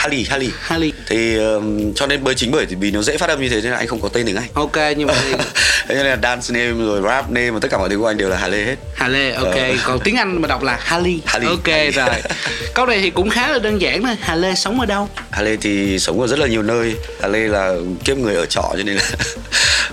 hali 0.00 0.26
hali. 0.30 0.50
Hali. 0.60 0.92
Thì 1.06 1.36
um, 1.36 1.94
cho 1.94 2.06
nên 2.06 2.24
bởi 2.24 2.34
chính 2.34 2.50
bởi 2.50 2.66
vì 2.66 2.90
nó 2.90 3.02
dễ 3.02 3.16
phát 3.16 3.28
âm 3.28 3.40
như 3.40 3.48
thế 3.48 3.60
nên 3.62 3.72
là 3.72 3.78
anh 3.78 3.86
không 3.86 4.00
có 4.00 4.08
tên 4.08 4.26
tiếng 4.26 4.36
anh. 4.36 4.48
Ok 4.54 4.76
nhưng 4.96 5.08
mà 5.08 5.14
thì 5.24 5.32
thế 5.88 5.94
nên 5.94 6.06
là 6.06 6.18
dance 6.22 6.54
name 6.54 6.84
rồi 6.86 7.02
rap 7.02 7.30
name 7.30 7.50
và 7.50 7.58
tất 7.62 7.68
cả 7.70 7.78
mọi 7.78 7.88
thứ 7.88 7.98
của 7.98 8.06
anh 8.06 8.16
đều 8.16 8.28
là 8.28 8.36
hà 8.36 8.48
lê 8.48 8.64
hết. 8.64 8.76
Hà 8.94 9.08
Lê 9.08 9.32
ok. 9.32 9.54
Ờ. 9.54 9.76
còn 9.84 10.00
tiếng 10.04 10.16
Anh 10.16 10.42
mà 10.42 10.48
đọc 10.48 10.62
là 10.62 10.78
Hali. 10.80 11.20
Hali. 11.26 11.46
ok 11.46 11.68
Hali. 11.68 11.90
rồi. 11.90 12.08
Câu 12.74 12.86
này 12.86 13.00
thì 13.02 13.10
cũng 13.10 13.30
khá 13.30 13.48
là 13.48 13.58
đơn 13.58 13.80
giản 13.80 14.02
thôi. 14.02 14.16
Hà 14.20 14.34
Lê 14.34 14.54
sống 14.54 14.80
ở 14.80 14.86
đâu? 14.86 15.08
Hà 15.30 15.42
Lê 15.42 15.56
thì 15.56 15.98
sống 15.98 16.20
ở 16.20 16.26
rất 16.26 16.38
là 16.38 16.46
nhiều 16.46 16.62
nơi. 16.62 16.94
Hà 17.22 17.28
Lê 17.28 17.38
là 17.38 17.74
kiếp 18.04 18.16
người 18.16 18.34
ở 18.34 18.46
trọ 18.46 18.72
cho 18.76 18.82
nên 18.84 18.96
là 18.96 19.02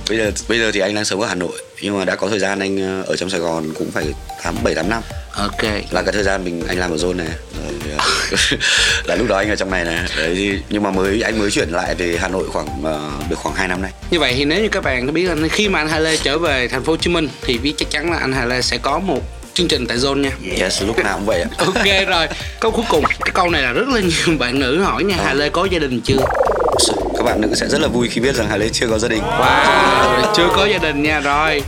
bây 0.09 0.17
giờ 0.17 0.31
bây 0.47 0.59
giờ 0.59 0.71
thì 0.71 0.79
anh 0.79 0.95
đang 0.95 1.05
sống 1.05 1.21
ở 1.21 1.27
Hà 1.27 1.35
Nội. 1.35 1.63
Nhưng 1.81 1.97
mà 1.99 2.05
đã 2.05 2.15
có 2.15 2.27
thời 2.29 2.39
gian 2.39 2.59
anh 2.59 2.81
ờ, 2.81 3.11
ở 3.11 3.15
trong 3.15 3.29
Sài 3.29 3.39
Gòn 3.39 3.73
cũng 3.73 3.91
phải 3.91 4.05
tám 4.43 4.55
bảy 4.63 4.75
tám 4.75 4.89
năm 4.89 5.01
ok. 5.37 5.63
Là 5.91 6.01
cái 6.01 6.13
thời 6.13 6.23
gian 6.23 6.43
mình 6.45 6.63
anh 6.67 6.77
làm 6.79 6.91
ở 6.91 6.97
zone 6.97 7.15
này. 7.15 7.27
Rồi, 7.27 7.73
ờ, 7.97 8.05
là 9.05 9.15
lúc 9.15 9.27
đó 9.27 9.37
anh 9.37 9.49
ở 9.49 9.55
trong 9.55 9.71
này 9.71 9.83
này. 9.83 10.03
Đấy 10.17 10.59
nhưng 10.69 10.83
mà 10.83 10.91
mới 10.91 11.21
anh 11.21 11.39
mới 11.39 11.51
chuyển 11.51 11.69
lại 11.69 11.95
về 11.95 12.17
Hà 12.21 12.27
Nội 12.27 12.43
khoảng 12.53 12.67
ờ, 12.83 13.11
được 13.29 13.35
khoảng 13.39 13.55
2 13.55 13.67
năm 13.67 13.81
nay. 13.81 13.91
Như 14.11 14.19
vậy 14.19 14.33
thì 14.37 14.45
nếu 14.45 14.61
như 14.61 14.69
các 14.69 14.83
bạn 14.83 15.13
biết 15.13 15.23
là 15.23 15.47
khi 15.47 15.69
mà 15.69 15.79
anh 15.79 15.89
Hà 15.89 15.99
Lê 15.99 16.17
trở 16.17 16.37
về 16.37 16.67
thành 16.67 16.83
phố 16.83 16.93
Hồ 16.93 16.97
Chí 16.97 17.09
Minh 17.09 17.29
thì 17.41 17.57
biết 17.57 17.73
chắc 17.77 17.89
chắn 17.89 18.11
là 18.11 18.17
anh 18.17 18.33
Hà 18.33 18.45
Lê 18.45 18.61
sẽ 18.61 18.77
có 18.77 18.99
một 18.99 19.21
chương 19.53 19.67
trình 19.67 19.87
tại 19.87 19.97
Zone 19.97 20.19
nha. 20.21 20.31
yes 20.59 20.83
lúc 20.83 20.97
nào 21.03 21.17
cũng 21.17 21.25
vậy 21.25 21.41
ạ. 21.41 21.49
Ok 21.57 22.07
rồi, 22.07 22.27
câu 22.59 22.71
cuối 22.71 22.85
cùng, 22.89 23.03
cái 23.05 23.31
câu 23.33 23.49
này 23.49 23.61
là 23.61 23.71
rất 23.73 23.87
là 23.87 23.99
nhiều 24.01 24.37
bạn 24.37 24.59
nữ 24.59 24.81
hỏi 24.83 25.03
nha, 25.03 25.15
Hà 25.25 25.33
Lê 25.33 25.49
có 25.49 25.65
gia 25.71 25.79
đình 25.79 26.01
chưa? 26.01 26.17
Các 27.17 27.23
bạn 27.23 27.41
nữ 27.41 27.55
sẽ 27.55 27.67
rất 27.67 27.81
là 27.81 27.87
vui 27.87 28.07
khi 28.09 28.21
biết 28.21 28.35
rằng 28.35 28.47
Hà 28.49 28.57
Lê 28.57 28.69
chưa 28.69 28.87
có 28.89 28.99
gia 28.99 29.07
đình 29.07 29.23
Wow, 29.23 30.33
chưa 30.35 30.49
có 30.55 30.65
gia 30.65 30.77
đình 30.77 31.03
nha 31.03 31.19
rồi. 31.19 31.63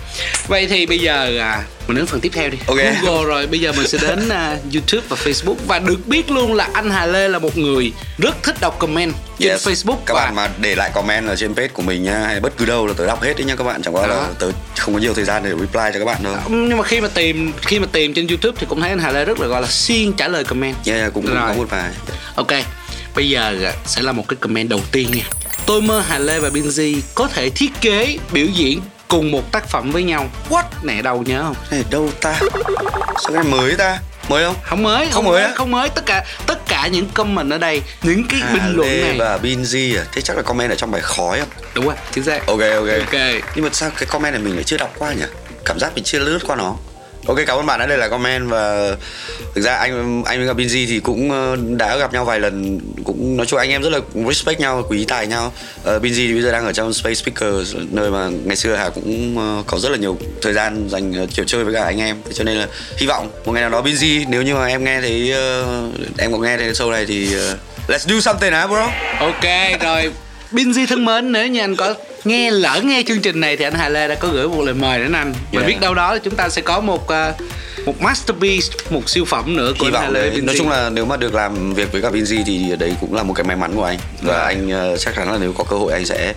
Vậy 0.48 0.68
thì 0.68 0.86
bây 0.86 1.00
giờ 1.00 1.38
à, 1.40 1.64
mình 1.88 1.98
đến 1.98 2.06
phần 2.06 2.20
tiếp 2.22 2.30
theo 2.34 2.50
đi. 2.50 2.58
Ok. 2.68 2.78
Google 3.04 3.24
rồi, 3.26 3.48
bây 3.48 3.60
giờ 3.60 3.72
mình 3.78 3.88
sẽ 3.88 3.98
đến 4.02 4.30
à, 4.30 4.58
YouTube 4.74 5.08
và 5.10 5.18
Facebook 5.24 5.56
và 5.68 5.80
được 5.80 6.08
biết 6.08 6.32
luôn 6.32 6.54
là 6.54 6.70
anh 6.74 6.90
Hà 6.92 7.06
Lê 7.06 7.28
là 7.28 7.40
một 7.40 7.58
người 7.58 7.92
rất 8.18 8.44
thích 8.44 8.56
đọc 8.62 8.80
comment 8.80 9.14
trên 9.40 9.50
Yes. 9.52 9.68
Facebook 9.68 9.98
các 10.06 10.14
và 10.14 10.26
bạn 10.26 10.36
mà 10.36 10.50
để 10.62 10.76
lại 10.76 10.92
comment 10.94 11.28
ở 11.28 11.36
trên 11.36 11.56
page 11.56 11.68
của 11.68 11.82
mình 11.82 12.04
nhá 12.04 12.20
hay 12.20 12.40
bất 12.40 12.58
cứ 12.58 12.66
đâu 12.66 12.88
là 12.88 12.94
tớ 12.98 13.08
đọc 13.08 13.22
hết 13.24 13.34
đấy 13.38 13.46
nhá 13.46 13.56
các 13.56 13.64
bạn 13.64 13.82
chẳng 13.82 13.96
qua 13.96 14.08
là 14.08 14.28
tớ 14.40 14.52
không 14.78 14.94
có 14.94 15.00
nhiều 15.00 15.14
thời 15.14 15.26
gian 15.26 15.44
để 15.44 15.50
reply 15.50 15.84
cho 15.94 16.00
các 16.00 16.06
bạn 16.06 16.18
thôi 16.24 16.36
nhưng 16.50 16.78
mà 16.78 16.84
khi 16.84 17.02
mà 17.02 17.08
tìm 17.14 17.52
khi 17.62 17.80
mà 17.80 17.88
tìm 17.92 18.14
trên 18.14 18.28
YouTube 18.28 18.58
thì 18.60 18.66
cũng 18.70 18.82
thấy 18.82 18.90
anh 18.90 19.00
Hà 19.00 19.12
Lê 19.12 19.26
rất 19.26 19.40
là 19.40 19.48
gọi 19.48 19.62
là 19.62 19.68
siêng 19.68 20.14
trả 20.14 20.28
lời 20.28 20.44
comment. 20.44 20.76
yeah, 20.86 21.00
yeah, 21.00 21.14
cũng, 21.14 21.26
cũng 21.26 21.36
có 21.36 21.54
một 21.54 21.70
vài 21.70 21.90
Ok, 22.36 22.52
bây 23.16 23.30
giờ 23.30 23.56
à, 23.64 23.74
sẽ 23.86 24.02
là 24.02 24.12
một 24.12 24.24
cái 24.28 24.38
comment 24.40 24.70
đầu 24.70 24.82
tiên 24.92 25.12
nha. 25.12 25.24
Tôi 25.70 25.82
mơ 25.82 26.00
Hà 26.08 26.20
Lê 26.20 26.40
và 26.40 26.50
Binz 26.50 27.00
có 27.16 27.28
thể 27.28 27.50
thiết 27.50 27.72
kế, 27.82 28.18
biểu 28.32 28.46
diễn 28.46 28.82
cùng 29.08 29.32
một 29.32 29.52
tác 29.52 29.68
phẩm 29.68 29.92
với 29.92 30.04
nhau. 30.04 30.30
What? 30.50 30.64
Nè 30.84 31.02
đâu 31.02 31.24
nhớ 31.24 31.44
không? 31.44 31.56
này 31.72 31.84
đâu 31.90 32.10
ta 32.22 32.40
sao 33.24 33.34
cái 33.34 33.44
mới 33.44 33.76
ta 33.76 34.00
mới 34.30 34.44
không 34.46 34.56
Không 34.64 34.84
mới, 34.84 35.08
Không 35.12 35.26
mới 35.26 35.44
á? 35.44 35.52
không 35.56 35.72
mới. 35.72 35.90
Tất 35.90 36.06
cả 36.06 36.26
tất 36.46 36.66
cả 36.68 36.88
những 36.88 37.10
comment 37.14 37.52
ở 37.52 37.58
đây, 37.58 37.82
những 38.04 38.24
cái 38.30 38.40
Hà 38.44 38.54
bình 38.54 38.76
luận 38.76 38.90
Lê 38.90 39.02
này. 39.02 39.16
và 39.20 39.38
Binz 39.44 39.98
à 40.00 40.06
thế 40.12 40.22
chắc 40.22 40.38
là 40.38 40.44
comment 40.44 40.70
ở 40.72 40.76
trong 40.76 40.92
bài 40.92 41.02
khói 41.02 41.40
không 41.40 41.50
Đúng 41.74 41.86
rồi, 41.86 41.96
chính 42.12 42.24
xác. 42.24 42.48
ok 42.48 42.60
ok 42.76 42.88
Ok. 43.00 43.20
nhưng 43.56 43.64
mà 43.66 43.70
sao 43.74 43.90
cái 43.98 44.06
comment 44.06 44.34
này 44.34 44.44
mình 44.44 44.56
lại 44.56 44.64
chưa 44.64 44.78
đọc 44.78 44.94
qua 44.98 45.14
nhỉ 45.14 45.24
cảm 45.66 45.80
giác 45.80 45.92
mình 45.96 46.04
chưa 46.04 46.20
lướt 46.20 46.40
qua 46.48 46.56
nó 46.56 46.76
ok 47.30 47.38
cảm 47.48 47.58
ơn 47.58 47.66
bạn 47.66 47.80
đã 47.80 47.86
để 47.86 47.98
lại 47.98 48.10
comment 48.10 48.50
và 48.50 48.96
thực 49.56 49.62
ra 49.62 49.76
anh 49.76 50.24
anh 50.24 50.46
với 50.46 50.56
Binzy 50.56 50.86
thì 50.88 51.00
cũng 51.00 51.32
ờ, 51.32 51.58
đã 51.78 51.98
gặp 51.98 52.14
nhau 52.14 52.26
vài 52.26 52.40
lần 52.40 52.80
cũng 53.04 53.38
nói 53.38 53.46
chung 53.46 53.60
anh 53.60 53.70
em 53.70 53.82
rất 53.82 53.90
là 53.90 54.00
respect 54.28 54.60
nhau 54.60 54.86
quý 54.90 55.06
tài 55.06 55.28
nhau. 55.28 55.54
Uh, 55.82 56.04
Binzy 56.04 56.28
thì 56.28 56.34
bây 56.34 56.42
giờ 56.42 56.52
đang 56.52 56.66
ở 56.66 56.74
trong 56.74 56.94
Space 56.94 57.16
Speaker 57.16 57.76
nơi 57.92 58.12
mà 58.12 58.30
ngày 58.46 58.56
xưa 58.56 58.76
Hà 58.76 58.90
cũng 58.90 59.38
ờ, 59.38 59.64
có 59.68 59.80
rất 59.80 59.90
là 59.90 59.98
nhiều 59.98 60.18
thời 60.42 60.54
gian 60.54 60.90
dành 60.90 61.28
kiểu 61.28 61.46
chơi 61.46 61.64
với 61.64 61.74
cả 61.74 61.84
anh 61.84 62.00
em. 62.00 62.18
Thế 62.26 62.32
cho 62.34 62.44
nên 62.44 62.58
là 62.58 62.68
hy 62.98 63.08
vọng 63.08 63.32
một 63.46 63.52
ngày 63.52 63.62
nào 63.62 63.70
đó 63.70 63.82
Binzy 63.82 64.26
nếu 64.30 64.42
như 64.42 64.56
mà 64.56 64.68
em 64.68 64.84
nghe 64.84 65.02
thấy 65.02 65.34
uh, 65.34 66.18
em 66.18 66.32
có 66.32 66.38
nghe 66.38 66.58
thấy 66.58 66.72
show 66.72 66.92
này 66.92 67.06
thì 67.06 67.36
uh, 67.36 67.90
let's 67.90 68.16
do 68.16 68.20
something 68.22 68.52
hả 68.52 68.68
bro. 68.68 68.90
Ok, 69.20 69.80
rồi. 69.82 70.12
Binz 70.52 70.88
thân 70.88 71.06
mến, 71.06 71.32
nếu 71.32 71.48
như 71.48 71.60
anh 71.60 71.76
có 71.76 71.94
nghe 72.26 72.52
lỡ 72.52 72.82
nghe 72.84 73.04
chương 73.08 73.22
trình 73.22 73.40
này 73.40 73.58
thì 73.58 73.64
anh 73.66 73.74
Hà 73.74 73.90
Lê 73.90 74.08
đã 74.08 74.16
có 74.16 74.28
gửi 74.28 74.48
một 74.48 74.62
lời 74.64 74.74
mời 74.74 75.00
đến 75.00 75.12
anh. 75.12 75.34
Và 75.52 75.62
Yeah. 75.62 75.68
biết 75.68 75.80
đâu 75.82 75.94
đó 75.94 76.18
chúng 76.18 76.36
ta 76.36 76.50
sẽ 76.50 76.62
có 76.62 76.80
một 76.80 77.08
à, 77.08 77.34
một 77.86 78.02
masterpiece, 78.02 78.68
một 78.90 79.10
siêu 79.10 79.26
phẩm 79.26 79.56
nữa 79.58 79.74
của 79.80 79.86
hy 79.86 79.92
anh 79.92 80.02
Hà 80.02 80.02
vọng 80.02 80.14
Lê 80.14 80.42
nói 80.42 80.56
chung 80.58 80.70
là 80.70 80.90
nếu 80.90 81.06
mà 81.06 81.18
được 81.18 81.34
làm 81.36 81.74
việc 81.74 81.92
với 81.92 82.02
cả 82.02 82.10
Binz 82.10 82.44
thì 82.46 82.76
đấy 82.80 82.94
cũng 83.02 83.14
là 83.14 83.24
một 83.24 83.34
cái 83.34 83.44
may 83.44 83.56
mắn 83.58 83.76
của 83.76 83.84
anh 83.84 83.98
và 84.22 84.34
Rồi. 84.34 84.46
anh 84.46 84.70
ờ, 84.72 84.98
chắc 84.98 85.16
chắn 85.16 85.32
là 85.32 85.38
nếu 85.42 85.54
có 85.54 85.64
cơ 85.64 85.76
hội 85.76 85.94
anh 85.94 86.06
sẽ 86.06 86.34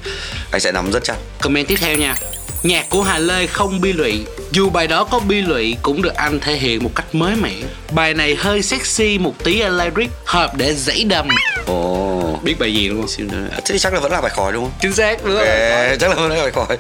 anh 0.50 0.60
sẽ 0.60 0.72
nắm 0.72 0.92
rất 0.92 1.04
chắc 1.04 1.16
Comment 1.40 1.68
tiếp 1.68 1.76
theo 1.80 1.96
nha 1.96 2.14
Nhạc 2.62 2.90
của 2.90 3.02
Hà 3.02 3.18
Lê 3.18 3.46
không 3.46 3.80
bi 3.80 3.92
lụy. 3.92 4.24
Dù 4.50 4.70
bài 4.70 4.86
đó 4.86 5.04
có 5.04 5.18
bi 5.18 5.40
lụy 5.40 5.76
cũng 5.82 6.02
được 6.02 6.14
anh 6.14 6.40
thể 6.40 6.54
hiện 6.54 6.84
một 6.84 6.90
cách 6.94 7.14
mới 7.14 7.36
mẻ. 7.36 7.54
Bài 7.92 8.14
này 8.14 8.34
hơi 8.34 8.62
sexy 8.62 9.18
một 9.18 9.44
tí 9.44 9.60
ở 9.60 9.68
lyric 9.68 10.10
Hợp 10.24 10.54
để 10.56 10.74
dãy 10.74 11.04
đầm. 11.04 11.28
Ồ 11.66 12.38
Biết 12.42 12.58
bài 12.58 12.74
gì 12.74 12.88
đúng 12.88 13.06
không? 13.06 13.28
thế 13.64 13.78
chắc 13.78 13.94
là 13.94 14.00
vẫn 14.00 14.12
là 14.12 14.20
bài 14.20 14.30
khói 14.30 14.52
đúng 14.52 14.64
không? 14.64 14.72
Chính 14.80 14.92
xác 14.92 15.24
đúng 15.24 15.36
ok 15.36 15.46
rồi 15.46 15.96
chắc 16.00 16.08
là 16.08 16.14
vẫn 16.14 16.30
là 16.30 16.42
bài 16.42 16.50
khói 16.50 16.76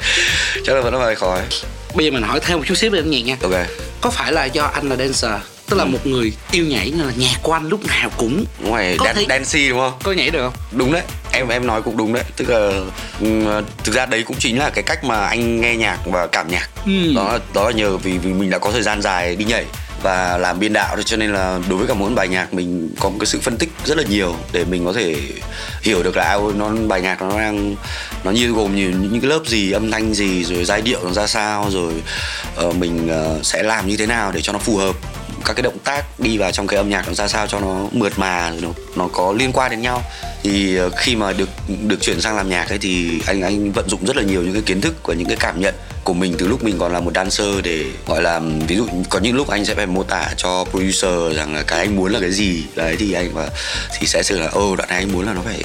chắc 0.64 0.74
là 0.74 0.80
vẫn 0.80 0.94
là 0.94 1.06
bài 1.06 1.14
khói 1.14 1.40
Bây 1.94 2.06
giờ 2.06 2.10
mình 2.10 2.22
hỏi 2.22 2.40
thêm 2.40 2.58
một 2.58 2.64
chút 2.66 2.74
xíu 2.74 2.90
về 2.90 2.98
âm 2.98 3.10
nhạc 3.10 3.20
nha. 3.24 3.36
Ok. 3.42 3.52
Có 4.00 4.10
phải 4.10 4.32
là 4.32 4.44
do 4.44 4.64
anh 4.64 4.88
là 4.88 4.96
dancer 4.96 5.32
Tức 5.72 5.78
là 5.78 5.84
một 5.84 6.06
người 6.06 6.32
yêu 6.50 6.64
nhảy 6.66 6.90
nên 6.96 7.06
là 7.06 7.12
nhạc 7.16 7.36
của 7.42 7.52
anh 7.52 7.68
lúc 7.68 7.80
nào 7.86 8.10
cũng 8.16 8.44
ngoài 8.60 8.96
Có 8.98 9.04
Dan, 9.06 9.16
thể- 9.16 9.26
dancy 9.28 9.68
đúng 9.68 9.78
không? 9.78 9.92
có 10.02 10.12
nhảy 10.12 10.30
được 10.30 10.40
không? 10.42 10.52
đúng 10.72 10.92
đấy. 10.92 11.02
Em 11.32 11.48
em 11.48 11.66
nói 11.66 11.82
cũng 11.82 11.96
đúng 11.96 12.12
đấy. 12.12 12.24
Tức 12.36 12.48
là 12.50 12.70
ừm, 13.20 13.64
thực 13.84 13.94
ra 13.94 14.06
đấy 14.06 14.22
cũng 14.22 14.36
chính 14.38 14.58
là 14.58 14.70
cái 14.70 14.82
cách 14.82 15.04
mà 15.04 15.26
anh 15.26 15.60
nghe 15.60 15.76
nhạc 15.76 15.98
và 16.06 16.26
cảm 16.26 16.48
nhạc. 16.50 16.68
Ừ. 16.86 17.12
đó 17.16 17.38
đó 17.54 17.64
là 17.64 17.70
nhờ 17.76 17.96
vì 17.96 18.18
vì 18.18 18.32
mình 18.32 18.50
đã 18.50 18.58
có 18.58 18.72
thời 18.72 18.82
gian 18.82 19.02
dài 19.02 19.36
đi 19.36 19.44
nhảy 19.44 19.64
và 20.02 20.38
làm 20.38 20.58
biên 20.58 20.72
đạo 20.72 20.96
cho 21.04 21.16
nên 21.16 21.32
là 21.32 21.58
đối 21.68 21.78
với 21.78 21.88
cả 21.88 21.94
mỗi 21.94 22.10
bài 22.10 22.28
nhạc 22.28 22.54
mình 22.54 22.94
có 23.00 23.08
một 23.08 23.16
cái 23.20 23.26
sự 23.26 23.40
phân 23.40 23.56
tích 23.56 23.68
rất 23.84 23.98
là 23.98 24.04
nhiều 24.08 24.36
để 24.52 24.64
mình 24.64 24.84
có 24.86 24.92
thể 24.92 25.16
hiểu 25.82 26.02
được 26.02 26.16
là 26.16 26.24
à, 26.24 26.36
nó 26.56 26.70
bài 26.88 27.00
nhạc 27.00 27.22
nó 27.22 27.38
đang 27.38 27.76
nó 28.24 28.30
như 28.30 28.52
gồm 28.52 28.76
nhiều 28.76 28.90
những 28.90 29.20
cái 29.20 29.30
lớp 29.30 29.40
gì 29.46 29.70
âm 29.72 29.90
thanh 29.90 30.14
gì 30.14 30.44
rồi 30.44 30.64
giai 30.64 30.82
điệu 30.82 30.98
nó 31.04 31.10
ra 31.12 31.26
sao 31.26 31.66
rồi 31.70 31.92
ờ, 32.56 32.72
mình 32.72 33.08
ờ, 33.08 33.40
sẽ 33.42 33.62
làm 33.62 33.88
như 33.88 33.96
thế 33.96 34.06
nào 34.06 34.32
để 34.32 34.40
cho 34.42 34.52
nó 34.52 34.58
phù 34.58 34.76
hợp 34.76 34.96
các 35.44 35.52
cái 35.52 35.62
động 35.62 35.78
tác 35.84 36.20
đi 36.20 36.38
vào 36.38 36.52
trong 36.52 36.66
cái 36.66 36.76
âm 36.76 36.88
nhạc 36.88 37.08
nó 37.08 37.14
ra 37.14 37.28
sao 37.28 37.46
cho 37.46 37.60
nó 37.60 37.88
mượt 37.92 38.18
mà 38.18 38.52
nó, 38.62 38.68
nó 38.96 39.08
có 39.12 39.32
liên 39.32 39.52
quan 39.52 39.70
đến 39.70 39.80
nhau. 39.82 40.02
Thì 40.42 40.76
ờ, 40.76 40.90
khi 40.96 41.16
mà 41.16 41.32
được 41.32 41.48
được 41.86 42.00
chuyển 42.00 42.20
sang 42.20 42.36
làm 42.36 42.48
nhạc 42.48 42.68
ấy 42.68 42.78
thì 42.78 43.20
anh 43.26 43.42
anh 43.42 43.72
vận 43.72 43.88
dụng 43.88 44.06
rất 44.06 44.16
là 44.16 44.22
nhiều 44.22 44.42
những 44.42 44.52
cái 44.52 44.62
kiến 44.62 44.80
thức 44.80 44.94
và 45.04 45.14
những 45.14 45.28
cái 45.28 45.36
cảm 45.40 45.60
nhận 45.60 45.74
của 46.04 46.14
mình 46.14 46.34
từ 46.38 46.48
lúc 46.48 46.64
mình 46.64 46.78
còn 46.78 46.92
là 46.92 47.00
một 47.00 47.12
dancer 47.14 47.48
để 47.62 47.84
gọi 48.06 48.22
là 48.22 48.40
ví 48.68 48.76
dụ 48.76 48.86
có 49.08 49.18
những 49.18 49.36
lúc 49.36 49.48
anh 49.48 49.64
sẽ 49.64 49.74
phải 49.74 49.86
mô 49.86 50.02
tả 50.02 50.30
cho 50.36 50.64
producer 50.70 51.36
rằng 51.36 51.54
là 51.54 51.62
cái 51.62 51.78
anh 51.78 51.96
muốn 51.96 52.12
là 52.12 52.20
cái 52.20 52.32
gì. 52.32 52.64
Đấy 52.74 52.96
thì 52.98 53.12
anh 53.12 53.34
và 53.34 53.48
thì 53.98 54.06
sẽ 54.06 54.22
xử 54.22 54.38
là 54.38 54.46
ô 54.46 54.76
đoạn 54.76 54.88
này 54.88 54.98
anh 54.98 55.12
muốn 55.12 55.26
là 55.26 55.32
nó 55.32 55.40
phải 55.44 55.62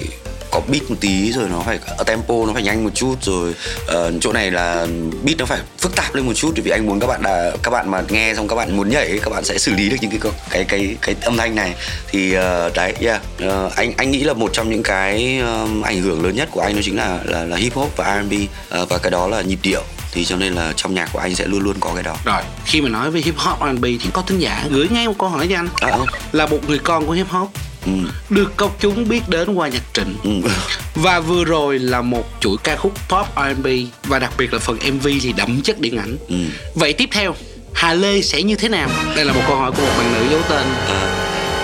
có 0.57 0.63
beat 0.67 0.89
một 0.89 0.95
tí 0.99 1.31
rồi 1.31 1.49
nó 1.49 1.59
phải 1.65 1.79
ở 1.97 2.03
tempo 2.03 2.33
nó 2.47 2.53
phải 2.53 2.63
nhanh 2.63 2.83
một 2.83 2.89
chút 2.93 3.15
rồi 3.21 3.53
ờ, 3.87 4.11
chỗ 4.21 4.33
này 4.33 4.51
là 4.51 4.87
beat 5.23 5.37
nó 5.37 5.45
phải 5.45 5.59
phức 5.77 5.95
tạp 5.95 6.15
lên 6.15 6.25
một 6.25 6.33
chút 6.33 6.51
vì 6.63 6.71
anh 6.71 6.85
muốn 6.85 6.99
các 6.99 7.07
bạn 7.07 7.21
là 7.23 7.51
các 7.63 7.71
bạn 7.71 7.91
mà 7.91 8.03
nghe 8.09 8.33
xong 8.35 8.47
các 8.47 8.55
bạn 8.55 8.77
muốn 8.77 8.89
nhảy 8.89 9.19
các 9.23 9.29
bạn 9.29 9.45
sẽ 9.45 9.57
xử 9.57 9.73
lý 9.73 9.89
được 9.89 9.97
những 10.01 10.11
cái 10.11 10.31
cái 10.49 10.63
cái 10.65 10.95
cái 11.01 11.15
âm 11.21 11.37
thanh 11.37 11.55
này 11.55 11.75
thì 12.07 12.33
ờ, 12.33 12.71
đấy 12.75 12.93
yeah 13.01 13.21
Ờ, 13.39 13.69
anh 13.75 13.93
anh 13.97 14.11
nghĩ 14.11 14.23
là 14.23 14.33
một 14.33 14.49
trong 14.53 14.69
những 14.69 14.83
cái 14.83 15.39
ờm, 15.39 15.81
ảnh 15.81 16.01
hưởng 16.01 16.23
lớn 16.23 16.35
nhất 16.35 16.49
của 16.51 16.61
anh 16.61 16.75
đó 16.75 16.81
chính 16.83 16.97
là 16.97 17.19
là, 17.25 17.43
là 17.43 17.57
hip 17.57 17.73
hop 17.73 17.97
và 17.97 18.21
R&B 18.23 18.33
Ờ, 18.69 18.85
và 18.85 18.97
cái 18.97 19.11
đó 19.11 19.27
là 19.27 19.41
nhịp 19.41 19.59
điệu 19.63 19.81
thì 20.11 20.25
cho 20.25 20.35
nên 20.35 20.53
là 20.53 20.73
trong 20.75 20.93
nhạc 20.93 21.09
của 21.13 21.19
anh 21.19 21.35
sẽ 21.35 21.45
luôn 21.47 21.59
luôn 21.63 21.75
có 21.79 21.91
cái 21.93 22.03
đó 22.03 22.15
Rồi, 22.25 22.41
khi 22.65 22.81
mà 22.81 22.89
nói 22.89 23.11
về 23.11 23.21
hip 23.21 23.37
hop 23.37 23.59
R&B 23.59 23.83
thì 23.83 24.09
có 24.13 24.21
thính 24.27 24.39
giả 24.39 24.65
gửi 24.69 24.87
ngay 24.91 25.07
một 25.07 25.13
câu 25.19 25.29
hỏi 25.29 25.47
cho 25.49 25.55
anh. 25.55 25.67
à, 25.81 25.91
không? 25.91 26.07
Là 26.31 26.45
một 26.45 26.57
người 26.67 26.79
con 26.79 27.05
của 27.07 27.13
hip 27.13 27.27
hop 27.29 27.49
Ừ. 27.85 27.91
được 28.29 28.57
công 28.57 28.71
chúng 28.79 29.07
biết 29.09 29.29
đến 29.29 29.53
qua 29.55 29.67
nhạc 29.67 29.83
trịnh 29.93 30.15
Ừ. 30.23 30.49
và 30.95 31.19
vừa 31.19 31.43
rồi 31.45 31.79
là 31.79 32.01
một 32.01 32.23
chuỗi 32.39 32.57
ca 32.63 32.75
khúc 32.75 32.93
pop 33.09 33.27
R&B 33.35 33.67
và 34.03 34.19
đặc 34.19 34.31
biệt 34.37 34.53
là 34.53 34.59
phần 34.59 34.77
MV 34.93 35.07
thì 35.21 35.33
đậm 35.37 35.61
chất 35.61 35.79
điện 35.79 35.97
ảnh. 35.97 36.17
Ừ. 36.29 36.35
Vậy 36.75 36.93
tiếp 36.93 37.09
theo 37.11 37.35
Hà 37.73 37.93
Lê 37.93 38.21
sẽ 38.21 38.43
như 38.43 38.55
thế 38.55 38.69
nào? 38.69 38.89
Đây 39.15 39.25
là 39.25 39.33
một 39.33 39.41
câu 39.47 39.55
hỏi 39.55 39.71
của 39.71 39.81
một 39.81 39.91
bạn 39.97 40.13
nữ 40.13 40.27
giấu 40.31 40.41
tên. 40.49 40.65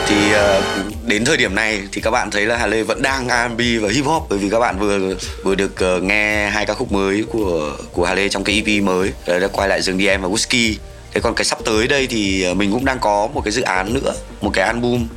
thì 0.08 0.32
ờ, 0.34 0.62
đến 1.08 1.26
thời 1.26 1.38
điểm 1.38 1.56
này 1.56 1.82
thì 1.92 2.02
các 2.02 2.12
bạn 2.12 2.32
thấy 2.32 2.46
là 2.46 2.58
Hà 2.58 2.68
Lê 2.68 2.84
vẫn 2.84 3.02
đang 3.02 3.28
R&B 3.28 3.62
và 3.82 3.90
hip 3.92 4.06
hop 4.06 4.24
bởi 4.30 4.40
vì 4.40 4.50
các 4.50 4.60
bạn 4.60 4.80
vừa 4.80 5.16
vừa 5.44 5.56
được 5.56 5.80
ờ, 5.80 6.00
nghe 6.02 6.50
hai 6.50 6.66
ca 6.66 6.74
khúc 6.74 6.92
mới 6.92 7.24
của 7.32 7.72
của 7.92 8.06
Hà 8.06 8.14
Lê 8.14 8.30
trong 8.30 8.44
cái 8.44 8.64
EP 8.66 8.84
mới 8.84 9.12
Đấy, 9.28 9.40
đã 9.40 9.48
quay 9.48 9.70
lại 9.70 9.82
rừng 9.82 9.98
DM 9.98 10.22
và 10.22 10.30
Whisky 10.30 10.74
thế 11.14 11.22
còn 11.22 11.36
cái 11.36 11.46
sắp 11.46 11.60
tới 11.66 11.88
đây 11.88 12.08
thì 12.08 12.44
ờ, 12.44 12.54
mình 12.54 12.72
cũng 12.72 12.86
đang 12.86 13.00
có 13.00 13.28
một 13.34 13.42
cái 13.46 13.52
dự 13.52 13.62
án 13.62 13.94
nữa 13.94 14.14
một 14.42 14.52
cái 14.54 14.66
album 14.66 15.08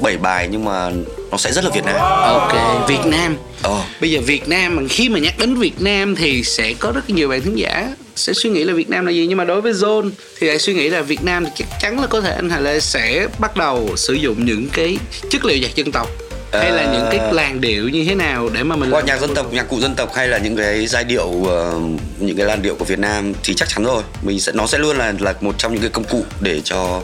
bảy 0.00 0.16
bài 0.16 0.48
nhưng 0.50 0.64
mà 0.64 0.90
nó 1.30 1.38
sẽ 1.38 1.52
rất 1.52 1.64
là 1.64 1.70
Việt 1.70 1.84
Nam 1.84 1.96
Ok, 2.22 2.88
Việt 2.88 3.06
Nam. 3.06 3.36
Ờ. 3.62 3.82
Bây 4.00 4.10
giờ 4.10 4.20
Việt 4.26 4.48
Nam 4.48 4.76
mà 4.76 4.82
khi 4.88 5.08
mà 5.08 5.18
nhắc 5.18 5.38
đến 5.38 5.54
Việt 5.54 5.80
Nam 5.80 6.16
thì 6.16 6.42
sẽ 6.42 6.74
có 6.78 6.92
rất 6.94 7.10
nhiều 7.10 7.28
bạn 7.28 7.40
thính 7.40 7.58
giả 7.58 7.94
sẽ 8.16 8.32
suy 8.32 8.50
nghĩ 8.50 8.64
là 8.64 8.74
Việt 8.74 8.90
Nam 8.90 9.06
là 9.06 9.12
gì 9.12 9.26
nhưng 9.26 9.38
mà 9.38 9.44
đối 9.44 9.60
với 9.60 9.72
Zone 9.72 10.10
thì 10.38 10.46
lại 10.46 10.58
suy 10.58 10.74
nghĩ 10.74 10.88
là 10.88 11.02
Việt 11.02 11.24
Nam 11.24 11.44
thì 11.44 11.50
chắc 11.56 11.68
chắn 11.80 12.00
là 12.00 12.06
có 12.06 12.20
thể 12.20 12.34
anh 12.34 12.50
Hà 12.50 12.60
Lê 12.60 12.80
sẽ 12.80 13.28
bắt 13.38 13.56
đầu 13.56 13.90
sử 13.96 14.14
dụng 14.14 14.46
những 14.46 14.68
cái 14.72 14.98
chất 15.30 15.44
liệu 15.44 15.58
nhạc 15.58 15.74
dân 15.74 15.92
tộc 15.92 16.08
hay 16.52 16.70
là 16.72 16.82
Ờ. 16.82 16.92
những 16.92 17.06
cái 17.10 17.32
làn 17.34 17.60
điệu 17.60 17.88
như 17.88 18.04
thế 18.04 18.14
nào 18.14 18.48
để 18.52 18.62
mà 18.62 18.76
mình 18.76 18.90
qua 18.90 19.02
nhạc 19.02 19.20
dân 19.20 19.34
tộc 19.34 19.52
nhạc 19.52 19.68
cụ 19.68 19.80
dân 19.80 19.94
tộc 19.94 20.14
hay 20.14 20.28
là 20.28 20.38
những 20.38 20.56
cái 20.56 20.86
giai 20.86 21.04
điệu 21.04 21.44
ờ, 21.48 21.74
những 22.18 22.36
cái 22.36 22.46
làn 22.46 22.62
điệu 22.62 22.74
của 22.78 22.84
Việt 22.84 22.98
Nam 22.98 23.32
thì 23.44 23.54
chắc 23.54 23.68
chắn 23.68 23.84
rồi. 23.84 24.02
Mình 24.22 24.40
sẽ 24.40 24.52
nó 24.54 24.66
sẽ 24.66 24.78
luôn 24.78 24.96
là 24.98 25.12
là 25.20 25.34
một 25.40 25.54
trong 25.58 25.72
những 25.72 25.80
cái 25.80 25.90
công 25.90 26.04
cụ 26.04 26.24
để 26.40 26.60
cho 26.64 27.00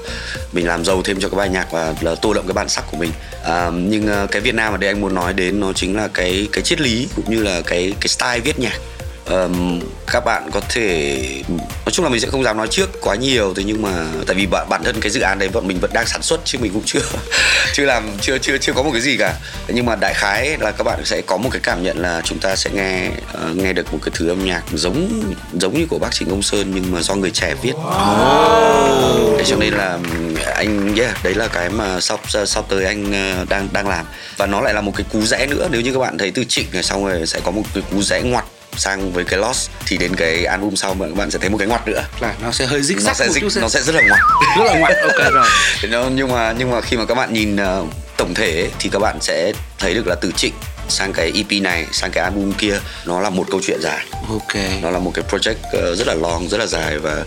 mình 0.53 0.67
làm 0.67 0.85
giàu 0.85 1.03
thêm 1.03 1.21
cho 1.21 1.29
cái 1.29 1.37
bài 1.39 1.49
nhạc 1.49 1.73
và 1.73 1.95
là 2.01 2.15
tô 2.15 2.35
đậm 2.35 2.47
cái 2.47 2.55
bản 2.55 2.69
sắc 2.69 2.85
của 2.91 2.97
mình. 2.97 3.11
À, 3.45 3.71
nhưng 3.75 4.07
ờ, 4.07 4.27
cái 4.31 4.41
Việt 4.41 4.55
Nam 4.55 4.75
ở 4.75 4.77
đây 4.77 4.91
anh 4.91 5.01
muốn 5.01 5.15
nói 5.15 5.33
đến 5.33 5.61
nó 5.61 5.73
chính 5.73 5.97
là 5.97 6.09
cái 6.15 6.49
cái 6.53 6.63
triết 6.63 6.81
lý 6.81 7.09
cũng 7.17 7.25
như 7.31 7.43
là 7.43 7.61
cái 7.67 7.93
cái 8.01 8.09
style 8.09 8.41
viết 8.41 8.59
nhạc 8.59 8.79
Ờm, 9.29 9.81
các 10.07 10.25
bạn 10.25 10.51
có 10.53 10.61
thể 10.69 11.19
nói 11.49 11.93
chung 11.93 12.05
là 12.05 12.11
mình 12.11 12.21
sẽ 12.21 12.29
không 12.29 12.43
dám 12.43 12.57
nói 12.57 12.69
trước 12.71 13.01
quá 13.01 13.15
nhiều 13.15 13.55
thế 13.55 13.63
nhưng 13.67 13.83
mà 13.83 14.07
tại 14.27 14.37
vì 14.37 14.47
bản 14.47 14.67
bản 14.71 14.85
thân 14.85 15.01
cái 15.01 15.11
dự 15.11 15.21
án 15.21 15.39
đấy 15.39 15.49
bọn 15.49 15.69
mình 15.69 15.79
vẫn 15.81 15.91
đang 15.95 16.07
sản 16.07 16.23
xuất 16.23 16.41
chứ 16.45 16.59
mình 16.59 16.73
cũng 16.73 16.83
chưa 16.87 17.01
chưa 17.73 17.85
làm 17.85 18.11
chưa 18.21 18.39
chưa 18.39 18.59
chưa 18.59 18.73
có 18.73 18.83
một 18.83 18.91
cái 18.93 19.01
gì 19.01 19.17
cả. 19.17 19.35
Nhưng 19.69 19.87
mà 19.87 19.97
đại 19.97 20.15
khái 20.15 20.57
là 20.61 20.71
các 20.71 20.85
bạn 20.85 21.05
sẽ 21.05 21.21
có 21.27 21.37
một 21.37 21.49
cái 21.53 21.61
cảm 21.61 21.83
nhận 21.83 21.99
là 21.99 22.21
chúng 22.25 22.39
ta 22.39 22.57
sẽ 22.57 22.71
nghe 22.75 23.11
ờ, 23.33 23.55
nghe 23.55 23.73
được 23.73 23.93
một 23.93 23.99
cái 24.03 24.13
thứ 24.15 24.29
âm 24.29 24.45
nhạc 24.45 24.63
giống 24.75 25.23
giống 25.61 25.79
như 25.79 25.87
của 25.87 25.99
bác 25.99 26.13
Trịnh 26.13 26.31
Công 26.31 26.43
Sơn 26.43 26.73
nhưng 26.75 26.93
mà 26.93 27.03
do 27.03 27.15
người 27.15 27.31
trẻ 27.31 27.55
viết. 27.63 27.75
Thế 29.39 29.45
cho 29.47 29.57
nên 29.57 29.75
là 29.75 29.99
anh 30.55 30.97
yeah, 30.97 31.25
đấy 31.25 31.35
là 31.35 31.49
cái 31.49 31.71
mà 31.71 32.01
sắp 32.01 32.21
sắp 32.47 32.65
tới 32.69 32.85
anh 32.85 33.13
ờ, 33.13 33.45
đang 33.49 33.69
đang 33.73 33.89
làm. 33.89 34.07
Và 34.37 34.47
nó 34.47 34.61
lại 34.61 34.75
là 34.75 34.81
một 34.81 34.93
cái 34.97 35.07
cú 35.13 35.21
rẽ 35.21 35.47
nữa. 35.47 35.69
Nếu 35.71 35.81
như 35.81 35.93
các 35.93 35.99
bạn 35.99 36.19
thấy 36.19 36.31
từ 36.31 36.45
Trịnh 36.45 36.67
rồi 36.73 36.83
xong 36.83 37.07
rồi 37.07 37.27
sẽ 37.27 37.41
có 37.45 37.51
một 37.51 37.63
cái 37.75 37.83
cú 37.91 38.03
rẽ 38.03 38.21
ngoặt 38.23 38.45
sang 38.79 39.13
với 39.13 39.25
cái 39.25 39.39
Lost 39.39 39.71
thì 39.87 39.97
đến 39.97 40.17
cái 40.17 40.45
album 40.45 40.75
sau 40.75 40.95
mà 40.95 41.07
các 41.07 41.17
bạn 41.17 41.31
sẽ 41.31 41.39
thấy 41.39 41.51
một 41.51 41.59
cái 41.59 41.69
ngoặt 41.69 41.89
nữa. 41.89 42.03
Là 42.21 42.35
nó 42.43 42.53
sẽ 42.53 42.67
hơi 42.67 42.81
zig 42.81 43.07
nó 43.07 43.15
sẽ 43.15 43.29
xíu. 43.29 43.49
nó 43.63 43.69
sẽ 43.69 43.83
rất 43.83 43.95
là 43.95 44.03
ngoặt. 44.09 44.21
Rất 44.59 44.65
là 44.65 44.79
ngoặt 44.79 44.93
ok 45.03 45.33
rồi. 45.33 45.47
Nhưng 46.15 46.33
mà 46.33 46.55
nhưng 46.59 46.71
mà 46.71 46.81
khi 46.81 46.97
mà 46.97 47.05
các 47.05 47.15
bạn 47.15 47.33
nhìn 47.33 47.57
ờ, 47.57 47.85
tổng 48.17 48.35
thể 48.35 48.61
ấy, 48.61 48.71
thì 48.79 48.91
các 48.93 48.99
bạn 48.99 49.19
sẽ 49.21 49.53
thấy 49.79 49.95
được 49.95 50.07
là 50.07 50.15
từ 50.15 50.33
Trịnh 50.37 50.55
sang 50.89 51.13
cái 51.13 51.33
EP 51.35 51.63
này 51.63 51.87
sang 51.93 52.11
cái 52.11 52.25
album 52.25 52.53
kia 52.53 52.81
nó 53.07 53.21
là 53.21 53.31
một 53.31 53.47
câu 53.51 53.61
chuyện 53.67 53.81
dài 53.83 54.07
ok 54.29 54.63
nó 54.83 54.91
là 54.91 54.99
một 54.99 55.11
cái 55.15 55.25
project 55.31 55.55
ờ, 55.73 55.95
rất 55.97 56.07
là 56.07 56.15
long 56.15 56.49
rất 56.49 56.59
là 56.59 56.67
dài 56.67 56.99
và 56.99 57.25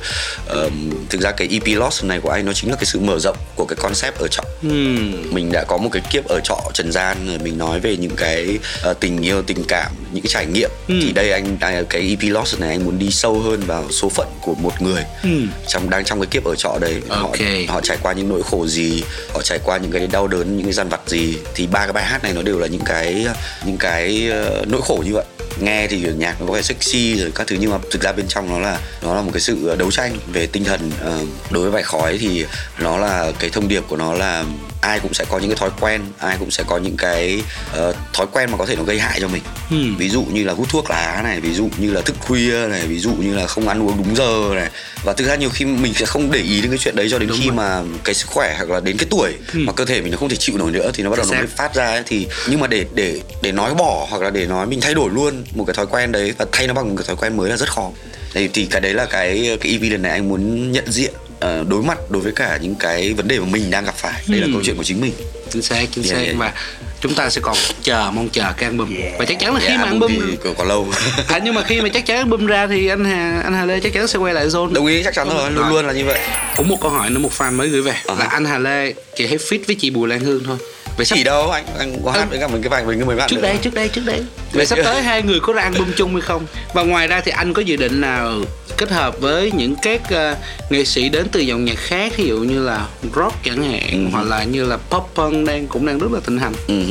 ờm, 0.47 0.89
thực 1.09 1.21
ra 1.21 1.31
cái 1.31 1.47
EP 1.51 1.77
Lost 1.77 2.03
này 2.03 2.19
của 2.19 2.29
anh 2.29 2.45
nó 2.45 2.53
chính 2.53 2.69
là 2.69 2.75
cái 2.75 2.85
sự 2.85 2.99
mở 2.99 3.19
rộng 3.19 3.37
của 3.55 3.65
cái 3.65 3.75
concept 3.81 4.17
ở 4.19 4.27
trọ 4.27 4.43
hmm. 4.61 5.33
mình 5.33 5.51
đã 5.51 5.63
có 5.67 5.77
một 5.77 5.89
cái 5.91 6.01
kiếp 6.11 6.27
ở 6.27 6.39
trọ 6.43 6.57
trần 6.73 6.91
gian 6.91 7.27
rồi 7.27 7.37
mình 7.39 7.57
nói 7.57 7.79
về 7.79 7.97
những 7.97 8.15
cái 8.15 8.59
ờ, 8.81 8.93
tình 8.93 9.21
yêu 9.21 9.41
tình 9.41 9.63
cảm 9.67 9.91
những 10.11 10.23
cái 10.23 10.29
trải 10.33 10.45
nghiệm 10.45 10.69
Ừ. 10.87 10.95
thì 11.01 11.11
đây 11.11 11.31
anh 11.31 11.57
à, 11.59 11.81
cái 11.89 12.01
EP 12.01 12.31
Lost 12.33 12.59
này 12.59 12.69
anh 12.69 12.85
muốn 12.85 12.99
đi 12.99 13.11
sâu 13.11 13.39
hơn 13.39 13.61
vào 13.67 13.91
số 13.91 14.09
phận 14.09 14.27
của 14.41 14.55
một 14.55 14.81
người 14.81 15.03
Ừ. 15.23 15.29
trong 15.67 15.89
đang 15.89 16.05
trong 16.05 16.19
cái 16.19 16.27
kiếp 16.31 16.43
ở 16.43 16.55
trọ 16.55 16.77
đây 16.81 17.01
họ 17.09 17.21
Ok. 17.21 17.37
họ 17.67 17.81
trải 17.81 17.97
qua 18.01 18.13
những 18.13 18.29
nỗi 18.29 18.41
khổ 18.51 18.67
gì 18.67 19.03
họ 19.33 19.41
trải 19.41 19.59
qua 19.63 19.77
những 19.77 19.91
cái 19.91 20.07
đau 20.07 20.27
đớn 20.27 20.57
những 20.57 20.65
cái 20.65 20.73
gian 20.73 20.89
vặt 20.89 21.01
gì 21.07 21.37
thì 21.55 21.67
ba 21.67 21.79
cái 21.79 21.93
bài 21.93 22.03
hát 22.05 22.23
này 22.23 22.33
nó 22.33 22.41
đều 22.41 22.59
là 22.59 22.67
những 22.67 22.81
cái 22.85 23.25
những 23.65 23.77
cái 23.77 24.29
ờ, 24.31 24.65
nỗi 24.67 24.81
khổ 24.81 25.03
như 25.05 25.13
vậy. 25.13 25.25
Nghe 25.59 25.87
thì 25.87 26.05
nhạc 26.17 26.41
nó 26.41 26.47
có 26.47 26.53
vẻ 26.53 26.61
sexy 26.61 27.15
rồi 27.15 27.31
các 27.35 27.47
thứ, 27.47 27.57
nhưng 27.59 27.71
mà 27.71 27.77
thực 27.91 28.01
ra 28.01 28.11
bên 28.11 28.25
trong 28.27 28.49
nó 28.49 28.59
là 28.59 28.79
nó 29.01 29.15
là 29.15 29.21
một 29.21 29.31
cái 29.33 29.41
sự 29.41 29.75
đấu 29.75 29.91
tranh 29.91 30.17
về 30.33 30.47
tinh 30.47 30.63
thần 30.63 30.91
ờ, 31.01 31.19
đối 31.49 31.63
với 31.63 31.71
bài 31.71 31.83
khói 31.83 32.17
thì 32.17 32.45
nó 32.79 32.97
là 32.97 33.31
cái 33.39 33.49
thông 33.49 33.67
điệp 33.67 33.83
của 33.87 33.97
nó 33.97 34.13
là 34.13 34.45
ai 34.81 34.99
cũng 34.99 35.13
sẽ 35.13 35.25
có 35.29 35.39
những 35.39 35.49
cái 35.49 35.57
thói 35.57 35.69
quen 35.79 36.01
ai 36.19 36.35
cũng 36.39 36.51
sẽ 36.51 36.63
có 36.67 36.77
những 36.77 36.97
cái 36.97 37.41
ờ, 37.73 37.93
thói 38.13 38.27
quen 38.31 38.51
mà 38.51 38.57
có 38.57 38.65
thể 38.65 38.75
nó 38.75 38.83
gây 38.83 38.99
hại 38.99 39.19
cho 39.21 39.27
mình 39.27 39.41
Hmm. 39.69 39.95
ví 39.97 40.09
dụ 40.09 40.23
như 40.23 40.43
là 40.43 40.53
hút 40.53 40.69
thuốc 40.69 40.89
lá 40.89 41.21
này 41.23 41.39
ví 41.39 41.53
dụ 41.53 41.69
như 41.77 41.91
là 41.91 42.01
thức 42.01 42.15
khuya 42.19 42.67
này 42.67 42.81
ví 42.87 42.99
dụ 42.99 43.11
như 43.11 43.35
là 43.35 43.47
không 43.47 43.67
ăn 43.67 43.83
uống 43.87 43.97
đúng 43.97 44.15
giờ 44.15 44.55
này 44.55 44.69
và 45.03 45.13
thực 45.13 45.27
ra 45.27 45.35
nhiều 45.35 45.49
khi 45.49 45.65
mình 45.65 45.93
sẽ 45.93 46.05
không 46.05 46.31
để 46.31 46.39
ý 46.39 46.61
đến 46.61 46.71
cái 46.71 46.77
chuyện 46.77 46.95
đấy 46.95 47.07
cho 47.11 47.19
đến 47.19 47.29
Đúng 47.29 47.37
khi 47.41 47.47
rồi. 47.47 47.55
mà 47.55 47.81
cái 48.03 48.15
sức 48.15 48.27
khỏe 48.29 48.55
hoặc 48.57 48.69
là 48.69 48.79
đến 48.79 48.97
cái 48.97 49.07
tuổi 49.09 49.33
mà 49.53 49.73
cơ 49.73 49.85
thể 49.85 50.01
mình 50.01 50.11
nó 50.11 50.17
không 50.17 50.29
thể 50.29 50.35
chịu 50.35 50.57
nổi 50.57 50.71
nữa 50.71 50.91
thì 50.93 51.03
nó 51.03 51.09
bắt 51.09 51.17
đầu 51.19 51.25
nó 51.31 51.37
mới 51.37 51.47
phát 51.47 51.75
ra 51.75 51.85
ấy. 51.85 52.03
thì 52.05 52.27
nhưng 52.49 52.59
mà 52.59 52.67
để 52.67 52.85
để 52.95 53.21
để 53.41 53.51
nói 53.51 53.73
bỏ 53.75 54.07
hoặc 54.09 54.21
là 54.21 54.29
để 54.29 54.45
nói 54.45 54.65
mình 54.67 54.81
thay 54.81 54.93
đổi 54.93 55.09
luôn 55.13 55.43
một 55.55 55.63
cái 55.67 55.73
thói 55.73 55.85
quen 55.87 56.11
đấy 56.11 56.33
và 56.37 56.45
thay 56.51 56.67
nó 56.67 56.73
bằng 56.73 56.89
một 56.89 56.95
cái 56.97 57.05
thói 57.07 57.15
quen 57.15 57.37
mới 57.37 57.49
là 57.49 57.57
rất 57.57 57.71
khó 57.73 57.89
thì, 58.33 58.47
thì 58.53 58.65
cái 58.65 58.81
đấy 58.81 58.93
là 58.93 59.05
cái 59.05 59.57
cái 59.61 59.71
EP 59.71 59.91
lần 59.91 60.01
này 60.01 60.11
anh 60.11 60.29
muốn 60.29 60.71
nhận 60.71 60.91
diện 60.91 61.13
đối 61.69 61.81
mặt 61.83 61.97
đối 62.09 62.21
với 62.21 62.31
cả 62.35 62.57
những 62.61 62.75
cái 62.75 63.13
vấn 63.13 63.27
đề 63.27 63.39
mà 63.39 63.45
mình 63.45 63.71
đang 63.71 63.85
gặp 63.85 63.95
phải. 63.97 64.21
Đây 64.27 64.39
là 64.39 64.45
Hmm. 64.45 64.53
câu 64.53 64.61
chuyện 64.65 64.77
của 64.77 64.83
chính 64.83 65.01
mình. 65.01 65.13
Chính 65.49 65.61
xác 65.61 65.85
chính 65.91 66.03
Yeah, 66.03 66.15
xác. 66.17 66.23
yeah. 66.23 66.35
và 66.37 66.53
chúng 67.01 67.15
ta 67.15 67.29
sẽ 67.29 67.41
còn 67.41 67.55
chờ 67.83 68.11
mong 68.13 68.29
chờ 68.29 68.53
cái 68.57 68.69
album. 68.69 68.93
Và 69.19 69.25
chắc 69.25 69.39
chắn 69.39 69.53
là 69.53 69.59
khi 69.59 69.67
Yeah, 69.67 69.79
mà 69.81 69.85
album 69.87 70.11
thì 70.11 70.37
còn- 70.43 70.55
còn 70.55 70.67
lâu. 70.67 70.87
À, 71.27 71.39
nhưng 71.43 71.55
mà 71.55 71.63
khi 71.63 71.81
mà 71.81 71.89
chắc 71.89 72.05
chắn 72.05 72.17
album 72.17 72.45
ra 72.45 72.67
thì 72.67 72.87
anh 72.87 73.05
Hà 73.05 73.41
anh 73.43 73.53
Hà 73.53 73.65
Lê 73.65 73.79
chắc 73.79 73.93
chắn 73.93 74.07
sẽ 74.07 74.19
quay 74.19 74.33
lại 74.33 74.47
zone. 74.47 74.73
Đồng 74.73 74.85
ý 74.85 75.03
chắc 75.03 75.13
chắn 75.13 75.29
rồi 75.29 75.51
luôn 75.51 75.69
luôn 75.69 75.85
là 75.87 75.93
như 75.93 76.05
vậy. 76.05 76.19
Cũng 76.57 76.67
một 76.67 76.77
câu 76.81 76.91
hỏi 76.91 77.09
nữa 77.09 77.19
một 77.19 77.31
fan 77.37 77.51
mới 77.53 77.67
gửi 77.69 77.81
về. 77.81 77.93
Ờ. 78.05 78.15
là 78.19 78.25
anh 78.25 78.45
Hà 78.45 78.57
Lê 78.57 78.93
chỉ 79.15 79.27
hay 79.27 79.37
fit 79.37 79.59
với 79.67 79.75
chị 79.79 79.89
Bùi 79.89 80.07
Lan 80.09 80.19
Hương 80.19 80.43
thôi 80.45 80.57
vậy 80.97 81.05
sắp 81.05 81.15
chỉ 81.15 81.23
đâu 81.23 81.51
anh 81.51 81.65
anh 81.79 82.01
có 82.05 82.11
hát 82.11 82.25
với 82.29 82.39
cả 82.39 82.47
mình 82.47 82.61
cái 82.61 82.69
vài 82.69 82.85
mình 82.85 82.99
cái 82.99 83.07
mấy 83.07 83.15
bạn 83.15 83.29
trước 83.29 83.35
nữa. 83.35 83.41
đây 83.41 83.57
trước 83.61 83.73
đây 83.73 83.89
trước 83.89 84.01
đây 84.05 84.23
vậy 84.53 84.65
sắp 84.65 84.79
tới 84.83 85.01
hai 85.01 85.21
người 85.21 85.39
có 85.39 85.53
ra 85.53 85.61
album 85.61 85.91
chung 85.97 86.11
hay 86.13 86.21
không 86.21 86.45
và 86.73 86.83
ngoài 86.83 87.07
ra 87.07 87.21
thì 87.25 87.31
anh 87.31 87.53
có 87.53 87.61
dự 87.61 87.75
định 87.75 88.01
nào 88.01 88.31
kết 88.77 88.89
hợp 88.89 89.19
với 89.19 89.51
những 89.51 89.75
các 89.81 90.01
ờ, 90.09 90.35
nghệ 90.69 90.85
sĩ 90.85 91.09
đến 91.09 91.27
từ 91.31 91.39
dòng 91.39 91.65
nhạc 91.65 91.77
khác 91.77 92.13
ví 92.17 92.27
dụ 92.27 92.37
như 92.37 92.63
là 92.65 92.87
rock 93.15 93.43
chẳng 93.43 93.63
hạn 93.71 93.89
Ừ. 93.91 94.09
hoặc 94.11 94.23
là 94.27 94.43
như 94.43 94.65
là 94.65 94.77
pop 94.89 95.03
punk 95.15 95.47
đang 95.47 95.67
cũng 95.67 95.85
đang 95.85 95.99
rất 95.99 96.11
là 96.11 96.19
thịnh 96.27 96.37
hành 96.37 96.53
Ừ. 96.67 96.83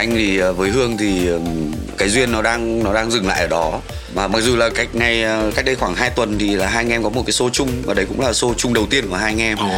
anh 0.00 0.10
thì 0.10 0.38
ờ, 0.38 0.52
với 0.52 0.70
hương 0.70 0.96
thì 0.96 1.26
ừm, 1.26 1.72
cái 1.98 2.08
duyên 2.08 2.32
nó 2.32 2.42
đang 2.42 2.84
nó 2.84 2.92
đang 2.94 3.10
dừng 3.10 3.26
lại 3.26 3.40
ở 3.40 3.46
đó. 3.46 3.80
Mà 4.14 4.28
mặc 4.28 4.40
dù 4.40 4.56
là 4.56 4.70
cách 4.70 4.88
ngày 4.92 5.22
ờ, 5.22 5.52
cách 5.54 5.64
đây 5.64 5.74
khoảng 5.74 5.94
2 5.94 6.10
tuần 6.10 6.38
thì 6.38 6.56
là 6.56 6.66
hai 6.66 6.84
anh 6.84 6.90
em 6.90 7.02
có 7.02 7.08
một 7.08 7.22
cái 7.26 7.32
show 7.32 7.50
chung 7.50 7.68
và 7.84 7.94
đấy 7.94 8.06
cũng 8.08 8.20
là 8.20 8.30
show 8.30 8.54
chung 8.54 8.74
đầu 8.74 8.86
tiên 8.90 9.08
của 9.08 9.16
hai 9.16 9.30
anh 9.30 9.40
em. 9.40 9.58
Ồ. 9.58 9.68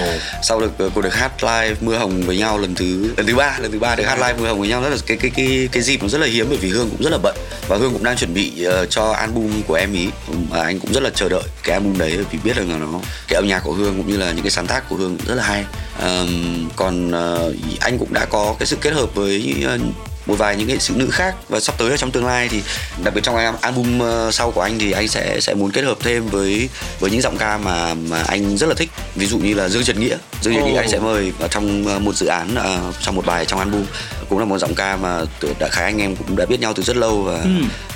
sau 0.42 0.61
được 0.61 0.72
ờ, 0.78 0.90
cô 0.94 1.02
được 1.02 1.14
hát 1.14 1.42
live 1.44 1.74
mưa 1.80 1.96
hồng 1.98 2.22
với 2.22 2.37
nhau 2.37 2.58
lần 2.58 2.74
thứ 2.74 3.11
lần 3.16 3.26
thứ 3.26 3.35
ba 3.35 3.58
lần 3.58 3.72
thứ 3.72 3.78
ba 3.78 3.94
được 3.94 4.04
hát 4.06 4.14
live 4.18 4.35
mưa 4.40 4.48
hồng 4.48 4.61
với 4.61 4.68
nhau. 4.68 4.82
Rất 4.82 4.88
là 4.90 4.96
cái 5.06 5.16
cái 5.16 5.30
cái 5.37 5.68
cái 5.72 5.82
dịp 5.82 6.02
nó 6.02 6.08
rất 6.08 6.18
là 6.18 6.26
hiếm 6.26 6.46
bởi 6.48 6.58
vì 6.58 6.68
hương 6.68 6.90
cũng 6.90 7.02
rất 7.02 7.11
là 7.11 7.18
bận. 7.22 7.37
Và 7.68 7.76
hương 7.76 7.92
cũng 7.92 8.04
đang 8.04 8.16
chuẩn 8.16 8.35
bị 8.35 8.64
ờ, 8.64 8.87
cho 8.87 9.11
album 9.12 9.62
của 9.66 9.74
em 9.74 9.92
ý. 9.94 10.08
Mà 10.50 10.62
anh 10.62 10.80
cũng 10.80 10.92
rất 10.92 11.02
là 11.02 11.11
chờ 11.14 11.28
đợi 11.28 11.42
cái 11.62 11.72
album 11.74 11.98
đấy 11.98 12.18
vì 12.32 12.38
biết 12.44 12.56
rằng 12.56 12.70
là 12.70 12.76
nó 12.78 13.00
cái 13.28 13.37
âm 13.37 13.48
nhạc 13.48 13.61
của 13.64 13.72
hương 13.72 13.96
cũng 13.96 14.08
như 14.11 14.16
là 14.16 14.32
những 14.32 14.44
cái 14.44 14.50
sáng 14.50 14.66
tác 14.66 14.88
của 14.88 14.96
hương 14.96 15.16
rất 15.26 15.35
là 15.35 15.42
hay. 15.44 15.64
Ờm, 15.98 16.68
còn 16.76 17.11
ờ, 17.11 17.54
anh 17.80 17.98
cũng 17.98 18.12
đã 18.12 18.24
có 18.24 18.54
cái 18.58 18.66
sự 18.66 18.76
kết 18.80 18.92
hợp 18.92 19.14
với 19.14 19.54
ờ, 19.66 19.78
một 20.26 20.35
vài 20.38 20.56
những 20.56 20.68
nghệ 20.68 20.78
sĩ 20.78 20.94
nữ 20.96 21.08
khác. 21.11 21.35
Và 21.48 21.61
sắp 21.61 21.74
tới 21.78 21.90
ở 21.90 21.96
trong 21.96 22.11
tương 22.11 22.26
lai 22.26 22.48
thì 22.48 22.62
đặc 23.04 23.14
biệt 23.14 23.20
trong 23.24 23.56
album 23.61 23.98
ờ, 23.98 24.30
sau 24.32 24.50
của 24.50 24.61
anh 24.61 24.78
thì 24.78 24.92
anh 24.92 25.08
sẽ 25.08 25.40
sẽ 25.40 25.54
muốn 25.54 25.70
kết 25.70 25.85
hợp 25.85 25.98
thêm 26.00 26.26
với 26.26 26.68
với 27.00 27.11
những 27.11 27.20
giọng 27.20 27.37
ca 27.38 27.58
mà 27.58 27.94
mà 27.94 28.22
anh 28.22 28.56
rất 28.56 28.66
là 28.68 28.74
thích. 28.74 28.90
Ví 29.14 29.26
dụ 29.26 29.38
như 29.38 29.54
là 29.54 29.68
Dương 29.68 29.85
Trần 29.85 30.00
Nghĩa. 30.00 30.16
Trần 30.42 30.57
Ồ. 30.57 30.66
Nghĩa 30.66 30.76
anh 30.76 30.88
sẽ 30.88 30.98
mời 30.98 31.33
vào 31.38 31.48
trong 31.48 31.87
ờ, 31.87 31.98
một 31.98 32.14
dự 32.14 32.26
án 32.26 32.55
ờ, 32.55 32.92
trong 33.00 33.14
một 33.16 33.26
bài 33.26 33.44
trong 33.44 33.59
album. 33.59 33.85
Cũng 34.28 34.38
là 34.38 34.44
một 34.44 34.59
giọng 34.59 34.74
ca 34.74 34.96
mà 34.96 35.20
đại 35.59 35.70
khái 35.70 35.85
anh 35.85 35.98
em 35.98 36.16
cũng 36.16 36.37
đã 36.37 36.46
biết 36.46 36.61
nhau 36.61 36.72
từ 36.76 36.83
rất 36.83 36.96
lâu 36.96 37.22
và 37.22 37.44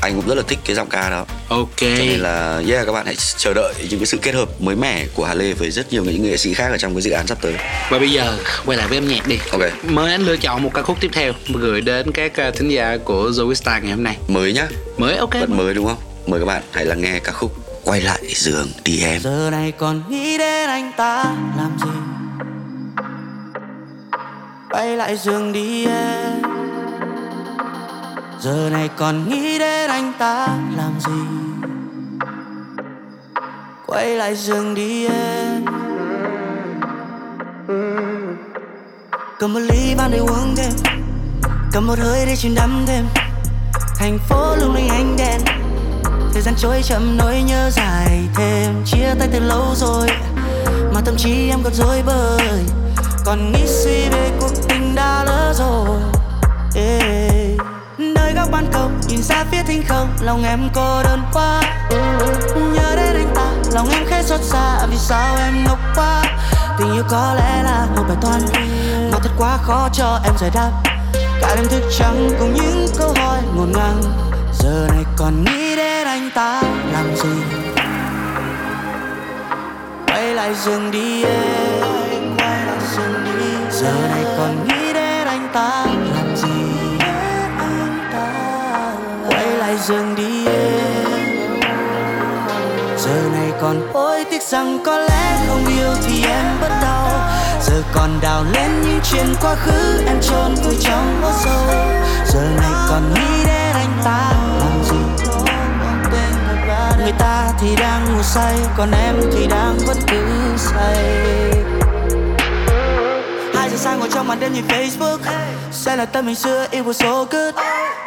anh 0.01 0.15
cũng 0.15 0.29
rất 0.29 0.35
là 0.35 0.43
thích 0.49 0.59
cái 0.65 0.77
giọng 0.77 0.89
ca 0.89 1.11
đó. 1.11 1.27
Ok. 1.49 1.77
Cho 1.77 1.87
nên 1.87 2.21
là 2.21 2.63
yeah 2.69 2.87
các 2.87 2.93
bạn 2.93 3.07
hãy 3.07 3.15
chờ 3.37 3.53
đợi 3.55 3.75
những 3.91 4.01
cái 4.01 4.07
sự 4.07 4.19
kết 4.23 4.35
hợp 4.35 4.61
mới 4.61 4.77
mẻ 4.77 5.07
của 5.15 5.25
Hà 5.25 5.35
Lê 5.35 5.53
với 5.53 5.71
rất 5.71 5.93
nhiều 5.93 6.05
những 6.05 6.23
nghệ 6.23 6.37
sĩ 6.37 6.55
khác 6.55 6.69
ở 6.71 6.79
trong 6.79 6.95
cái 6.95 7.03
dự 7.03 7.11
án 7.11 7.27
sắp 7.27 7.39
tới. 7.41 7.55
Và 7.91 7.99
bây 7.99 8.11
giờ 8.11 8.39
quay 8.67 8.79
lại 8.79 8.89
với 8.89 8.99
âm 8.99 9.09
nhạc 9.09 9.29
đi. 9.29 9.39
Ok. 9.53 9.61
Mời 9.85 10.13
anh 10.13 10.23
lựa 10.23 10.37
chọn 10.37 10.63
một 10.63 10.71
ca 10.75 10.83
khúc 10.83 10.97
tiếp 11.01 11.11
theo 11.13 11.33
mà 11.49 11.61
gửi 11.61 11.81
đến 11.81 12.13
các 12.13 12.37
ờ, 12.37 12.51
thính 12.51 12.69
giả 12.69 12.97
của 13.05 13.31
Zoe 13.31 13.55
Star 13.55 13.83
ngày 13.83 13.93
hôm 13.93 14.03
nay. 14.03 14.17
Mới 14.29 14.53
nhá. 14.53 14.67
Mới 14.97 15.17
ok. 15.17 15.35
Vẫn 15.35 15.57
mới 15.57 15.75
đúng 15.75 15.87
không? 15.87 15.99
Mời 16.27 16.41
các 16.41 16.47
bạn 16.47 16.63
hãy 16.73 16.85
lắng 16.85 17.01
nghe 17.01 17.19
ca 17.19 17.33
khúc 17.33 17.57
quay 17.85 18.01
lại 18.01 18.23
giường 18.35 18.69
đi 18.85 19.03
em. 19.03 19.21
Giờ 19.21 19.49
này 19.53 19.73
còn 19.73 20.03
nghĩ 20.09 20.39
đến 20.39 20.69
anh 20.69 20.93
ta 20.97 21.25
làm 21.57 21.77
gì 21.85 22.16
bay 24.71 24.97
lại 24.97 25.17
giường 25.17 25.53
đi 25.53 25.87
em. 25.87 26.43
Giờ 28.41 28.69
này 28.73 28.91
còn 28.97 29.29
nghĩ 29.29 29.59
đến 29.59 29.91
anh 29.91 30.13
ta 30.19 30.49
làm 30.77 30.93
gì? 31.01 31.21
Quay 33.87 34.07
lại 34.17 34.37
giường 34.37 34.75
đi 34.75 35.07
em. 35.07 35.65
Cầm 39.39 39.53
một 39.53 39.61
ly 39.61 39.95
ban 39.99 40.11
để 40.11 40.19
uống 40.19 40.55
thêm. 40.57 40.71
Cầm 41.73 41.87
một 41.87 41.99
hơi 41.99 42.27
để 42.27 42.37
chìm 42.37 42.55
đắm 42.55 42.85
thêm. 42.87 43.05
Thành 43.99 44.19
phố 44.29 44.57
lung 44.57 44.75
linh 44.75 44.89
ánh 44.89 45.17
đèn. 45.19 45.41
Thời 46.33 46.43
gian 46.43 46.55
trôi 46.59 46.83
chậm 46.83 47.17
nỗi 47.17 47.43
nhớ 47.47 47.71
dài 47.71 48.21
thêm. 48.37 48.75
Chia 48.85 49.15
tay 49.19 49.29
từ 49.33 49.41
lâu 49.41 49.75
rồi, 49.75 50.09
mà 50.95 51.01
tâm 51.05 51.15
trí 51.17 51.49
em 51.49 51.59
còn 51.65 51.75
dối 51.75 52.03
bời 52.07 52.65
còn 53.27 53.53
nghĩ 53.53 53.67
suy 53.67 54.09
về 54.09 54.31
cuộc 54.41 54.69
tình 54.69 54.95
đã 54.95 55.25
lỡ 55.25 55.53
rồi. 55.57 55.99
Yeah. 56.75 57.59
nơi 57.99 58.33
góc 58.35 58.49
ban 58.53 58.67
công, 58.73 59.01
nhìn 59.09 59.23
ra 59.23 59.45
phía 59.51 59.63
thinh 59.67 59.83
không, 59.89 60.09
lòng 60.21 60.45
em 60.45 60.69
cô 60.75 61.03
đơn 61.03 61.21
quá. 61.33 61.63
Nhớ 62.75 62.97
đến 62.97 63.17
anh 63.17 63.33
ta, 63.35 63.47
lòng 63.73 63.89
em 63.91 64.05
khẽ 64.07 64.23
xót 64.23 64.41
xa, 64.41 64.87
vì 64.91 64.97
sao 64.97 65.37
em 65.37 65.65
ngốc 65.65 65.79
quá? 65.95 66.23
Tình 66.79 66.93
yêu 66.93 67.03
có 67.09 67.35
lẽ 67.37 67.63
là 67.63 67.87
một 67.97 68.03
bài 68.09 68.17
toán, 68.21 68.41
mà 69.13 69.19
thật 69.23 69.31
quá 69.39 69.57
khó 69.63 69.89
cho 69.93 70.21
em 70.25 70.33
giải 70.39 70.51
đáp. 70.55 70.71
Cả 71.41 71.55
đêm 71.57 71.69
thức 71.69 71.83
trắng 71.99 72.31
cùng 72.41 72.55
những 72.55 72.87
câu 72.99 73.15
hỏi 73.17 73.39
ngổn 73.57 73.73
ngang. 73.73 74.03
Giờ 74.59 74.87
này 74.89 75.05
còn 75.17 75.45
nghĩ 75.45 75.77
đến 75.77 76.07
anh 76.07 76.31
ta, 76.35 76.63
làm 76.93 77.17
gì? 77.17 77.59
Quay 80.07 80.35
lại 80.35 80.55
giường 80.55 80.91
đi 80.91 81.25
em 81.25 81.96
quay 82.97 83.09
đi 83.25 83.55
giờ 83.71 83.93
này 84.11 84.25
còn 84.39 84.69
nghĩ 84.69 84.93
đến 84.93 85.27
anh 85.27 85.49
ta, 85.53 85.87
làm 86.15 86.37
gì 86.37 86.49
quay 89.29 89.47
lại 89.47 89.79
giường 89.79 90.15
đi 90.15 90.47
em. 90.47 90.97
Giờ 92.99 93.29
này 93.33 93.53
còn 93.61 93.93
hối 93.93 94.25
tiếc 94.31 94.43
rằng 94.43 94.79
có 94.87 94.99
lẽ 94.99 95.39
không 95.49 95.67
yêu 95.67 95.91
thì 96.05 96.25
em 96.25 96.47
bất 96.61 96.73
đau. 96.83 97.09
Giờ 97.63 97.83
còn 97.95 98.11
đào 98.21 98.45
lên 98.53 98.83
những 98.83 99.01
chuyện 99.11 99.27
quá 99.43 99.55
khứ, 99.55 100.03
em 100.07 100.21
chôn 100.21 100.55
vùi 100.55 100.77
trong 100.81 101.21
hố 101.23 101.31
sâu 101.45 101.77
giờ 102.27 102.41
này 102.57 102.73
còn 102.89 103.15
nghĩ 103.15 103.45
đến 103.47 103.73
anh 103.75 104.01
ta, 104.05 104.33
làm 104.61 104.85
gì? 104.85 105.27
Người 107.03 107.13
ta 107.19 107.53
thì 107.61 107.77
đang 107.77 108.05
ngủ 108.05 108.23
say, 108.23 108.57
còn 108.77 108.91
em 108.91 109.15
thì 109.33 109.47
đang 109.47 109.79
vẫn 109.87 109.97
cứ 110.07 110.27
say 110.57 111.05
giờ 113.77 113.83
sáng 113.83 113.99
ngồi 113.99 114.09
trong 114.13 114.29
màn 114.29 114.41
đêm 114.41 114.53
nhìn 114.53 114.65
Facebook. 114.69 115.19
Xem 115.73 115.99
lại 115.99 116.07
tâm 116.07 116.27
hình 116.27 116.35
xưa 116.35 116.67
it 116.71 116.85
was 116.85 116.93
so 116.93 117.25
good. 117.25 117.55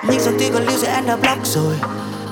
Nhưng 0.03 0.19
dòng 0.19 0.39
tin 0.39 0.53
còn 0.53 0.65
lưu 0.65 0.77
sẽ 0.77 0.93
end 0.93 1.12
up 1.13 1.21
block 1.21 1.45
rồi. 1.45 1.75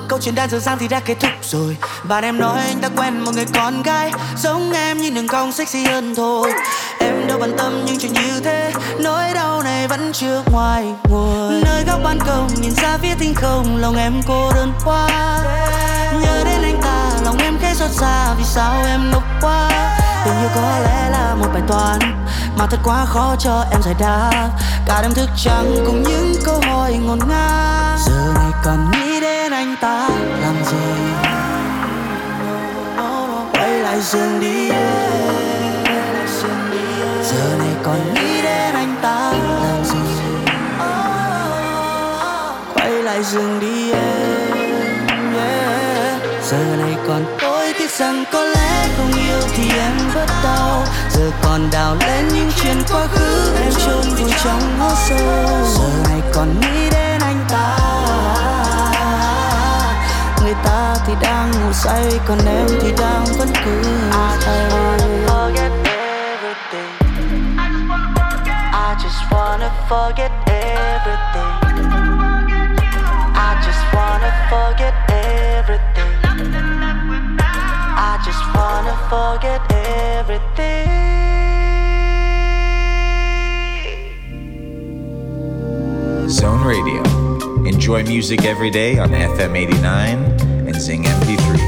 Câu 0.08 0.18
chuyện 0.22 0.34
đang 0.34 0.50
dở 0.50 0.58
dang 0.58 0.78
thì 0.78 0.88
đã 0.88 1.00
kết 1.00 1.16
thúc 1.20 1.30
rồi. 1.42 1.76
Bạn 2.08 2.24
em 2.24 2.38
nói 2.38 2.60
anh 2.60 2.80
đã 2.80 2.88
quen 2.96 3.20
một 3.20 3.34
người 3.34 3.46
con 3.54 3.82
gái. 3.82 4.12
Giống 4.36 4.72
em 4.72 4.98
nhưng 4.98 5.14
đừng 5.14 5.28
cong 5.28 5.52
sexy 5.52 5.84
hơn 5.84 6.14
thôi. 6.14 6.52
Em 7.00 7.26
đâu 7.26 7.38
bận 7.38 7.54
tâm 7.58 7.84
những 7.86 7.98
chuyện 7.98 8.12
như 8.12 8.40
thế. 8.44 8.72
Nỗi 8.98 9.24
đau 9.34 9.62
này 9.62 9.88
vẫn 9.88 10.12
chưa 10.12 10.42
ngoài 10.52 10.84
nguồn. 11.10 11.62
Nơi 11.64 11.84
góc 11.86 12.00
ban 12.04 12.18
công 12.26 12.48
nhìn 12.62 12.74
ra 12.74 12.98
phía 13.02 13.14
tinh 13.18 13.34
không, 13.34 13.76
Lòng 13.80 13.96
em 13.96 14.12
cô 14.28 14.52
đơn 14.54 14.72
quá. 14.84 15.08
Nhớ 16.22 16.44
đến 16.44 16.62
anh 16.62 16.80
ta, 16.82 17.10
lòng 17.24 17.38
em 17.38 17.58
khẽ 17.60 17.74
xót 17.74 17.90
xa 17.90 18.34
Vì 18.38 18.44
sao 18.44 18.82
em 18.86 19.10
ngốc 19.10 19.22
quá. 19.42 19.68
Tình 20.24 20.38
yêu 20.40 20.48
có 20.54 20.78
lẽ 20.84 21.10
là 21.10 21.34
một 21.34 21.46
bài 21.52 21.62
toán. 21.68 21.98
Mà 22.58 22.66
thật 22.66 22.78
quá 22.84 23.04
khó 23.04 23.36
cho 23.38 23.64
em 23.70 23.82
giải 23.82 23.94
đáp. 24.00 24.50
Cả 24.86 25.02
đêm 25.02 25.14
thức 25.14 25.28
trắng 25.36 25.76
cùng 25.86 26.02
những 26.02 26.32
câu 26.44 26.60
hỏi 26.66 26.96
ngổn 26.96 27.18
ngang 27.28 27.98
Giờ 28.06 28.32
này 28.34 28.50
còn 28.64 28.90
nghĩ 28.90 29.20
đến 29.20 29.52
anh 29.52 29.76
ta, 29.80 30.08
làm 30.40 30.54
gì? 30.64 30.76
Quay 33.52 33.70
lại 33.70 34.00
giường 34.00 34.40
đi. 34.40 34.68
Giờ 37.22 37.56
này 37.58 37.74
còn 37.82 38.14
nghĩ 38.14 38.42
đến 38.42 38.74
anh 38.74 38.96
ta, 39.02 39.32
làm 39.62 39.84
gì? 39.84 39.98
Quay 42.74 42.90
lại 42.90 43.22
giường 43.22 43.60
đi, 43.60 43.92
em. 43.92 44.58
Giờ 46.42 46.76
này 46.78 46.96
còn 47.08 47.24
tôi 47.40 47.72
tiếc 47.78 47.90
rằng 47.90 48.24
có 48.32 48.44
lẽ 48.44 48.88
không 48.96 49.12
yêu 49.12 49.27
vẫn 50.18 50.28
đau 50.44 50.84
Giờ 51.10 51.30
còn 51.42 51.68
đào 51.72 51.96
lên 52.00 52.28
những 52.28 52.50
chuyện 52.62 52.82
quá 52.92 53.06
khứ 53.06 53.56
Em 53.62 53.72
chôn 53.72 54.14
vùi 54.18 54.32
trong 54.44 54.78
hố 54.78 54.90
sâu. 55.08 55.18
Giờ 55.74 56.10
này 56.10 56.20
còn 56.34 56.60
nghĩ 56.60 56.90
đến 56.90 57.20
anh 57.20 57.44
ta. 57.48 57.78
Người 60.42 60.54
ta 60.64 60.96
thì 61.06 61.12
đang 61.22 61.50
ngủ 61.50 61.72
say 61.72 62.04
Còn 62.26 62.38
em 62.46 62.66
thì 62.82 62.92
đang 63.00 63.24
vẫn 63.38 63.48
cứ 63.64 63.82
forget 65.26 65.72
everything. 65.84 67.56
I 68.72 68.94
just 69.02 69.20
wanna 69.30 69.70
forget 69.88 70.30
everything 70.46 71.67
forget 79.08 79.60
everything 79.72 80.88
Zone 86.28 86.62
Radio. 86.62 87.02
Enjoy 87.64 88.02
music 88.04 88.44
every 88.44 88.70
day 88.70 88.98
on 88.98 89.08
FM 89.10 89.56
89 89.56 90.18
and 90.68 90.76
Zing 90.76 91.04
MP3. 91.04 91.67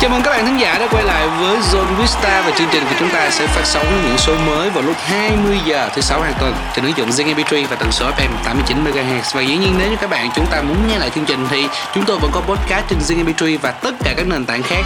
Chào 0.00 0.10
mừng 0.10 0.22
các 0.22 0.30
bạn 0.30 0.46
thính 0.46 0.60
giả 0.60 0.78
đã 0.78 0.88
quay 0.90 1.04
lại 1.04 1.28
với 1.28 1.58
Zone 1.58 1.94
Vista 2.00 2.42
và 2.46 2.50
chương 2.58 2.68
trình 2.72 2.82
của 2.84 2.96
chúng 2.98 3.10
ta 3.10 3.30
sẽ 3.30 3.46
phát 3.46 3.62
sóng 3.64 4.02
những 4.06 4.18
số 4.18 4.38
mới 4.46 4.70
vào 4.70 4.82
lúc 4.82 4.96
20 4.98 5.58
giờ 5.66 5.88
thứ 5.94 6.02
sáu 6.02 6.20
hàng 6.20 6.32
tuần 6.40 6.54
trên 6.74 6.84
ứng 6.84 6.96
dụng 6.96 7.10
Zing 7.10 7.34
MP3 7.34 7.66
và 7.66 7.76
tần 7.76 7.92
số 7.92 8.10
FM 8.10 8.30
89 8.44 8.84
MHz. 8.84 9.22
Và 9.34 9.40
dĩ 9.40 9.56
nhiên 9.56 9.74
nếu 9.78 9.90
như 9.90 9.96
các 10.00 10.10
bạn 10.10 10.30
chúng 10.36 10.46
ta 10.50 10.62
muốn 10.62 10.88
nghe 10.88 10.98
lại 10.98 11.10
chương 11.14 11.24
trình 11.24 11.46
thì 11.50 11.66
chúng 11.94 12.04
tôi 12.04 12.18
vẫn 12.18 12.30
có 12.34 12.40
podcast 12.40 12.84
trên 12.90 12.98
Zing 12.98 13.24
MP3 13.24 13.58
và 13.62 13.70
tất 13.70 13.94
cả 14.04 14.14
các 14.16 14.26
nền 14.26 14.44
tảng 14.44 14.62
khác. 14.62 14.82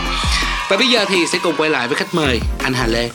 Và 0.71 0.77
bây 0.77 0.89
giờ 0.89 1.05
thì 1.09 1.27
sẽ 1.33 1.39
cùng 1.43 1.55
quay 1.57 1.71
lại 1.71 1.89
với 1.89 1.97
khách 1.97 2.15
mời 2.15 2.41
anh 2.63 2.73
Hà 2.73 2.87
Lê. 2.87 3.11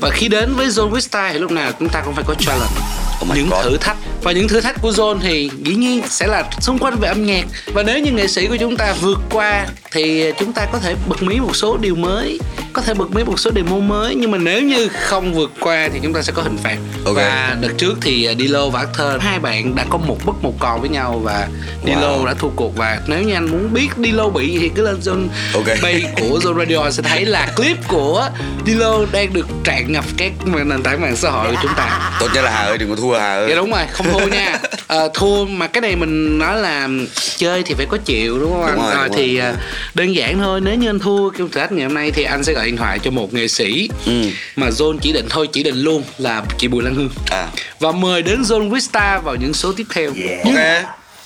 Và 0.00 0.10
khi 0.10 0.28
đến 0.28 0.54
với 0.54 0.66
Zone 0.66 0.90
Vista 0.90 1.32
thì 1.32 1.38
lúc 1.38 1.50
nào 1.50 1.72
chúng 1.78 1.88
ta 1.88 2.00
cũng 2.04 2.14
phải 2.14 2.24
có 2.26 2.34
challenge 2.34 3.01
Oh 3.22 3.36
những 3.36 3.50
God. 3.50 3.64
thử 3.64 3.76
thách 3.76 3.96
và 4.22 4.32
những 4.32 4.48
thử 4.48 4.60
thách 4.60 4.82
của 4.82 4.90
Zone 4.90 5.18
thì 5.22 5.50
dĩ 5.64 5.74
nhiên 5.74 6.02
sẽ 6.08 6.26
là 6.26 6.44
xung 6.60 6.78
quanh 6.78 6.96
về 7.00 7.08
âm 7.08 7.26
nhạc 7.26 7.44
và 7.66 7.82
nếu 7.82 7.98
như 7.98 8.10
nghệ 8.12 8.26
sĩ 8.26 8.46
của 8.46 8.56
chúng 8.56 8.76
ta 8.76 8.94
vượt 9.00 9.18
qua 9.30 9.66
thì 9.92 10.32
chúng 10.38 10.52
ta 10.52 10.66
có 10.72 10.78
thể 10.78 10.94
bật 11.08 11.22
mí 11.22 11.40
một 11.40 11.56
số 11.56 11.76
điều 11.76 11.94
mới 11.94 12.38
có 12.72 12.82
thể 12.82 12.94
bật 12.94 13.10
mí 13.10 13.24
một 13.24 13.38
số 13.40 13.50
demo 13.54 13.76
mới 13.76 14.14
nhưng 14.14 14.30
mà 14.30 14.38
nếu 14.38 14.62
như 14.62 14.88
không 14.88 15.34
vượt 15.34 15.50
qua 15.60 15.88
thì 15.92 16.00
chúng 16.02 16.12
ta 16.12 16.22
sẽ 16.22 16.32
có 16.32 16.42
hình 16.42 16.56
phạt 16.58 16.76
Ok. 17.04 17.16
và 17.16 17.56
đợt 17.60 17.68
trước 17.78 17.94
thì 18.00 18.28
Dilo 18.38 18.68
và 18.68 18.80
Arthur 18.80 19.22
hai 19.22 19.38
bạn 19.38 19.74
đã 19.74 19.84
có 19.90 19.98
một 19.98 20.18
bất 20.24 20.32
một 20.42 20.54
còn 20.58 20.80
với 20.80 20.90
nhau 20.90 21.20
và 21.24 21.48
Dilo 21.86 22.12
Wow. 22.16 22.26
đã 22.26 22.34
thua 22.34 22.48
cuộc 22.56 22.76
và 22.76 22.98
nếu 23.06 23.22
như 23.22 23.34
anh 23.34 23.50
muốn 23.50 23.72
biết 23.72 23.88
Dilo 24.04 24.28
bị 24.28 24.58
thì 24.60 24.68
cứ 24.68 24.82
lên 24.82 25.00
Zone 25.00 25.26
Ok. 25.54 25.66
Bay 25.82 26.04
của 26.20 26.38
Zone 26.42 26.58
Radio 26.58 26.90
sẽ 26.90 27.02
thấy 27.02 27.24
là 27.24 27.52
clip 27.56 27.76
của 27.88 28.28
Dilo 28.66 28.98
đang 29.12 29.32
được 29.32 29.46
tràn 29.64 29.92
ngập 29.92 30.04
các 30.16 30.32
nền 30.66 30.82
tảng 30.82 31.00
mạng 31.00 31.16
xã 31.16 31.30
hội 31.30 31.50
của 31.50 31.56
chúng 31.62 31.72
ta 31.76 32.12
tốt 32.20 32.28
nhất 32.34 32.44
là 32.44 32.50
hà 32.50 32.62
ơi 32.62 32.78
đừng 32.78 32.90
có 32.90 32.96
thua 32.96 33.11
hà 33.18 33.34
ơi 33.34 33.46
dạ 33.50 33.56
đúng 33.56 33.70
rồi 33.70 33.82
không 33.92 34.06
thua 34.12 34.26
nha. 34.26 34.58
Ờ, 34.86 35.08
thua 35.14 35.44
mà 35.44 35.66
cái 35.66 35.80
này 35.80 35.96
mình 35.96 36.38
nói 36.38 36.56
là 36.56 36.88
chơi 37.36 37.62
thì 37.62 37.74
phải 37.74 37.86
có 37.86 37.96
chịu 38.04 38.38
đúng 38.40 38.52
không 38.52 38.62
anh? 38.64 38.74
Đúng 38.76 38.84
rồi, 38.84 38.94
Ờ, 38.94 39.06
đúng 39.08 39.16
thì 39.16 39.38
rồi. 39.38 39.46
à, 39.46 39.54
đơn 39.94 40.14
giản 40.14 40.38
thôi 40.38 40.60
nếu 40.60 40.74
như 40.74 40.88
anh 40.90 40.98
thua 40.98 41.30
cái 41.30 41.46
thách 41.52 41.72
ngày 41.72 41.84
hôm 41.86 41.94
nay 41.94 42.10
thì 42.10 42.22
anh 42.22 42.44
sẽ 42.44 42.52
gọi 42.52 42.66
điện 42.66 42.76
thoại 42.76 42.98
cho 42.98 43.10
một 43.10 43.34
nghệ 43.34 43.48
sĩ 43.48 43.88
Ừ. 44.06 44.12
mà 44.56 44.68
Zone 44.68 44.98
chỉ 44.98 45.12
định 45.12 45.26
thôi 45.30 45.48
chỉ 45.52 45.62
định 45.62 45.76
luôn 45.82 46.02
là 46.18 46.42
chị 46.58 46.68
Bùi 46.68 46.82
Lan 46.82 46.94
Hương. 46.94 47.08
À. 47.30 47.46
Và 47.80 47.92
mời 47.92 48.22
đến 48.22 48.42
Zone 48.42 48.70
Vista 48.70 49.18
vào 49.18 49.36
những 49.36 49.54
số 49.54 49.72
tiếp 49.72 49.84
theo. 49.94 50.10
Nhưng, 50.16 50.56
ok. 50.56 50.84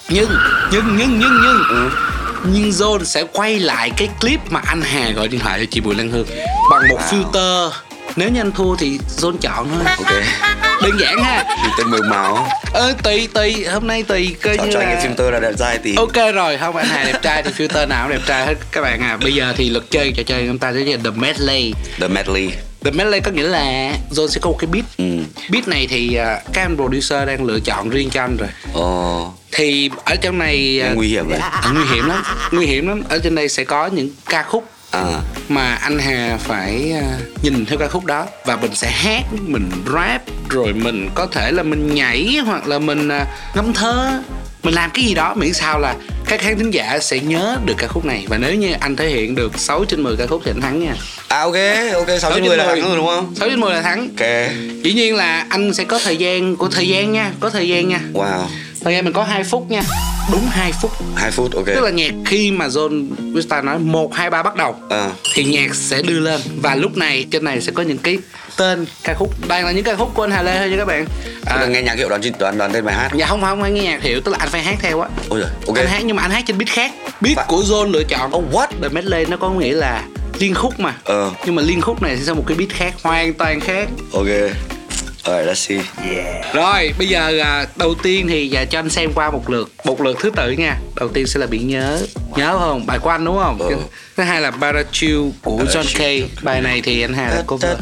nhưng 0.09 0.29
nhưng 0.73 0.85
nhưng 0.97 1.19
nhưng 1.21 1.41
nhưng. 1.43 1.63
Ừ. 1.69 1.91
nhưng 2.53 2.71
Zone 2.71 3.05
sẽ 3.05 3.25
quay 3.33 3.59
lại 3.59 3.91
cái 3.97 4.09
clip 4.21 4.41
mà 4.51 4.61
anh 4.67 4.81
Hà 4.83 5.11
gọi 5.11 5.29
điện 5.29 5.41
thoại 5.41 5.59
cho 5.61 5.67
chị 5.71 5.81
Bùi 5.81 5.95
Lan 5.95 6.11
Hương 6.11 6.27
bằng 6.71 6.89
một 6.89 6.99
Wow. 7.11 7.23
filter 7.33 7.71
nếu 8.17 8.29
như 8.29 8.41
anh 8.41 8.53
thua 8.53 8.77
thì 8.77 8.99
Zone 9.17 9.37
chọn 9.41 9.69
thôi. 9.75 9.85
Ok. 9.99 10.23
Đơn 10.83 11.01
giản 11.01 11.23
ha. 11.23 11.45
Thì 11.65 11.71
tên 11.79 11.91
mờ 11.91 11.99
máu 12.11 12.49
ờ 12.73 12.95
tùy 13.03 13.29
tùy. 13.35 13.65
Hôm 13.65 13.87
nay 13.87 14.03
tùy 14.03 14.37
coi 14.43 14.57
chọn 14.57 14.67
như 14.67 14.73
cho 14.73 14.81
anh 14.81 14.89
là 14.89 14.95
cái 14.95 15.09
filter 15.09 15.31
là 15.31 15.41
đẹp 15.41 15.53
trai 15.59 15.79
tí 15.79 15.95
ok 15.97 16.35
rồi 16.35 16.59
không 16.59 16.77
anh 16.77 16.87
Hà 16.87 17.05
đẹp 17.05 17.23
trai 17.23 17.43
thì 17.43 17.51
filter 17.57 17.89
nào 17.89 18.09
cũng 18.09 18.17
đẹp 18.17 18.23
trai 18.27 18.47
hết. 18.47 18.55
Các 18.71 18.81
bạn 18.81 19.01
à 19.01 19.17
bây 19.17 19.35
giờ 19.35 19.55
thì 19.57 19.71
luật 19.71 19.85
chơi 19.91 20.13
trò 20.17 20.23
chơi 20.23 20.47
chúng 20.47 20.59
ta 20.59 20.73
sẽ 20.73 20.79
là 20.81 20.97
the 21.05 21.11
medley. 21.11 21.73
The 22.01 22.09
medley. 22.09 22.51
The 22.85 22.91
medley 22.91 23.21
có 23.21 23.31
nghĩa 23.31 23.43
là 23.43 23.93
John 24.11 24.29
sẽ 24.29 24.41
có 24.41 24.51
một 24.51 24.57
cái 24.59 24.69
beat. 24.73 24.85
Ừ. 24.99 25.05
Beat 25.51 25.69
này 25.69 25.87
thì 25.91 26.15
à, 26.15 26.41
các 26.53 26.63
anh 26.63 26.77
producer 26.77 27.29
đang 27.29 27.45
lựa 27.45 27.61
chọn 27.61 27.91
riêng 27.91 28.11
cho 28.11 28.23
anh 28.23 28.37
rồi. 28.37 28.49
Ồ. 28.73 29.35
Thì 29.53 29.91
ở 30.05 30.17
trong 30.17 30.39
này 30.39 30.81
à, 30.83 30.93
nguy 30.95 31.09
hiểm 31.09 31.29
vậy. 31.29 31.39
À, 31.39 31.71
nguy 31.75 31.85
hiểm 31.95 32.09
lắm 32.09 32.23
nguy 32.53 32.67
hiểm 32.67 32.89
lắm. 32.89 33.03
Ở 33.09 33.19
trên 33.19 33.35
đây 33.35 33.49
sẽ 33.49 33.65
có 33.65 33.87
những 33.87 34.11
ca 34.29 34.43
khúc 34.43 34.69
à 34.91 35.21
mà 35.49 35.75
anh 35.75 35.99
Hà 35.99 36.39
phải 36.41 36.93
à, 36.93 37.19
nhìn 37.43 37.67
theo 37.67 37.79
ca 37.79 37.89
khúc 37.89 38.05
đó 38.05 38.27
và 38.45 38.57
mình 38.57 38.75
sẽ 38.75 38.91
hát 38.91 39.23
mình 39.43 39.71
rap 39.95 40.23
rồi 40.49 40.73
mình 40.73 41.09
có 41.15 41.27
thể 41.27 41.53
là 41.53 41.63
mình 41.63 41.95
nhảy 41.95 42.37
hoặc 42.47 42.67
là 42.69 42.79
mình 42.79 43.09
à, 43.09 43.27
ngâm 43.55 43.73
thơ 43.73 44.23
mình 44.63 44.75
làm 44.75 44.91
cái 44.95 45.05
gì 45.05 45.15
đó 45.15 45.35
miễn 45.35 45.53
sao 45.53 45.79
là 45.79 45.95
các 46.27 46.41
khán 46.41 46.59
thính 46.59 46.71
giả 46.71 46.99
sẽ 47.01 47.19
nhớ 47.21 47.57
được 47.65 47.75
ca 47.79 47.87
khúc 47.87 48.05
này 48.05 48.27
và 48.29 48.39
nếu 48.39 48.55
như 48.55 48.73
anh 48.81 48.97
thể 48.97 49.09
hiện 49.09 49.35
được 49.35 49.59
6 49.59 49.85
trên 49.85 50.03
10 50.03 50.17
ca 50.17 50.27
khúc 50.27 50.43
thì 50.45 50.51
anh 50.51 50.61
thắng 50.61 50.85
nha 50.85 50.95
À 51.29 51.41
ok, 51.41 51.55
ok 51.95 52.21
6 52.21 52.33
trên 52.35 52.45
10 52.45 52.57
là 52.57 52.65
thắng 52.67 52.83
rồi 52.83 52.97
đúng 52.97 53.07
không? 53.07 53.35
6 53.37 53.49
trên 53.51 53.61
10 53.61 53.75
là 53.75 53.83
thắng 53.83 54.01
Ok. 54.21 54.27
dĩ 54.85 54.93
nhiên 54.95 55.15
là 55.17 55.47
anh 55.49 55.75
sẽ 55.75 55.85
có 55.85 55.99
thời 56.05 56.17
gian 56.17 56.57
của 56.57 56.69
thời 56.69 56.89
gian 56.89 57.13
nha 57.13 57.31
có 57.41 57.51
thời 57.51 57.69
gian 57.69 57.89
nha 57.89 58.01
Wow. 58.13 58.45
Thời 58.87 58.95
gian 58.95 59.05
mình 59.05 59.13
có 59.13 59.23
2 59.25 59.45
phút 59.45 59.71
nha 59.71 59.83
đúng 60.33 60.47
2 60.51 60.73
phút 60.83 60.91
2 61.17 61.31
phút 61.31 61.55
ok. 61.55 61.67
tức 61.67 61.81
là 61.81 61.91
nhạc 61.91 62.11
khi 62.27 62.51
mà 62.51 62.67
John 62.69 63.07
Vista 63.35 63.63
nói 63.63 63.79
1, 63.79 64.15
2, 64.15 64.31
3 64.31 64.43
bắt 64.43 64.57
đầu 64.57 64.77
À, 64.91 65.11
thì 65.35 65.45
nhạc 65.45 65.75
sẽ 65.75 66.03
đưa 66.03 66.21
lên 66.21 66.41
và 66.63 66.75
lúc 66.75 66.97
này 66.97 67.27
trên 67.31 67.45
này 67.45 67.61
sẽ 67.61 67.73
có 67.73 67.83
những 67.83 67.99
cái 67.99 68.19
tên 68.57 68.87
ca 69.05 69.15
khúc 69.15 69.49
đây 69.49 69.63
là 69.63 69.73
những 69.73 69.85
ca 69.85 69.95
khúc 69.97 70.11
của 70.15 70.25
anh 70.25 70.31
Hà 70.31 70.43
Lê 70.43 70.59
thôi 70.59 70.69
nha 70.71 70.77
các 70.77 70.85
bạn 70.85 71.07
à. 71.47 71.57
à, 71.57 71.67
nghe 71.67 71.83
nhạc 71.83 71.95
hiệu 71.95 72.09
đoán 72.09 72.21
đoán 72.39 72.59
đoán 72.59 72.73
tên 72.73 72.85
bài 72.85 72.95
hát. 72.95 73.09
dạ 73.15 73.27
không 73.27 73.41
không 73.41 73.61
phải 73.61 73.71
nghe 73.71 73.83
nhạc 73.83 74.03
hiệu 74.03 74.21
tức 74.21 74.33
là 74.33 74.39
anh 74.41 74.49
phải 74.49 74.63
hát 74.63 74.77
theo 74.81 75.01
á 75.01 75.09
Ôi 75.29 75.41
giời, 75.41 75.51
ok. 75.67 75.77
anh 75.77 75.87
hát 75.87 76.01
nhưng 76.05 76.17
mà 76.17 76.23
anh 76.23 76.31
hát 76.31 76.45
trên 76.47 76.59
beat 76.59 76.69
khác 76.69 76.93
beat 77.21 77.37
Và- 77.37 77.45
của 77.49 77.63
John 77.63 77.91
lựa 77.91 78.03
chọn 78.09 78.31
Oh 78.37 78.45
what? 78.53 78.67
The 78.83 78.89
medley 78.89 79.25
nó 79.27 79.37
có 79.37 79.51
nghĩa 79.51 79.73
là 79.73 80.03
liên 80.39 80.55
khúc 80.55 80.81
mà 80.81 80.95
Ờ, 81.05 81.31
nhưng 81.47 81.55
mà 81.55 81.63
liên 81.63 81.81
khúc 81.81 82.03
này 82.03 82.17
sẽ 82.17 82.25
sang 82.25 82.37
một 82.37 82.45
cái 82.47 82.57
beat 82.57 82.71
khác 82.71 82.95
hoàn 83.03 83.35
toàn 83.35 83.61
khác 83.61 83.89
ok. 84.13 84.27
Alright, 85.27 85.49
let's 85.49 85.55
see. 85.55 85.81
rồi 86.53 86.95
bây 86.99 87.09
giờ 87.09 87.39
à, 87.43 87.67
đầu 87.77 87.95
tiên 88.03 88.29
thì 88.29 88.55
à, 88.55 88.65
cho 88.65 88.79
anh 88.79 88.91
xem 88.91 89.13
qua 89.15 89.31
một 89.31 89.51
lượt 89.51 89.73
một 89.85 90.01
lượt 90.01 90.17
thứ 90.21 90.31
tự 90.37 90.51
nha. 90.51 90.79
Đầu 90.97 91.09
tiên 91.09 91.27
sẽ 91.27 91.41
là 91.41 91.47
biển 91.47 91.69
nhớ. 91.69 92.03
Nhớ 92.37 92.59
không? 92.59 92.87
Bài 92.87 92.99
của 92.99 93.11
anh 93.11 93.25
đúng 93.25 93.39
không? 93.39 93.59
Ừ. 93.59 93.77
thứ 94.17 94.23
hai 94.23 94.41
là 94.41 94.51
Barachill 94.51 95.21
của 95.43 95.65
John 95.73 95.99
Kay. 95.99 96.29
Bài 96.43 96.61
này 96.61 96.81
thì 96.85 97.05
anh 97.05 97.15
Hà 97.15 97.29
là 97.29 97.43
cover 97.47 97.77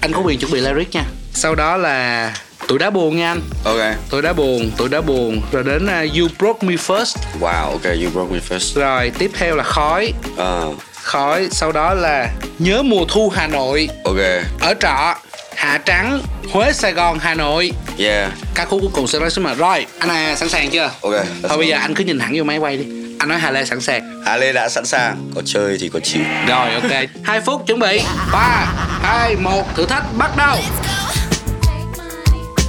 anh 0.00 0.12
có 0.12 0.20
quyền 0.20 0.38
chuẩn 0.38 0.52
bị 0.52 0.60
lyric 0.60 0.94
nha. 0.94 1.04
Sau 1.34 1.54
đó 1.54 1.76
là 1.76 2.34
tuổi 2.68 2.78
đá 2.78 2.90
buồn 2.90 3.16
nha 3.16 3.30
anh. 3.30 3.40
Ok. 3.64 3.80
tuổi 4.10 4.22
đá 4.22 4.32
buồn 4.32 4.70
tuổi 4.76 4.88
đá 4.88 5.00
buồn. 5.00 5.42
Rồi 5.52 5.64
đến 5.64 5.86
uh, 5.86 6.18
you 6.18 6.28
broke 6.38 6.68
me 6.68 6.74
first. 6.74 7.14
Wow, 7.40 7.70
ok, 7.70 7.84
you 7.84 8.10
broke 8.12 8.34
me 8.34 8.40
first. 8.48 8.80
rồi 8.80 9.12
tiếp 9.18 9.30
theo 9.34 9.56
là 9.56 9.64
khói. 9.64 10.12
À, 10.38 10.60
khói 11.02 11.48
sau 11.50 11.72
đó 11.72 11.94
là 11.94 12.28
nhớ 12.58 12.82
mùa 12.82 13.04
thu 13.08 13.28
hà 13.36 13.46
nội 13.46 13.88
ok. 14.04 14.16
ở 14.60 14.74
trọ 14.80 15.14
hạ 15.56 15.78
trắng 15.84 16.20
huế 16.52 16.72
sài 16.72 16.92
gòn 16.92 17.18
hà 17.18 17.34
nội 17.34 17.72
Yeah. 17.98 18.32
ca 18.54 18.64
khúc 18.64 18.80
cuối 18.80 18.90
cùng 18.92 19.06
sẽ 19.06 19.18
nói 19.18 19.30
số 19.30 19.42
mà 19.42 19.54
rồi 19.54 19.86
anh 19.98 20.08
à 20.10 20.36
sẵn 20.36 20.48
sàng 20.48 20.70
chưa 20.70 20.90
Ok. 21.00 21.14
thôi 21.48 21.58
bây 21.58 21.68
giờ 21.68 21.76
anh 21.80 21.94
cứ 21.94 22.04
nhìn 22.04 22.18
thẳng 22.18 22.32
vô 22.36 22.44
máy 22.44 22.58
quay 22.58 22.76
đi 22.76 22.84
anh 23.18 23.28
nói 23.28 23.38
hà 23.38 23.50
lê 23.50 23.64
sẵn 23.64 23.80
sàng 23.80 24.22
Hà 24.26 24.36
Lê 24.36 24.52
đã 24.52 24.68
sẵn 24.68 24.86
sàng, 24.86 25.30
có 25.34 25.42
chơi 25.44 25.76
thì 25.80 25.88
có 25.88 26.00
chịu. 26.00 26.22
rồi 26.48 26.74
ok 26.74 26.90
hai 27.24 27.40
phút 27.40 27.66
chuẩn 27.66 27.78
bị 27.78 28.02
ba 28.32 28.66
hai 29.02 29.36
một 29.36 29.64
thử 29.76 29.86
thách 29.86 30.04
bắt 30.16 30.30
đầu 30.36 30.56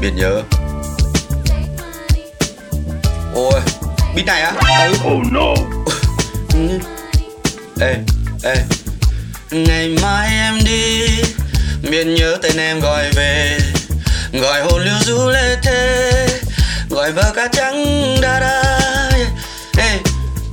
Biển 0.02 0.15
nhớ. 0.15 0.41
Ôi, 3.36 3.60
beat 4.15 4.26
này 4.28 4.41
á? 4.41 4.52
ừ. 4.86 4.93
oh 5.08 5.24
no 5.32 5.54
Ê, 7.82 7.96
ê. 8.43 8.56
Ngày 9.51 9.89
mai 10.01 10.27
em 10.27 10.63
đi, 10.65 11.08
biển 11.82 12.15
nhớ 12.15 12.38
tên 12.41 12.58
em 12.58 12.79
gọi 12.79 13.12
về, 13.12 13.60
gọi 14.34 14.62
hồn 14.62 14.82
liêu 14.82 14.95
du 15.06 15.29
lê 15.29 15.56
thê, 15.63 16.27
gọi 16.89 17.12
bờ 17.12 17.32
cát 17.36 17.51
trắng 17.51 17.86
đa 18.21 18.39
đa. 18.39 18.63
Ê, 19.77 19.99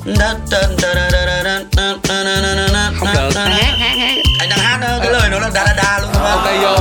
đa 0.04 0.34
đa 0.50 0.62
đa 0.82 0.94
đa 0.94 1.10
đa 1.10 1.26
đa 1.26 1.42
đa 1.42 1.62
đa 1.76 2.24
đa 2.24 2.24
đa 2.24 2.54
đa 2.54 2.68
đa 2.72 2.90
không 2.98 3.08
được 3.14 3.34
hát 3.36 3.76
hát 3.78 3.96
hát 3.98 4.18
anh 4.40 4.48
đang 4.48 4.58
hát 4.58 4.78
đó, 4.80 4.98
cái 5.02 5.12
lời 5.12 5.30
nó 5.30 5.38
là 5.38 5.50
đa 5.54 5.64
đa 5.64 5.74
đa 5.76 5.98
luôn 5.98 6.10
đúng 6.14 6.22
không? 6.22 6.44
ok 6.44 6.62
vô 6.62 6.76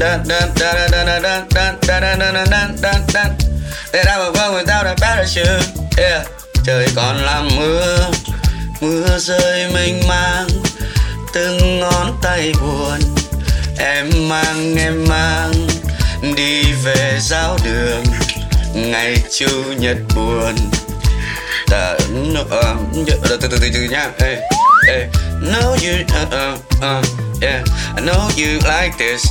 Da, 0.00 0.18
da, 0.28 0.40
da, 0.56 0.72
da, 0.76 0.88
da, 0.88 1.04
da, 1.04 1.20
da, 1.20 1.42
da, 1.54 1.74
da, 1.86 2.00
da, 2.00 2.16
da, 2.16 2.32
da, 2.32 2.44
da, 2.46 2.68
da, 2.82 2.92
da. 3.08 3.24
Để 3.92 4.02
ra 4.06 4.18
một 4.18 4.30
vâng 4.34 4.54
without 4.54 4.84
a 4.86 4.94
parachute 4.94 5.62
yeah. 5.96 6.26
Trời 6.64 6.88
còn 6.96 7.16
làm 7.16 7.48
mưa 7.56 8.10
Mưa 8.82 9.18
rơi 9.18 9.70
mênh 9.74 10.08
mang 10.08 10.48
Từng 11.32 11.80
ngón 11.80 12.18
tay 12.22 12.52
buồn. 12.60 12.98
Em 13.78 14.28
mang 14.28 14.76
em 14.76 15.04
mang 15.08 15.52
Đi 16.36 16.62
về 16.84 17.18
giáo 17.20 17.58
đường 17.64 18.04
Ngày 18.74 19.16
chủ 19.38 19.62
nhật 19.78 19.96
buồn. 20.16 20.54
Ta, 21.70 21.92
uh, 21.92 22.48
từ 23.22 23.36
từ 23.40 23.48
từ 23.48 23.70
từ 23.74 23.80
nhá 23.90 24.10
ê 24.18 24.40
ê 24.86 25.08
Know 25.40 25.70
you 25.70 26.02
uh, 26.02 26.28
uh, 26.28 26.60
uh, 26.76 27.06
yeah. 27.42 27.64
I 27.96 28.04
know 28.04 28.30
you 28.36 28.58
like 28.64 28.98
this 28.98 29.26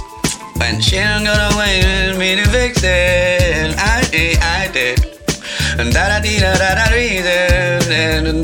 When 0.59 0.81
she 0.81 0.97
don't 0.97 1.25
go 1.25 1.33
away 1.33 1.81
with 1.81 2.19
me 2.19 2.35
to 2.35 2.51
fix 2.51 2.83
it 2.83 3.75
I 3.77 4.03
did, 4.11 4.37
I 4.41 4.69
did 4.73 5.20
Da 5.77 6.09
da 6.09 6.19
di 6.19 6.39
da 6.39 6.55
da 6.55 6.75
da 6.75 6.85
di 6.91 7.21
da 7.23 7.47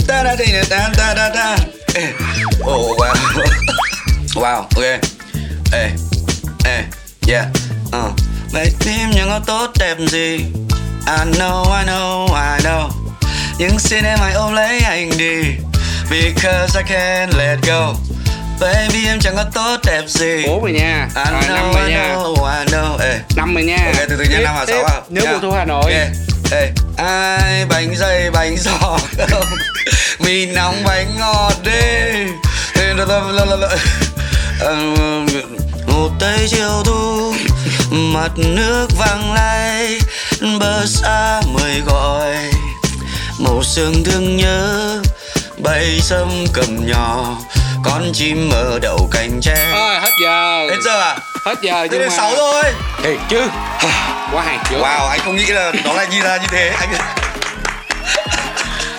da 0.08 0.24
da 0.24 0.36
di 0.36 0.52
da 0.70 0.90
da 0.98 1.14
da 1.16 1.30
da. 1.30 1.56
Oh 2.66 2.96
wow 2.98 3.14
Wow, 4.36 4.62
ok. 4.76 4.84
Ê, 5.74 5.90
ê, 6.66 6.84
yeah 7.28 7.48
uh. 7.96 8.12
Vậy 8.52 8.72
tim 8.80 9.10
nhưng 9.14 9.30
có 9.30 9.40
tốt 9.48 9.72
đẹp 9.80 9.96
gì? 10.00 10.38
I 11.08 11.32
know, 11.38 11.64
I 11.80 11.86
know, 11.86 12.28
I 12.28 12.64
know. 12.64 12.90
Nhưng 13.58 13.80
xin 13.80 14.04
em 14.06 14.20
hãy 14.20 14.34
ôm 14.34 14.54
lấy 14.54 14.80
anh 14.80 15.10
đi. 15.18 15.42
Because 16.10 16.80
I 16.80 16.84
can't 16.96 17.38
let 17.38 17.60
go. 17.68 17.94
Baby 18.60 19.06
em 19.08 19.20
chẳng 19.20 19.36
có 19.36 19.44
tốt 19.54 19.78
đẹp 19.86 20.04
gì. 20.08 20.44
Bốn 20.48 20.62
rồi 20.62 20.72
nha. 20.72 21.10
I 21.16 21.32
rồi 21.32 21.42
năm 21.48 21.72
know, 21.72 21.74
rồi 21.74 21.88
I 21.90 21.94
nha. 21.94 22.16
know, 22.16 22.60
I 22.60 22.66
know 22.66 22.98
Ê, 23.00 23.20
năm 23.36 23.54
rồi 23.54 23.64
nha. 23.64 23.78
Ok, 23.86 24.10
từ 24.10 24.16
từ 24.18 24.24
nha, 24.24 24.38
Tiếp, 24.38 24.44
năm 24.44 24.56
và 24.56 24.66
tiếp. 24.66 24.74
sáu 24.74 24.84
à 24.86 25.02
nhớ 25.10 25.22
Nha. 25.22 25.32
mùa 25.32 25.40
thu 25.42 25.52
hà 25.52 25.66
nội. 25.66 25.94
Ê, 25.94 26.08
ê, 26.52 26.72
ai 26.98 27.66
bánh 27.66 27.96
dày 27.96 28.32
bánh 28.32 28.58
giò? 28.58 28.98
Không 29.30 29.46
mì 30.20 30.46
nóng 30.46 30.84
bánh 30.84 31.18
ngọt 31.20 31.54
đi. 31.64 31.72
Là- 32.96 33.76
Ờ, 34.60 34.76
một 35.88 36.10
tây 36.20 36.48
chiều 36.50 36.84
thu 36.86 37.34
mặt 37.92 38.32
nước 38.36 38.88
vàng 38.98 39.34
lay 39.34 40.00
bờ 40.60 40.86
xa 40.86 41.42
mời 41.54 41.82
gọi. 41.86 42.36
Màu 43.40 43.64
sương 43.64 44.04
thương 44.04 44.38
nhớ 44.38 44.98
bay 45.58 46.00
sâm 46.02 46.46
cầm 46.54 46.88
nhỏ 46.88 47.38
con 47.84 48.12
chim 48.14 48.50
ở 48.54 48.80
đậu 48.82 49.10
cành 49.12 49.40
tre. 49.42 49.72
Ôi, 49.74 49.96
hết 50.00 50.12
giờ 50.24 50.68
hết 50.70 50.78
giờ 50.86 51.00
à 51.02 51.18
hết 51.48 51.62
giờ 51.62 51.88
nhưng 51.92 52.02
mà 52.02 52.10
sáu 52.10 52.36
rồi 52.36 52.64
Ê, 53.04 53.16
chứ. 53.30 53.42
Quá 54.34 54.44
hay 54.46 54.58
chưa 54.70 54.78
wow 54.78 55.08
anh 55.08 55.20
không 55.20 55.36
nghĩ 55.36 55.46
là 55.46 55.72
nó 55.86 55.94
lại 55.94 56.08
như 56.12 56.22
là 56.24 56.38
như 56.38 56.48
thế. 56.52 56.74
Anh 56.80 56.90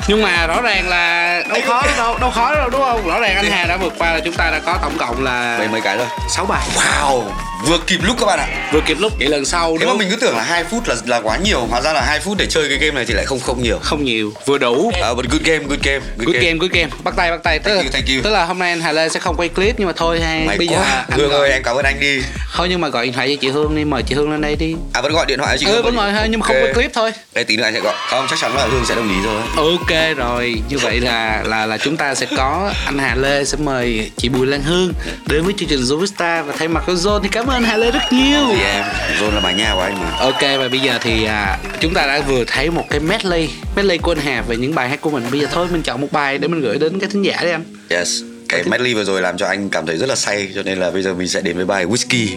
nhưng 0.09 0.23
mà 0.23 0.47
rõ 0.47 0.61
ràng 0.63 0.89
là 0.89 1.43
đâu 1.49 1.61
khó 1.67 1.83
đâu 1.97 2.19
đâu 2.21 2.31
khó 2.31 2.55
đâu 2.55 2.69
đúng 2.71 2.81
không? 2.81 3.07
Rõ 3.09 3.21
ràng 3.21 3.37
anh 3.37 3.51
Hà 3.51 3.67
đã 3.67 3.77
vượt 3.77 3.93
qua 3.99 4.13
là 4.13 4.21
chúng 4.21 4.35
ta 4.35 4.51
đã 4.51 4.59
có 4.67 4.79
tổng 4.83 4.99
cộng 4.99 5.25
là 5.25 5.57
mấy 5.59 5.69
mấy 5.69 5.81
cái 5.81 5.97
rồi. 5.97 6.07
6 6.37 6.47
bài. 6.47 6.67
Wow 6.77 7.23
vừa 7.67 7.79
kịp 7.87 7.99
lúc 8.03 8.17
các 8.21 8.27
bạn 8.27 8.39
ạ. 8.39 8.47
Vừa 8.73 8.81
kịp 8.87 8.97
lúc 9.01 9.13
vậy 9.19 9.29
lần 9.29 9.45
sau 9.45 9.77
Thế 9.81 9.85
nữa 9.87 9.93
mà 9.93 9.99
mình 9.99 10.09
cứ 10.11 10.17
tưởng 10.17 10.37
là 10.37 10.43
2 10.43 10.65
phút 10.65 10.89
là 10.89 10.95
là 11.07 11.21
quá 11.21 11.37
nhiều 11.37 11.67
Hóa 11.71 11.81
ra 11.81 11.93
là 11.93 12.03
2 12.07 12.21
phút 12.21 12.37
để 12.39 12.47
chơi 12.51 12.69
cái 12.69 12.79
game 12.79 12.95
này 12.95 13.05
thì 13.09 13.15
lại 13.15 13.25
không 13.25 13.41
không 13.41 13.63
nhiều. 13.63 13.79
Không 13.83 14.05
nhiều 14.05 14.33
vừa 14.47 14.59
đủ. 14.59 14.73
Uh, 15.11 15.17
But 15.17 15.27
good 15.31 15.43
game, 15.43 15.65
good 15.69 15.81
game 15.83 16.01
good 16.19 16.37
game. 16.37 16.55
good 16.59 16.71
game. 16.71 16.89
Bắt 17.05 17.15
tay 17.17 17.31
bắt 17.31 17.41
tay. 17.45 17.59
Tức 17.59 17.71
Thank 17.71 17.77
là, 17.77 17.83
you, 17.85 17.91
thank 17.93 18.07
you. 18.09 18.15
tức 18.25 18.31
là 18.31 18.45
hôm 18.45 18.59
nay 18.59 18.71
anh 18.71 18.81
Hà 18.81 18.93
Lê 18.93 19.09
sẽ 19.09 19.21
không 19.21 19.37
quay 19.37 19.49
clip 19.49 19.75
nhưng 19.79 19.87
mà 19.87 19.93
thôi 19.97 20.21
hay 20.21 20.47
May 20.47 20.59
bây 20.59 20.67
giờ 20.69 20.77
quá. 20.77 21.05
anh 21.09 21.19
Hương 21.19 21.31
gọi- 21.31 21.41
ơi 21.41 21.51
em 21.51 21.63
cảm 21.63 21.77
ơn 21.77 21.85
anh 21.85 22.01
đi. 22.01 22.23
Thôi 22.55 22.67
nhưng 22.71 22.81
mà 22.81 22.89
gọi 22.89 23.05
điện 23.05 23.13
thoại 23.15 23.29
cho 23.29 23.35
chị 23.41 23.49
Hương 23.49 23.77
đi 23.77 23.85
mời 23.85 24.03
chị 24.03 24.15
Hương 24.15 24.31
lên 24.31 24.41
đây 24.41 24.57
đi. 24.57 24.75
À 24.93 25.01
vẫn 25.01 25.13
gọi 25.13 25.27
điện 25.27 25.39
thoại 25.39 25.57
cho 25.57 25.61
chị 25.61 25.67
ừ 25.67 25.73
Hương. 25.75 25.85
vẫn 25.85 25.97
gọi 25.97 26.13
thôi 26.13 26.27
nhưng 26.31 26.41
mà 26.41 26.47
không 26.47 26.57
Ok. 26.57 26.65
quay 26.65 26.75
clip 26.75 26.91
thôi. 26.95 27.13
Đây 27.35 27.45
tí 27.45 27.57
nữa 27.57 27.65
anh 27.65 27.75
sẽ 27.75 27.81
gọi. 27.81 27.95
Không 28.11 28.27
chắc 28.31 28.39
chắn 28.41 28.57
là 28.57 28.67
Hương 28.71 28.85
sẽ 28.87 28.95
đồng 28.95 29.09
ý 29.09 29.17
rồi. 29.25 29.43
Ok 29.57 29.98
rồi. 30.17 30.63
Như 30.69 30.79
vậy 30.79 31.01
là 31.01 31.43
là 31.47 31.67
là 31.67 31.79
chúng 31.79 31.97
ta 31.97 32.15
sẽ 32.15 32.27
có 32.37 32.73
anh 32.85 32.99
Hà 32.99 33.15
Lê 33.15 33.45
sẽ 33.45 33.59
mời 33.61 34.11
chị 34.17 34.29
Bùi 34.29 34.47
Lan 34.47 34.63
Hương 34.63 34.93
đến 35.27 35.45
với 35.45 35.55
chương 35.57 35.69
trình 35.69 35.81
Zoomstar 35.81 36.45
và 36.45 36.55
thay 36.59 36.69
mặt 36.69 36.83
của 36.87 36.93
Zone 36.93 37.21
thì 37.21 37.29
cảm 37.33 37.47
ơn 37.47 37.63
Hà 37.63 37.77
Lê 37.77 37.91
rất 37.91 38.13
nhiều. 38.13 38.47
Thì 38.49 38.63
em 38.63 38.85
John 39.21 39.35
là 39.35 39.41
bà 39.45 39.53
nhà 39.53 39.71
của 39.75 39.81
anh 39.81 40.01
mà. 40.01 40.11
Ok 40.11 40.41
và 40.41 40.69
bây 40.69 40.81
giờ 40.81 40.99
thì 41.03 41.25
à, 41.25 41.59
chúng 41.81 41.95
ta 41.95 42.07
đã 42.07 42.21
vừa 42.21 42.45
thấy 42.47 42.71
một 42.71 42.85
cái 42.91 43.01
medley 43.01 43.49
medley 43.77 43.99
của 43.99 44.13
anh 44.13 44.25
Hà 44.25 44.43
về 44.49 44.57
những 44.57 44.75
bài 44.75 44.89
hát 44.89 45.01
của 45.01 45.11
mình. 45.11 45.25
Bây 45.31 45.41
giờ 45.41 45.47
thôi 45.53 45.67
mình 45.71 45.83
chọn 45.83 46.01
một 46.01 46.09
bài 46.13 46.39
để 46.39 46.49
mình 46.49 46.61
gửi 46.61 46.79
đến 46.79 46.99
các 46.99 47.11
thính 47.11 47.23
giả 47.23 47.39
đi 47.43 47.51
anh. 47.51 47.65
Yes 47.89 48.23
Cái 48.49 48.65
medley 48.65 48.95
vừa 48.95 49.05
rồi 49.05 49.21
làm 49.21 49.37
cho 49.39 49.47
anh 49.47 49.69
cảm 49.69 49.87
thấy 49.87 49.97
rất 49.97 50.09
là 50.09 50.17
say 50.17 50.49
Cho 50.55 50.63
nên 50.63 50.79
là 50.79 50.91
bây 50.91 51.03
giờ 51.03 51.15
mình 51.15 51.29
sẽ 51.29 51.41
đến 51.41 51.57
với 51.57 51.65
bài 51.65 51.87
Whiskey 51.87 52.29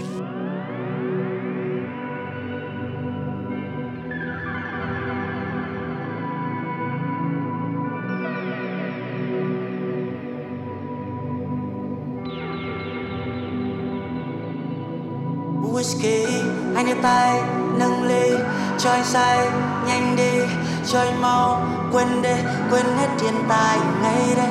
cho 18.83 19.03
say, 19.03 19.49
nhanh 19.87 20.15
đi 20.15 20.39
cho 20.87 20.99
mau, 21.19 21.67
quên 21.91 22.21
đi, 22.21 22.35
quên 22.71 22.85
hết 22.97 23.07
hiện 23.21 23.43
tại 23.49 23.77
ngay 24.01 24.35
đây. 24.37 24.49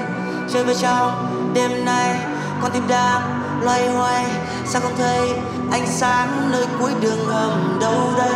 Chơi 0.52 0.64
với 0.64 0.76
nhau 0.76 1.12
đêm 1.54 1.84
nay, 1.84 2.16
con 2.62 2.70
tim 2.72 2.88
đang 2.88 3.42
loay 3.62 3.88
hoay. 3.88 4.26
Sao 4.64 4.82
không 4.82 4.96
thấy 4.98 5.32
ánh 5.70 5.86
sáng 5.86 6.50
nơi 6.52 6.66
cuối 6.80 6.92
đường 7.00 7.26
hầm 7.26 7.78
đâu 7.80 8.12
đây? 8.18 8.34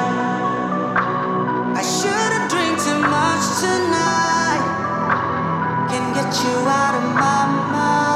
I 1.76 1.82
shouldn't 1.82 2.48
drink 2.48 2.78
too 2.78 3.10
much 3.10 3.62
tonight. 3.62 4.62
Can't 5.90 6.14
get 6.14 6.44
you 6.44 6.68
out 6.68 6.94
of 6.94 7.14
my 7.14 7.46
mind. 7.72 8.13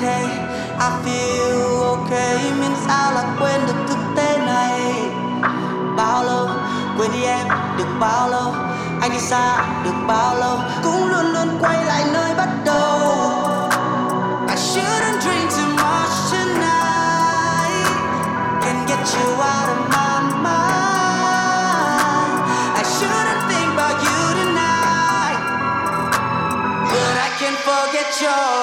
Thế. 0.00 0.26
I 0.80 0.90
feel 1.04 1.82
okay, 1.82 2.52
miễn 2.60 2.72
sao 2.86 3.12
là 3.12 3.24
quên 3.40 3.66
được 3.66 3.74
thực 3.88 3.98
tế 4.16 4.38
này. 4.38 4.92
Bao 5.96 6.24
lâu 6.24 6.48
quên 6.98 7.12
đi 7.12 7.22
em 7.22 7.48
được 7.78 7.88
bao 8.00 8.28
lâu? 8.28 8.54
Anh 9.00 9.10
đi 9.10 9.18
xa 9.18 9.64
được 9.84 9.94
bao 10.06 10.34
lâu? 10.34 10.58
Cũng 10.82 11.08
luôn 11.08 11.32
luôn 11.32 11.58
quay 11.60 11.84
lại 11.84 12.04
nơi 12.12 12.34
bắt 12.34 12.48
đầu. 12.64 12.98
I 14.48 14.56
shouldn't 14.56 15.20
drink 15.20 15.50
too 15.50 15.66
much 15.76 16.32
tonight. 16.32 17.86
Can 18.62 18.86
get 18.86 18.98
you 19.14 19.32
out 19.34 19.68
of 19.68 19.78
my 19.90 20.20
mind. 20.42 21.68
I 22.74 22.82
shouldn't 22.82 23.48
think 23.48 23.72
about 23.74 24.02
you 24.02 24.34
tonight. 24.34 25.38
But 26.90 27.16
I 27.16 27.30
can't 27.40 27.58
forget 27.58 28.22
your 28.22 28.57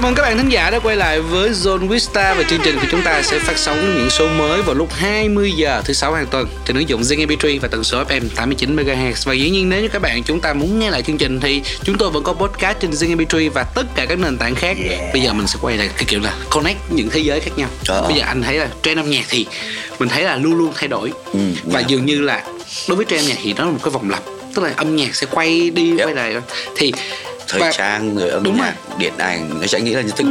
Chào 0.00 0.08
mừng 0.08 0.14
các 0.14 0.22
bạn 0.22 0.38
thính 0.38 0.48
giả 0.48 0.70
đã 0.70 0.78
quay 0.78 0.96
lại 0.96 1.20
với 1.20 1.50
Zone 1.50 1.88
Vista 1.88 2.34
và 2.34 2.42
chương 2.42 2.60
trình 2.64 2.78
của 2.80 2.86
chúng 2.90 3.02
ta 3.02 3.22
sẽ 3.22 3.38
phát 3.38 3.58
sóng 3.58 3.94
những 3.98 4.10
số 4.10 4.28
mới 4.28 4.62
vào 4.62 4.74
lúc 4.74 4.88
20 4.92 5.52
giờ 5.56 5.82
thứ 5.84 5.92
sáu 5.92 6.12
hàng 6.12 6.26
tuần 6.30 6.48
trên 6.64 6.76
ứng 6.76 6.88
dụng 6.88 7.00
Zing 7.00 7.26
MP3 7.26 7.60
và 7.60 7.68
tần 7.68 7.84
số 7.84 8.04
FM 8.04 8.20
89 8.36 8.76
MHz. 8.76 9.12
Và 9.24 9.34
dĩ 9.34 9.50
nhiên 9.50 9.68
nếu 9.68 9.82
như 9.82 9.88
các 9.88 10.02
bạn 10.02 10.22
chúng 10.22 10.40
ta 10.40 10.52
muốn 10.52 10.78
nghe 10.78 10.90
lại 10.90 11.02
chương 11.02 11.18
trình 11.18 11.40
thì 11.40 11.62
chúng 11.84 11.98
tôi 11.98 12.10
vẫn 12.10 12.22
có 12.22 12.32
podcast 12.32 12.80
trên 12.80 12.90
Zing 12.90 13.16
MP3 13.16 13.50
và 13.50 13.62
tất 13.62 13.82
cả 13.94 14.06
các 14.06 14.18
nền 14.18 14.38
tảng 14.38 14.54
khác. 14.54 14.76
Bây 15.12 15.22
giờ 15.22 15.32
mình 15.32 15.46
sẽ 15.46 15.58
quay 15.62 15.76
lại 15.76 15.90
cái 15.96 16.04
kiểu 16.08 16.20
là 16.20 16.34
connect 16.50 16.78
những 16.90 17.10
thế 17.10 17.20
giới 17.20 17.40
khác 17.40 17.50
nhau. 17.56 17.68
Ờ. 17.88 18.02
Bây 18.02 18.14
giờ 18.18 18.24
anh 18.26 18.42
thấy 18.42 18.54
là 18.56 18.68
trend 18.82 18.98
âm 18.98 19.10
nhạc 19.10 19.24
thì 19.28 19.46
mình 19.98 20.08
thấy 20.08 20.22
là 20.22 20.36
luôn 20.36 20.54
luôn 20.54 20.72
thay 20.74 20.88
đổi 20.88 21.12
Ừ, 21.32 21.38
và 21.64 21.78
yeah. 21.78 21.90
dường 21.90 22.06
như 22.06 22.20
là 22.20 22.44
đối 22.88 22.96
với 22.96 23.06
trend 23.08 23.22
âm 23.22 23.28
nhạc 23.28 23.38
thì 23.42 23.54
nó 23.54 23.64
là 23.64 23.70
một 23.70 23.80
cái 23.82 23.90
vòng 23.90 24.10
lặp 24.10 24.22
tức 24.54 24.62
là 24.62 24.72
âm 24.76 24.96
nhạc 24.96 25.14
sẽ 25.14 25.26
quay 25.30 25.70
đi 25.70 25.98
Yep. 25.98 26.06
quay 26.06 26.14
lại 26.14 26.34
thì 26.76 26.92
thời 27.50 27.60
và- 27.60 27.72
trang 27.72 28.16
rồi 28.16 28.28
âm 28.30 28.42
Đúng 28.42 28.56
nhạc 28.56 28.74
điện 28.98 29.12
ảnh 29.18 29.58
nói 29.58 29.66
anh 29.72 29.84
nghĩ 29.84 29.94
là 29.94 30.02
như 30.02 30.10
tức 30.16 30.26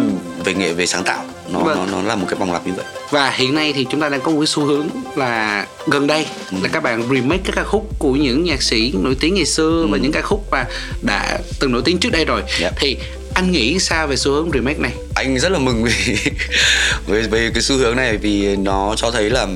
về 0.46 0.54
nghệ 0.54 0.74
về 0.74 0.86
sáng 0.86 1.04
tạo 1.04 1.26
nó 1.52 1.60
Vâng. 1.60 1.78
nó 1.78 1.86
nó 1.98 2.08
là 2.08 2.16
một 2.16 2.26
cái 2.30 2.40
vòng 2.40 2.54
lặp 2.54 2.68
như 2.68 2.74
vậy 2.74 2.86
Và 3.10 3.30
hiện 3.30 3.56
nay 3.56 3.74
thì 3.74 3.86
chúng 3.92 4.02
ta 4.02 4.10
đang 4.10 4.22
có 4.22 4.32
một 4.32 4.40
cái 4.40 4.48
xu 4.48 4.66
hướng 4.66 4.88
là 5.16 5.66
gần 5.88 6.08
đây 6.08 6.26
là 6.62 6.70
các 6.74 6.84
bạn 6.84 7.04
remake 7.14 7.42
các 7.46 7.56
ca 7.56 7.64
khúc 7.64 8.00
của 8.00 8.12
những 8.12 8.44
nhạc 8.44 8.62
sĩ 8.62 8.94
nổi 9.04 9.16
tiếng 9.20 9.36
ngày 9.36 9.46
xưa 9.46 9.86
và 9.90 9.98
những 9.98 10.12
ca 10.12 10.22
khúc 10.22 10.48
mà 10.52 10.66
đã 11.02 11.40
từng 11.60 11.72
nổi 11.72 11.82
tiếng 11.86 11.98
trước 11.98 12.10
đây 12.12 12.26
rồi. 12.26 12.42
Yep. 12.62 12.74
Thì 12.80 12.98
anh 13.34 13.52
nghĩ 13.52 13.80
sao 13.80 14.08
về 14.08 14.16
xu 14.16 14.32
hướng 14.32 14.50
remake 14.54 14.80
này? 14.80 14.92
anh 15.16 15.40
rất 15.40 15.52
là 15.52 15.60
mừng 15.60 15.84
vì 15.84 16.18
về 17.08 17.22
về 17.22 17.52
cái 17.54 17.62
xu 17.64 17.76
hướng 17.78 17.96
này 17.96 18.18
vì 18.18 18.56
nó 18.56 18.94
cho 18.98 19.12
thấy 19.12 19.30
là 19.30 19.48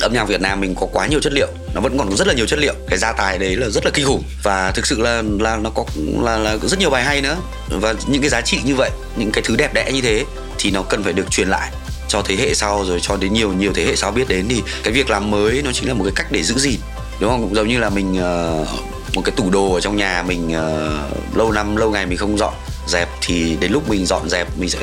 âm 0.00 0.12
nhạc 0.12 0.24
Việt 0.24 0.40
Nam 0.40 0.60
mình 0.60 0.74
có 0.74 0.86
quá 0.92 1.06
nhiều 1.06 1.20
chất 1.20 1.32
liệu, 1.32 1.48
nó 1.74 1.80
vẫn 1.80 1.98
còn 1.98 2.16
rất 2.16 2.26
là 2.26 2.34
nhiều 2.34 2.46
chất 2.46 2.58
liệu. 2.58 2.74
Cái 2.88 2.98
gia 2.98 3.12
tài 3.12 3.38
đấy 3.38 3.56
là 3.56 3.68
rất 3.68 3.84
là 3.84 3.90
kinh 3.94 4.06
khủng. 4.06 4.22
Và 4.42 4.70
thực 4.70 4.86
sự 4.86 5.00
là 5.00 5.22
là 5.40 5.56
nó 5.56 5.70
có, 5.70 5.84
là 6.22 6.38
là 6.38 6.56
rất 6.62 6.78
nhiều 6.78 6.90
bài 6.90 7.04
hay 7.04 7.20
nữa. 7.20 7.36
Và 7.68 7.94
những 8.06 8.20
cái 8.20 8.30
giá 8.30 8.40
trị 8.40 8.58
như 8.64 8.74
vậy, 8.74 8.90
những 9.16 9.30
cái 9.32 9.42
thứ 9.46 9.56
đẹp 9.56 9.74
đẽ 9.74 9.92
như 9.92 10.00
thế 10.00 10.24
thì 10.58 10.70
nó 10.70 10.82
cần 10.82 11.02
phải 11.02 11.12
được 11.12 11.30
truyền 11.30 11.48
lại 11.48 11.70
cho 12.08 12.22
thế 12.22 12.36
hệ 12.36 12.54
sau 12.54 12.84
rồi 12.84 12.98
cho 13.02 13.16
đến 13.16 13.32
nhiều 13.32 13.52
nhiều 13.52 13.72
thế 13.72 13.84
hệ 13.84 13.96
sau 13.96 14.10
biết 14.10 14.28
đến. 14.28 14.46
Thì 14.48 14.62
cái 14.82 14.92
việc 14.92 15.10
làm 15.10 15.30
mới 15.30 15.62
nó 15.62 15.72
chính 15.72 15.88
là 15.88 15.94
một 15.94 16.04
cái 16.04 16.12
cách 16.16 16.26
để 16.30 16.42
giữ 16.42 16.54
gìn, 16.58 16.80
đúng 17.20 17.30
không? 17.30 17.42
Cũng 17.42 17.54
giống 17.54 17.68
như 17.68 17.78
là 17.78 17.90
mình 17.90 18.18
ờ, 18.18 18.66
một 19.14 19.22
cái 19.24 19.34
tủ 19.36 19.50
đồ 19.50 19.74
ở 19.74 19.80
trong 19.80 19.96
nhà 19.96 20.22
mình 20.22 20.52
ờ, 20.52 20.98
lâu 21.34 21.52
năm, 21.52 21.76
lâu 21.76 21.90
ngày 21.90 22.06
mình 22.06 22.18
không 22.18 22.38
dọn 22.38 22.54
dẹp 22.88 23.08
thì 23.20 23.56
đến 23.60 23.72
lúc 23.72 23.88
mình 23.88 24.06
dọn 24.06 24.28
dẹp 24.28 24.58
mình 24.58 24.70
sẽ 24.70 24.78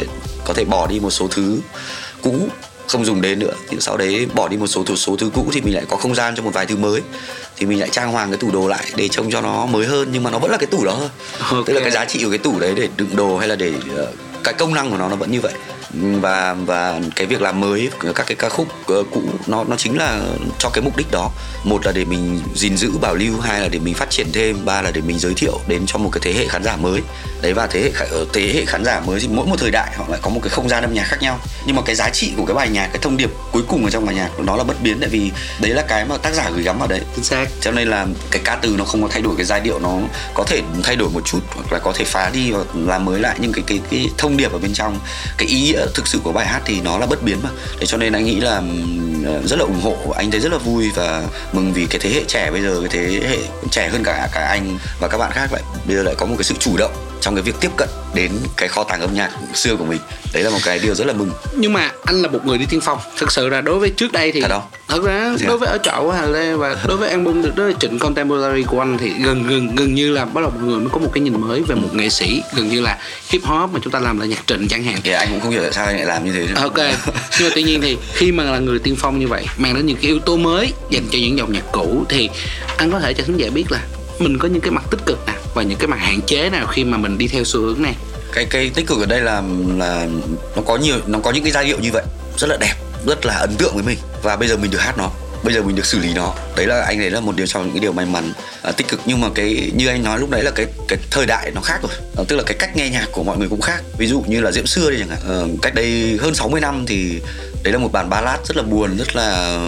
có 0.45 0.53
thể 0.53 0.65
bỏ 0.65 0.87
đi 0.87 0.99
một 0.99 1.09
số 1.09 1.27
thứ 1.31 1.59
cũ 2.21 2.47
không 2.87 3.05
dùng 3.05 3.21
đến 3.21 3.39
nữa 3.39 3.53
thì 3.69 3.77
sau 3.79 3.97
đấy 3.97 4.27
bỏ 4.33 4.47
đi 4.47 4.57
một 4.57 4.67
số 4.67 4.83
thứ 4.83 4.95
số 4.95 5.15
thứ 5.15 5.29
cũ 5.33 5.45
thì 5.53 5.61
mình 5.61 5.75
lại 5.75 5.85
có 5.89 5.97
không 5.97 6.15
gian 6.15 6.35
cho 6.35 6.43
một 6.43 6.51
vài 6.53 6.65
thứ 6.65 6.75
mới. 6.75 7.01
Thì 7.55 7.65
mình 7.65 7.79
lại 7.79 7.89
trang 7.91 8.11
hoàng 8.11 8.29
cái 8.29 8.37
tủ 8.37 8.51
đồ 8.51 8.67
lại 8.67 8.85
để 8.95 9.07
trông 9.07 9.31
cho 9.31 9.41
nó 9.41 9.65
mới 9.65 9.85
hơn 9.85 10.09
nhưng 10.11 10.23
mà 10.23 10.31
nó 10.31 10.39
vẫn 10.39 10.51
là 10.51 10.57
cái 10.57 10.67
tủ 10.67 10.85
đó 10.85 10.95
thôi. 10.99 11.09
Ok. 11.51 11.65
tức 11.65 11.73
là 11.73 11.81
cái 11.81 11.91
giá 11.91 12.05
trị 12.05 12.23
của 12.23 12.29
cái 12.29 12.39
tủ 12.39 12.59
đấy 12.59 12.73
để 12.75 12.89
đựng 12.97 13.15
đồ 13.15 13.37
hay 13.37 13.47
là 13.47 13.55
để 13.55 13.73
ờ, 13.95 14.11
cái 14.43 14.53
công 14.53 14.73
năng 14.73 14.91
của 14.91 14.97
nó 14.97 15.09
nó 15.09 15.15
vẫn 15.15 15.31
như 15.31 15.41
vậy 15.41 15.53
và 15.93 16.53
và 16.53 16.99
cái 17.15 17.27
việc 17.27 17.41
làm 17.41 17.59
mới 17.59 17.89
các 18.15 18.27
cái 18.27 18.35
ca 18.35 18.49
khúc 18.49 18.67
ờ, 18.87 19.03
cũ 19.11 19.21
nó 19.47 19.63
nó 19.63 19.75
chính 19.75 19.97
là 19.97 20.21
cho 20.59 20.69
cái 20.69 20.81
mục 20.83 20.97
đích 20.97 21.11
đó. 21.11 21.31
Một 21.63 21.85
là 21.85 21.91
để 21.91 22.05
mình 22.05 22.41
gìn 22.55 22.77
giữ 22.77 22.91
bảo 23.01 23.15
lưu 23.15 23.39
hai 23.39 23.61
là 23.61 23.67
để 23.67 23.79
mình 23.79 23.93
phát 23.93 24.09
triển 24.09 24.27
thêm 24.33 24.65
ba 24.65 24.81
là 24.81 24.91
để 24.91 25.01
mình 25.01 25.19
giới 25.19 25.33
thiệu 25.33 25.59
đến 25.67 25.83
cho 25.85 25.97
một 25.99 26.09
cái 26.11 26.21
thế 26.23 26.33
hệ 26.33 26.47
khán 26.47 26.63
giả 26.63 26.75
mới. 26.75 27.01
Đấy 27.41 27.53
và 27.53 27.67
thế 27.67 27.81
hệ 27.81 28.05
ờ, 28.09 28.25
thế 28.33 28.53
hệ 28.53 28.65
khán 28.65 28.85
giả 28.85 28.99
mới 28.99 29.19
thì 29.19 29.27
mỗi 29.27 29.45
một 29.45 29.55
thời 29.59 29.71
đại 29.71 29.93
họ 29.97 30.05
lại 30.09 30.19
có 30.23 30.29
một 30.29 30.39
cái 30.43 30.49
không 30.49 30.69
gian 30.69 30.83
âm 30.83 30.93
nhạc 30.93 31.03
khác 31.03 31.17
nhau. 31.21 31.39
Nhưng 31.65 31.75
mà 31.75 31.81
cái 31.85 31.95
giá 31.95 32.09
trị 32.09 32.33
của 32.37 32.45
cái 32.45 32.55
bài 32.55 32.69
nhạc 32.69 32.87
cái 32.87 32.97
thông 33.01 33.17
điệp 33.17 33.29
cuối 33.51 33.63
cùng 33.67 33.83
ở 33.85 33.89
trong 33.89 34.05
bài 34.05 34.15
nhạc 34.15 34.29
nó 34.39 34.55
là 34.55 34.63
bất 34.63 34.81
biến 34.83 34.99
tại 34.99 35.09
vì 35.09 35.31
đấy 35.61 35.71
là 35.71 35.83
cái 35.87 36.05
mà 36.05 36.17
tác 36.17 36.33
giả 36.33 36.49
gửi 36.55 36.63
gắm 36.63 36.79
vào 36.79 36.87
đấy. 36.87 37.01
Chính 37.15 37.23
xác. 37.23 37.45
Cho 37.61 37.71
nên 37.71 37.87
là 37.87 38.07
cái 38.31 38.41
ca 38.45 38.55
từ 38.55 38.75
nó 38.77 38.85
không 38.85 39.01
có 39.01 39.07
thay 39.11 39.21
đổi 39.21 39.33
cái 39.37 39.45
giai 39.45 39.59
điệu 39.59 39.79
nó 39.79 39.97
có 40.33 40.43
thể 40.43 40.61
thay 40.83 40.95
đổi 40.95 41.09
một 41.09 41.21
chút 41.25 41.39
hoặc 41.55 41.73
là 41.73 41.79
có 41.79 41.91
thể 41.95 42.05
phá 42.05 42.29
đi 42.33 42.51
và 42.51 42.63
làm 42.73 43.05
mới 43.05 43.19
lại 43.19 43.35
nhưng 43.39 43.51
cái 43.53 43.63
cái 43.67 43.79
cái 43.91 44.09
thông 44.17 44.37
điệp 44.37 44.51
ở 44.51 44.59
bên 44.59 44.73
trong 44.73 44.99
cái 45.37 45.47
ý 45.47 45.61
nghĩa 45.61 45.82
thực 45.93 46.07
sự 46.07 46.19
của 46.23 46.31
bài 46.31 46.45
hát 46.47 46.61
thì 46.65 46.81
nó 46.81 46.97
là 46.97 47.05
bất 47.05 47.23
biến 47.23 47.37
mà. 47.43 47.49
Thế 47.79 47.85
cho 47.85 47.97
nên 47.97 48.13
anh 48.13 48.25
nghĩ 48.25 48.39
là 48.39 48.61
ờ, 49.25 49.41
rất 49.45 49.59
là 49.59 49.65
ủng 49.65 49.81
hộ. 49.81 49.97
Anh 50.15 50.31
thấy 50.31 50.39
rất 50.39 50.51
là 50.51 50.57
vui 50.57 50.91
và 50.95 51.23
mừng 51.53 51.73
vì 51.73 51.85
cái 51.85 51.99
thế 51.99 52.09
hệ 52.09 52.23
trẻ 52.27 52.51
bây 52.51 52.61
giờ, 52.61 52.79
cái 52.79 52.89
thế 52.89 53.27
hệ 53.29 53.37
trẻ 53.71 53.89
hơn 53.89 54.03
cả 54.03 54.29
cả 54.33 54.47
anh 54.47 54.77
và 54.99 55.07
các 55.07 55.17
bạn 55.17 55.31
khác 55.31 55.53
lại, 55.53 55.61
bây 55.85 55.95
giờ 55.95 56.03
lại 56.03 56.15
có 56.17 56.25
một 56.25 56.35
cái 56.37 56.43
sự 56.43 56.55
chủ 56.59 56.77
động 56.77 57.12
trong 57.23 57.35
cái 57.35 57.41
việc 57.43 57.55
tiếp 57.59 57.71
cận 57.77 57.89
đến 58.15 58.31
cái 58.57 58.69
kho 58.69 58.83
tàng 58.83 59.01
âm 59.01 59.13
nhạc 59.13 59.31
xưa 59.53 59.75
của 59.75 59.85
mình. 59.85 59.99
Đấy 60.33 60.43
là 60.43 60.49
một 60.49 60.59
cái 60.65 60.79
điều 60.79 60.95
rất 60.95 61.07
là 61.07 61.13
mừng. 61.13 61.31
Nhưng 61.57 61.73
mà 61.73 61.91
anh 62.05 62.21
là 62.21 62.27
một 62.27 62.45
người 62.45 62.57
đi 62.57 62.65
tiên 62.69 62.81
phong. 62.81 62.99
Thực 63.17 63.31
sự 63.31 63.49
là 63.49 63.61
đối 63.61 63.79
với 63.79 63.89
trước 63.89 64.11
đây 64.11 64.31
thì 64.31 64.41
Thật 64.41 64.47
không? 64.51 64.61
thật 64.87 65.03
ra 65.03 65.35
Dạ. 65.39 65.47
đối 65.47 65.57
với 65.57 65.69
ở 65.69 65.77
trọ 65.83 65.91
của 66.01 66.11
Hà 66.11 66.25
Lê 66.25 66.53
và 66.55 66.75
đối 66.87 66.97
với 66.97 67.09
album 67.09 67.41
được 67.41 67.55
đối 67.55 67.65
với 67.65 67.75
trịnh 67.79 67.99
contemporary 67.99 68.63
của 68.63 68.79
anh 68.79 68.97
thì 68.97 69.11
gần 69.25 69.47
gần 69.47 69.75
gần 69.75 69.95
như 69.95 70.11
là 70.11 70.25
bắt 70.25 70.41
đầu 70.41 70.49
một 70.49 70.59
người 70.63 70.79
mới 70.79 70.89
có 70.91 70.97
một 70.99 71.09
cái 71.13 71.21
nhìn 71.21 71.41
mới 71.41 71.61
về 71.61 71.75
một 71.75 71.89
nghệ 71.93 72.09
sĩ. 72.09 72.41
Gần 72.55 72.69
như 72.69 72.81
là 72.81 72.97
hip 73.29 73.43
hop 73.43 73.69
mà 73.73 73.79
chúng 73.83 73.93
ta 73.93 73.99
làm 73.99 74.19
là 74.19 74.25
nhạc 74.25 74.47
trịnh 74.47 74.67
chẳng 74.67 74.83
hạn. 74.83 74.95
Thì 75.03 75.11
anh 75.11 75.27
cũng 75.31 75.39
không 75.41 75.51
hiểu 75.51 75.61
tại 75.61 75.71
sao 75.73 75.85
anh 75.85 75.95
lại 75.95 76.05
làm 76.05 76.25
như 76.25 76.31
thế 76.33 76.61
ok. 76.61 76.77
Nhưng 77.39 77.49
mà 77.49 77.55
tuy 77.55 77.63
nhiên 77.63 77.81
thì 77.81 77.97
khi 78.13 78.31
mà 78.31 78.43
là 78.43 78.59
người 78.59 78.79
tiên 78.79 78.95
phong 78.99 79.19
như 79.19 79.27
vậy 79.27 79.45
mang 79.57 79.73
đến 79.75 79.85
những 79.85 79.97
cái 79.97 80.05
yếu 80.05 80.19
tố 80.19 80.37
mới 80.37 80.73
dành 80.89 81.03
cho 81.11 81.17
những 81.21 81.37
dòng 81.37 81.53
nhạc 81.53 81.63
cũ 81.71 82.03
thì 82.09 82.29
anh 82.77 82.91
có 82.91 82.99
thể 82.99 83.13
cho 83.13 83.23
khán 83.27 83.37
giả 83.37 83.49
biết 83.49 83.71
là 83.71 83.79
mình 84.19 84.37
có 84.37 84.47
những 84.47 84.61
cái 84.61 84.71
mặt 84.71 84.83
tích 84.91 85.01
cực 85.05 85.19
nè 85.27 85.33
và 85.53 85.63
những 85.63 85.77
cái 85.77 85.87
mặt 85.87 85.99
hạn 85.99 86.19
chế 86.21 86.49
nào 86.49 86.67
khi 86.67 86.83
mà 86.83 86.97
mình 86.97 87.17
đi 87.17 87.27
theo 87.27 87.43
xu 87.43 87.61
hướng 87.61 87.81
này? 87.81 87.95
Cái 88.33 88.45
cái 88.45 88.71
tích 88.75 88.87
cực 88.87 88.99
ở 88.99 89.05
đây 89.05 89.21
là 89.21 89.43
là 89.77 90.07
nó 90.55 90.61
có 90.65 90.77
nhiều 90.77 90.95
nó 91.07 91.19
có 91.19 91.31
những 91.31 91.43
cái 91.43 91.51
giai 91.51 91.65
điệu 91.65 91.79
như 91.79 91.89
vậy 91.93 92.03
rất 92.37 92.47
là 92.47 92.57
đẹp 92.57 92.73
rất 93.07 93.25
là 93.25 93.33
ấn 93.33 93.55
tượng 93.57 93.73
với 93.73 93.83
mình. 93.83 93.97
Và 94.23 94.35
bây 94.35 94.47
giờ 94.47 94.57
mình 94.57 94.71
được 94.71 94.81
hát 94.81 94.97
nó 94.97 95.11
bây 95.43 95.53
giờ 95.53 95.61
mình 95.61 95.75
được 95.75 95.85
xử 95.85 95.99
lý 95.99 96.13
nó. 96.13 96.33
Đấy 96.55 96.67
là 96.67 96.81
anh 96.81 96.99
đấy 96.99 97.11
là 97.11 97.19
một 97.19 97.35
điều 97.35 97.47
trong 97.47 97.63
những 97.63 97.73
cái 97.73 97.79
điều 97.79 97.91
may 97.91 98.05
mắn 98.05 98.33
à, 98.61 98.71
tích 98.71 98.87
cực. 98.87 99.01
Nhưng 99.05 99.21
mà 99.21 99.27
cái 99.35 99.71
như 99.75 99.87
anh 99.87 100.03
nói 100.03 100.19
lúc 100.19 100.29
đấy 100.29 100.43
là 100.43 100.51
cái 100.51 100.65
cái 100.87 100.99
thời 101.11 101.25
đại 101.25 101.51
nó 101.55 101.61
khác 101.61 101.79
rồi. 101.81 101.91
À, 102.17 102.23
tức 102.27 102.35
là 102.35 102.43
cái 102.43 102.57
cách 102.59 102.75
nghe 102.75 102.89
nhạc 102.89 103.07
của 103.11 103.23
mọi 103.23 103.37
người 103.37 103.49
cũng 103.49 103.61
khác. 103.61 103.83
Ví 103.97 104.07
dụ 104.07 104.23
như 104.27 104.41
là 104.41 104.51
diễm 104.51 104.65
xưa 104.65 104.91
đi 104.91 104.97
chẳng 104.99 105.09
hạn. 105.09 105.19
À, 105.29 105.37
cách 105.61 105.75
đây 105.75 106.17
hơn 106.21 106.35
60 106.35 106.61
năm 106.61 106.85
thì 106.87 107.21
đấy 107.63 107.73
là 107.73 107.79
một 107.79 107.91
bản 107.91 108.09
ballad 108.09 108.39
rất 108.45 108.57
là 108.57 108.63
buồn 108.63 108.97
rất 108.97 109.15
là 109.15 109.59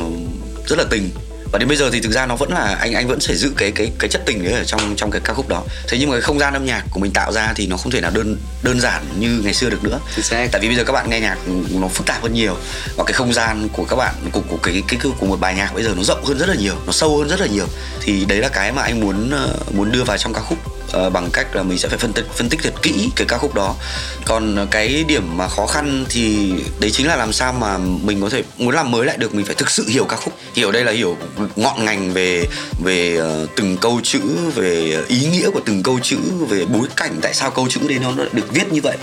rất 0.68 0.78
là 0.80 0.86
tình 0.90 1.10
và 1.52 1.60
đến 1.60 1.68
bây 1.68 1.78
giờ 1.78 1.90
thì 1.92 2.02
thực 2.02 2.12
ra 2.12 2.26
nó 2.26 2.36
vẫn 2.36 2.52
là 2.52 2.78
anh 2.80 2.94
anh 2.94 3.08
vẫn 3.08 3.20
sẽ 3.20 3.36
giữ 3.36 3.52
cái 3.58 3.72
cái 3.72 3.92
cái 4.00 4.10
chất 4.10 4.22
tình 4.26 4.44
đấy 4.44 4.54
ở 4.54 4.64
trong 4.64 4.96
trong 4.96 5.12
cái 5.12 5.22
ca 5.24 5.34
khúc 5.34 5.50
đó. 5.50 5.64
Thế 5.88 5.98
nhưng 6.00 6.10
mà 6.10 6.16
cái 6.16 6.22
không 6.22 6.40
gian 6.40 6.54
âm 6.54 6.66
nhạc 6.66 6.84
của 6.92 7.00
mình 7.00 7.12
tạo 7.12 7.32
ra 7.32 7.54
thì 7.56 7.68
nó 7.68 7.78
không 7.78 7.92
thể 7.92 8.02
nào 8.02 8.12
đơn 8.12 8.38
đơn 8.64 8.80
giản 8.82 9.04
như 9.20 9.42
ngày 9.44 9.54
xưa 9.54 9.70
được 9.70 9.84
nữa. 9.84 10.00
Tại 10.30 10.62
vì 10.62 10.68
bây 10.68 10.76
giờ 10.76 10.84
các 10.84 10.94
bạn 10.94 11.10
nghe 11.10 11.20
nhạc 11.20 11.38
nó 11.70 11.88
phức 11.88 12.08
tạp 12.08 12.22
hơn 12.22 12.34
nhiều. 12.34 12.58
Và 12.96 13.04
cái 13.04 13.14
không 13.14 13.34
gian 13.34 13.70
của 13.74 13.86
các 13.86 13.96
bạn 13.96 14.16
của, 14.32 14.42
của 14.50 14.58
cái 14.58 14.84
cái 14.88 15.00
của 15.20 15.26
một 15.26 15.40
bài 15.40 15.56
nhạc 15.56 15.74
bây 15.74 15.84
giờ 15.84 15.94
nó 15.98 16.04
rộng 16.04 16.26
hơn 16.26 16.38
rất 16.38 16.50
là 16.50 16.56
nhiều 16.56 16.76
nó 16.86 16.92
sâu 16.92 17.18
hơn 17.18 17.28
rất 17.28 17.40
là 17.40 17.48
nhiều. 17.48 17.66
Thì 18.02 18.26
đấy 18.26 18.40
là 18.40 18.50
cái 18.50 18.72
mà 18.72 18.82
anh 18.82 19.00
muốn 19.00 19.32
ờ, 19.32 19.56
muốn 19.72 19.92
đưa 19.92 20.04
vào 20.04 20.18
trong 20.18 20.34
ca 20.34 20.42
khúc 20.42 20.75
ờ, 20.92 21.10
bằng 21.10 21.30
cách 21.34 21.56
là 21.56 21.64
mình 21.64 21.78
sẽ 21.78 21.90
phải 21.90 21.98
phân 21.98 22.14
tích 22.14 22.26
phân 22.36 22.50
tích 22.50 22.60
thật 22.64 22.74
kỹ 22.82 23.10
cái 23.16 23.28
ca 23.28 23.38
khúc 23.38 23.56
đó. 23.56 23.76
Còn 24.26 24.68
cái 24.72 25.04
điểm 25.08 25.38
mà 25.38 25.48
khó 25.48 25.66
khăn 25.68 26.06
thì 26.10 26.54
đấy 26.80 26.92
chính 26.92 27.08
là 27.08 27.16
làm 27.16 27.34
sao 27.34 27.54
mà 27.54 27.78
mình 27.78 28.22
có 28.22 28.30
thể 28.30 28.44
muốn 28.58 28.76
làm 28.76 28.92
mới 28.92 29.06
lại 29.06 29.18
được 29.18 29.34
mình 29.34 29.46
phải 29.46 29.56
thực 29.56 29.70
sự 29.70 29.86
hiểu 29.88 30.06
ca 30.06 30.16
khúc. 30.16 30.34
Hiểu 30.56 30.72
đây 30.72 30.84
là 30.84 30.92
hiểu 30.92 31.18
ngọn 31.56 31.86
ngành 31.86 32.14
về 32.14 32.46
về 32.84 33.16
ờ, 33.16 33.48
từng 33.56 33.78
câu 33.78 34.00
chữ 34.04 34.20
về 34.56 35.04
ý 35.08 35.26
nghĩa 35.26 35.50
của 35.50 35.62
từng 35.66 35.84
câu 35.84 36.00
chữ 36.04 36.18
về 36.50 36.66
bối 36.66 36.88
cảnh 36.96 37.20
tại 37.22 37.34
sao 37.34 37.52
câu 37.52 37.68
chữ 37.70 37.80
đấy 37.90 38.00
nó 38.02 38.12
được 38.32 38.52
viết 38.52 38.72
như 38.72 38.82
vậy. 38.84 38.98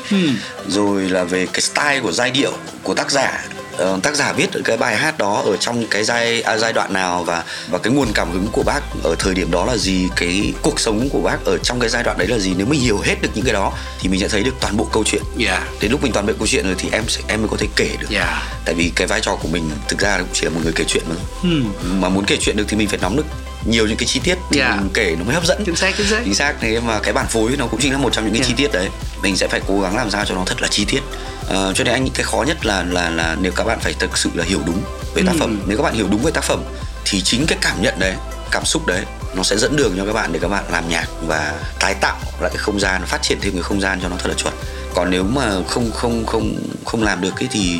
Rồi 0.68 1.02
là 1.08 1.24
về 1.24 1.46
cái 1.52 1.60
style 1.60 2.00
của 2.00 2.12
giai 2.12 2.30
điệu 2.30 2.52
của 2.82 2.94
tác 2.94 3.10
giả 3.10 3.44
Ờ, 3.76 3.98
tác 4.02 4.14
giả 4.14 4.32
viết 4.32 4.48
cái 4.64 4.76
bài 4.76 4.96
hát 4.96 5.18
đó 5.18 5.42
ở 5.46 5.56
trong 5.56 5.86
cái 5.90 6.04
giai 6.04 6.42
à, 6.42 6.58
giai 6.58 6.72
đoạn 6.72 6.92
nào 6.92 7.24
và 7.24 7.44
và 7.70 7.78
cái 7.78 7.92
nguồn 7.92 8.08
cảm 8.14 8.30
hứng 8.30 8.46
của 8.52 8.62
bác 8.62 8.80
ở 9.02 9.14
thời 9.18 9.34
điểm 9.34 9.50
đó 9.50 9.64
là 9.64 9.76
gì? 9.76 10.08
Cái 10.16 10.52
cuộc 10.62 10.80
sống 10.80 11.08
của 11.12 11.20
bác 11.20 11.44
ở 11.44 11.58
trong 11.58 11.80
cái 11.80 11.90
giai 11.90 12.02
đoạn 12.02 12.18
đấy 12.18 12.28
là 12.28 12.38
gì? 12.38 12.54
Nếu 12.56 12.66
mình 12.66 12.80
hiểu 12.80 12.98
hết 12.98 13.22
được 13.22 13.28
những 13.34 13.44
cái 13.44 13.54
đó 13.54 13.72
thì 14.00 14.08
mình 14.08 14.20
sẽ 14.20 14.28
thấy 14.28 14.42
được 14.42 14.54
toàn 14.60 14.76
bộ 14.76 14.88
câu 14.92 15.04
chuyện. 15.04 15.22
Dạ 15.36 15.68
đến 15.80 15.90
lúc 15.90 16.02
mình 16.02 16.12
toàn 16.12 16.26
bộ 16.26 16.32
câu 16.38 16.46
chuyện 16.46 16.64
rồi 16.64 16.74
thì 16.78 16.88
em 16.92 17.04
sẽ 17.08 17.20
em 17.28 17.40
mới 17.40 17.48
có 17.48 17.56
thể 17.56 17.66
kể 17.76 17.96
được. 18.00 18.06
Dạ 18.10 18.42
tại 18.64 18.74
vì 18.74 18.92
cái 18.96 19.06
vai 19.06 19.20
trò 19.20 19.36
của 19.36 19.48
mình 19.48 19.70
thực 19.88 19.98
ra 19.98 20.18
cũng 20.18 20.28
chỉ 20.32 20.44
là 20.44 20.50
một 20.50 20.60
người 20.64 20.72
kể 20.76 20.84
chuyện 20.88 21.02
mà 21.08 21.14
thôi. 21.18 21.50
Mà 21.82 22.08
muốn 22.08 22.24
kể 22.24 22.36
chuyện 22.40 22.56
được 22.56 22.64
thì 22.68 22.76
mình 22.76 22.88
phải 22.88 22.98
nắm 23.02 23.16
được 23.16 23.26
nhiều 23.66 23.86
những 23.86 23.96
cái 23.96 24.06
chi 24.06 24.20
tiết 24.24 24.38
thì 24.50 24.58
Dạ. 24.58 24.76
mình 24.80 24.90
kể 24.94 25.16
nó 25.18 25.24
mới 25.24 25.34
hấp 25.34 25.46
dẫn. 25.46 25.62
Chính 25.66 25.76
xác 25.76 25.94
chính 25.96 26.06
xác. 26.06 26.20
Chính 26.24 26.34
xác 26.34 26.54
thế 26.60 26.80
mà 26.80 26.98
cái 27.00 27.12
bản 27.12 27.26
phối 27.28 27.56
nó 27.58 27.66
cũng 27.66 27.80
chính 27.80 27.92
là 27.92 27.98
một 27.98 28.12
trong 28.12 28.24
những 28.24 28.32
cái 28.34 28.42
Dạ. 28.42 28.48
chi 28.48 28.54
tiết 28.56 28.72
đấy. 28.72 28.88
Mình 29.22 29.36
sẽ 29.36 29.48
phải 29.48 29.60
cố 29.68 29.80
gắng 29.80 29.96
làm 29.96 30.10
sao 30.10 30.24
cho 30.24 30.34
nó 30.34 30.42
thật 30.46 30.62
là 30.62 30.68
chi 30.68 30.84
tiết. 30.84 31.00
Ờ, 31.48 31.72
cho 31.74 31.84
nên 31.84 31.94
anh 31.94 32.04
nghĩ 32.04 32.10
cái 32.14 32.24
khó 32.24 32.42
nhất 32.46 32.66
là 32.66 32.84
là 32.90 33.10
là 33.10 33.36
nếu 33.40 33.52
các 33.52 33.64
bạn 33.64 33.78
phải 33.80 33.92
thực 33.92 34.18
sự 34.18 34.30
là 34.34 34.44
hiểu 34.44 34.60
đúng 34.66 34.82
về 35.14 35.22
tác 35.26 35.32
Ừ. 35.32 35.38
phẩm. 35.40 35.62
Nếu 35.66 35.76
các 35.78 35.82
bạn 35.84 35.94
hiểu 35.94 36.06
đúng 36.10 36.22
về 36.22 36.30
tác 36.30 36.44
phẩm 36.44 36.62
thì 37.04 37.20
chính 37.20 37.46
cái 37.46 37.58
cảm 37.60 37.82
nhận 37.82 37.94
đấy 37.98 38.14
cảm 38.50 38.64
xúc 38.64 38.86
đấy 38.86 39.00
nó 39.34 39.42
sẽ 39.42 39.56
dẫn 39.56 39.76
đường 39.76 39.94
cho 39.96 40.06
các 40.06 40.12
bạn 40.12 40.32
để 40.32 40.38
các 40.42 40.48
bạn 40.48 40.64
làm 40.72 40.88
nhạc 40.88 41.06
và 41.26 41.52
tái 41.80 41.94
tạo 42.00 42.16
lại 42.40 42.50
cái 42.50 42.58
không 42.58 42.80
gian 42.80 43.02
phát 43.06 43.22
triển 43.22 43.38
thêm 43.40 43.52
cái 43.52 43.62
không 43.62 43.80
gian 43.80 44.00
cho 44.02 44.08
nó 44.08 44.16
thật 44.18 44.28
là 44.28 44.34
chuẩn. 44.34 44.54
Còn 44.94 45.10
nếu 45.10 45.22
mà 45.24 45.50
không 45.68 45.90
không 45.92 46.26
không 46.26 46.56
không 46.84 47.02
làm 47.02 47.20
được 47.20 47.30
cái 47.36 47.48
thì 47.52 47.78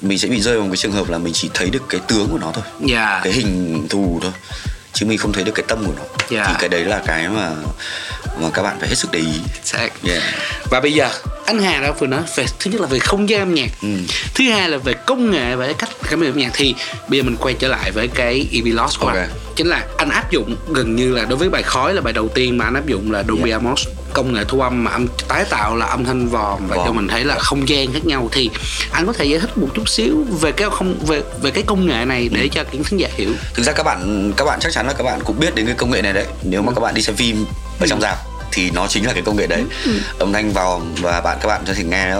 mình 0.00 0.18
sẽ 0.18 0.28
bị 0.28 0.40
rơi 0.40 0.54
vào 0.54 0.62
một 0.64 0.70
cái 0.72 0.76
trường 0.76 0.92
hợp 0.92 1.08
là 1.10 1.18
mình 1.18 1.32
chỉ 1.32 1.50
thấy 1.54 1.70
được 1.70 1.82
cái 1.88 2.00
tướng 2.08 2.28
của 2.28 2.38
nó 2.38 2.52
thôi. 2.54 2.64
Dạ. 2.86 3.20
Cái 3.24 3.32
hình 3.32 3.86
thù 3.90 4.18
thôi 4.22 4.32
chứ 4.96 5.06
mình 5.06 5.18
không 5.18 5.32
thấy 5.32 5.44
được 5.44 5.52
cái 5.54 5.64
tâm 5.68 5.84
của 5.86 5.92
nó 5.96 6.02
Dạ. 6.30 6.44
thì 6.48 6.54
cái 6.58 6.68
đấy 6.68 6.84
là 6.84 7.02
cái 7.06 7.28
mà 7.28 7.50
mà 8.40 8.48
các 8.54 8.62
bạn 8.62 8.76
phải 8.80 8.88
hết 8.88 8.94
sức 8.94 9.10
để 9.12 9.18
ý 9.18 9.26
yeah. 10.10 10.22
và 10.70 10.80
bây 10.80 10.92
giờ 10.92 11.08
anh 11.46 11.62
Hà 11.62 11.80
đã 11.80 11.92
vừa 11.92 12.06
nói 12.06 12.20
về 12.36 12.46
thứ 12.60 12.70
nhất 12.70 12.80
là 12.80 12.86
về 12.86 12.98
không 12.98 13.28
gian 13.28 13.40
âm 13.40 13.54
nhạc 13.54 13.68
Ừ. 13.82 13.88
thứ 14.34 14.44
hai 14.50 14.68
là 14.70 14.78
về 14.78 14.94
công 15.06 15.30
nghệ 15.30 15.56
và 15.56 15.64
cái 15.64 15.74
cách 15.74 15.88
cảm 16.10 16.20
nhận 16.22 16.30
âm 16.32 16.38
nhạc 16.38 16.50
thì 16.54 16.74
bây 17.08 17.18
giờ 17.18 17.22
mình 17.24 17.36
quay 17.40 17.54
trở 17.58 17.68
lại 17.68 17.90
với 17.90 18.08
cái 18.08 18.46
EV 18.52 18.66
Lost 18.66 18.98
của 19.00 19.06
Ok. 19.06 19.16
anh 19.16 19.30
chính 19.56 19.66
là 19.66 19.82
anh 19.98 20.08
áp 20.10 20.30
dụng 20.30 20.56
gần 20.72 20.96
như 20.96 21.14
là 21.14 21.24
đối 21.24 21.36
với 21.38 21.48
bài 21.48 21.62
khói 21.62 21.94
là 21.94 22.00
bài 22.00 22.12
đầu 22.12 22.28
tiên 22.28 22.58
mà 22.58 22.64
anh 22.64 22.74
áp 22.74 22.86
dụng 22.86 23.12
là 23.12 23.22
Dolby 23.28 23.50
Yeah. 23.50 23.62
Atmos 23.62 23.86
công 24.16 24.32
nghệ 24.32 24.44
thu 24.48 24.60
âm 24.60 24.84
mà 24.84 24.90
âm 24.90 25.06
tái 25.28 25.44
tạo 25.50 25.76
là 25.76 25.86
âm 25.86 26.04
thanh 26.04 26.28
vòm 26.28 26.66
và 26.68 26.76
Vòm. 26.76 26.86
cho 26.86 26.92
mình 26.92 27.08
thấy 27.08 27.24
là 27.24 27.38
không 27.38 27.68
gian 27.68 27.92
khác 27.92 28.06
nhau. 28.06 28.28
Thì 28.32 28.50
anh 28.90 29.06
có 29.06 29.12
thể 29.12 29.24
giải 29.24 29.40
thích 29.40 29.58
một 29.58 29.68
chút 29.74 29.88
xíu 29.88 30.26
về 30.40 30.52
cái 30.52 30.68
không 30.70 30.94
về 31.06 31.22
về 31.42 31.50
cái 31.50 31.62
công 31.66 31.86
nghệ 31.86 32.04
này 32.04 32.28
để 32.32 32.48
cho 32.52 32.64
những 32.72 32.84
khán 32.84 32.98
giả 32.98 33.08
hiểu. 33.14 33.30
Thực 33.54 33.62
ra 33.62 33.72
các 33.72 33.82
bạn 33.82 34.32
các 34.36 34.44
bạn 34.44 34.58
chắc 34.60 34.72
chắn 34.72 34.86
là 34.86 34.92
các 34.92 35.04
bạn 35.04 35.20
cũng 35.24 35.40
biết 35.40 35.54
đến 35.54 35.66
cái 35.66 35.74
công 35.74 35.90
nghệ 35.90 36.02
này 36.02 36.12
đấy 36.12 36.26
nếu 36.42 36.62
mà 36.62 36.72
các 36.72 36.80
bạn 36.80 36.94
đi 36.94 37.02
xem 37.02 37.16
phim 37.16 37.46
ở 37.80 37.86
trong 37.86 38.00
rạp 38.00 38.18
thì 38.52 38.70
nó 38.70 38.86
chính 38.86 39.06
là 39.06 39.12
cái 39.12 39.22
công 39.22 39.36
nghệ 39.36 39.46
đấy. 39.46 39.64
Âm 40.18 40.32
thanh 40.32 40.52
vào 40.52 40.82
và 41.00 41.20
bạn 41.20 41.38
các 41.40 41.48
bạn 41.48 41.62
có 41.66 41.74
thể 41.74 41.84
nghe 41.84 42.10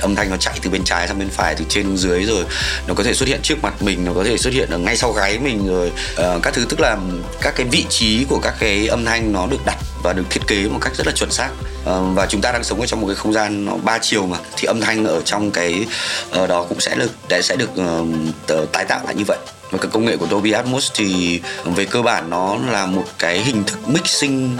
âm 0.00 0.14
thanh 0.16 0.30
nó 0.30 0.36
chạy 0.36 0.58
từ 0.62 0.70
bên 0.70 0.84
trái 0.84 1.08
sang 1.08 1.18
bên 1.18 1.28
phải 1.28 1.54
từ 1.54 1.64
trên 1.68 1.84
xuống 1.84 1.98
dưới 1.98 2.24
rồi 2.24 2.44
nó 2.86 2.94
có 2.94 3.04
thể 3.04 3.14
xuất 3.14 3.28
hiện 3.28 3.40
trước 3.42 3.62
mặt 3.62 3.82
mình 3.82 4.04
nó 4.04 4.12
có 4.14 4.24
thể 4.24 4.38
xuất 4.38 4.54
hiện 4.54 4.70
ở 4.70 4.78
ngay 4.78 4.96
sau 4.96 5.12
gáy 5.12 5.38
mình 5.38 5.66
rồi. 5.66 5.92
Ờ, 6.16 6.40
các 6.42 6.54
thứ 6.54 6.66
tức 6.68 6.80
là 6.80 6.96
các 7.40 7.54
cái 7.56 7.66
vị 7.66 7.84
trí 7.88 8.24
của 8.28 8.38
các 8.42 8.54
cái 8.58 8.86
âm 8.86 9.04
thanh 9.04 9.32
nó 9.32 9.46
được 9.46 9.66
đặt 9.66 9.76
và 10.02 10.12
được 10.12 10.24
thiết 10.30 10.40
kế 10.46 10.68
một 10.68 10.78
cách 10.80 10.96
rất 10.96 11.06
là 11.06 11.12
chuẩn 11.12 11.30
xác. 11.30 11.48
Ờ, 11.84 12.02
và 12.02 12.26
chúng 12.26 12.40
ta 12.40 12.52
đang 12.52 12.64
sống 12.64 12.80
ở 12.80 12.86
trong 12.86 13.00
một 13.00 13.06
cái 13.06 13.16
không 13.16 13.32
gian 13.32 13.64
nó 13.64 13.72
ba 13.76 13.98
chiều 13.98 14.26
mà 14.26 14.38
thì 14.56 14.66
âm 14.66 14.80
thanh 14.80 15.04
ở 15.04 15.20
trong 15.24 15.50
cái 15.50 15.86
ờ, 16.30 16.46
đó 16.46 16.66
cũng 16.68 16.80
sẽ 16.80 16.94
được 16.94 17.42
sẽ 17.42 17.56
được 17.56 17.70
tái 18.72 18.84
tạo 18.84 19.00
lại 19.04 19.14
như 19.14 19.24
vậy 19.28 19.38
và 19.70 19.78
cái 19.78 19.90
công 19.92 20.04
nghệ 20.04 20.16
của 20.16 20.26
Dolby 20.30 20.52
Atmos 20.52 20.90
thì 20.94 21.40
về 21.64 21.84
cơ 21.84 22.02
bản 22.02 22.30
nó 22.30 22.56
là 22.70 22.86
một 22.86 23.04
cái 23.18 23.40
hình 23.40 23.64
thức 23.64 23.88
mixing 23.88 24.56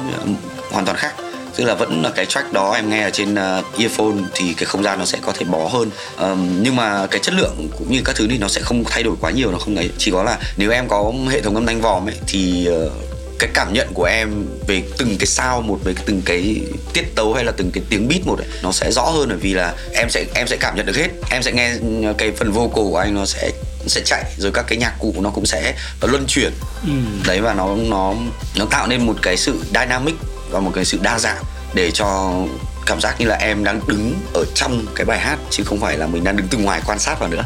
hoàn 0.71 0.85
toàn 0.85 0.97
khác. 0.97 1.15
Tức 1.57 1.65
là 1.65 1.75
vẫn 1.75 2.03
là 2.03 2.11
cái 2.11 2.27
track 2.27 2.53
đó 2.53 2.73
em 2.73 2.91
nghe 2.91 3.03
ở 3.03 3.11
trên 3.11 3.35
uh, 3.35 3.79
earphone 3.79 4.17
thì 4.35 4.55
cái 4.55 4.65
không 4.65 4.83
gian 4.83 4.99
nó 4.99 5.05
sẽ 5.05 5.19
có 5.23 5.33
thể 5.33 5.45
bó 5.45 5.69
hơn. 5.69 5.91
Um, 6.19 6.63
nhưng 6.63 6.77
mà 6.77 7.07
cái 7.07 7.21
chất 7.21 7.35
lượng 7.35 7.69
cũng 7.79 7.93
như 7.93 8.01
các 8.05 8.17
thứ 8.17 8.27
thì 8.31 8.39
nó 8.39 8.49
sẽ 8.49 8.61
không 8.61 8.85
thay 8.85 9.03
đổi 9.03 9.17
quá 9.21 9.31
nhiều 9.31 9.53
nó 9.53 9.59
không 9.59 9.77
ấy. 9.77 9.91
Chỉ 9.99 10.11
có 10.11 10.23
là 10.23 10.39
nếu 10.57 10.71
em 10.71 10.89
có 10.89 11.13
hệ 11.31 11.41
thống 11.41 11.55
âm 11.55 11.67
thanh 11.67 11.81
vòm 11.81 12.09
ấy 12.09 12.15
thì 12.27 12.69
uh, 12.87 12.93
cái 13.39 13.51
cảm 13.55 13.73
nhận 13.73 13.89
của 13.95 14.05
em 14.05 14.47
về 14.67 14.83
từng 14.99 15.17
cái 15.19 15.27
sao 15.27 15.63
một 15.63 15.79
về 15.85 15.95
từng 16.07 16.23
cái 16.23 16.61
tiết 16.93 17.15
tấu 17.15 17.35
hay 17.35 17.45
là 17.45 17.53
từng 17.57 17.71
cái 17.71 17.85
tiếng 17.91 18.09
beat 18.09 18.27
một 18.27 18.39
ấy, 18.39 18.49
nó 18.63 18.73
sẽ 18.73 18.93
rõ 18.93 19.03
hơn 19.03 19.29
bởi 19.29 19.39
vì 19.39 19.55
là 19.55 19.75
em 19.95 20.11
sẽ 20.11 20.25
em 20.35 20.47
sẽ 20.47 20.57
cảm 20.57 20.77
nhận 20.77 20.87
được 20.87 20.97
hết. 20.97 21.09
Em 21.31 21.43
sẽ 21.43 21.53
nghe 21.53 21.73
cái 22.19 22.33
phần 22.33 22.53
vocal 22.53 22.85
của 22.85 22.99
anh 22.99 23.15
nó 23.15 23.27
sẽ 23.27 23.51
sẽ 23.87 24.01
chạy 24.05 24.25
rồi 24.39 24.53
các 24.55 24.65
cái 24.69 24.79
nhạc 24.79 24.95
cụ 24.99 25.15
nó 25.19 25.31
cũng 25.31 25.47
sẽ 25.47 25.75
luân 26.01 26.25
chuyển. 26.29 26.53
Đấy 27.27 27.41
và 27.41 27.55
nó 27.55 27.77
nó 27.77 28.15
nó 28.57 28.65
tạo 28.71 28.87
nên 28.87 29.07
một 29.07 29.17
cái 29.23 29.37
sự 29.37 29.61
dynamic 29.75 30.15
và 30.51 30.61
một 30.61 30.71
cái 30.75 30.85
sự 30.85 30.99
đa 31.03 31.19
dạng 31.19 31.43
để 31.75 31.91
cho 31.91 32.33
cảm 32.87 33.01
giác 33.01 33.21
như 33.21 33.27
là 33.27 33.37
em 33.37 33.65
đang 33.65 33.81
đứng 33.87 34.15
ở 34.35 34.45
trong 34.55 34.87
cái 34.95 35.05
bài 35.07 35.19
hát 35.19 35.39
chứ 35.51 35.65
không 35.65 35.81
phải 35.81 35.99
là 35.99 36.07
mình 36.07 36.25
đang 36.25 36.37
đứng 36.37 36.47
từ 36.51 36.59
ngoài 36.59 36.81
quan 36.87 36.99
sát 36.99 37.21
vào 37.21 37.29
nữa. 37.29 37.45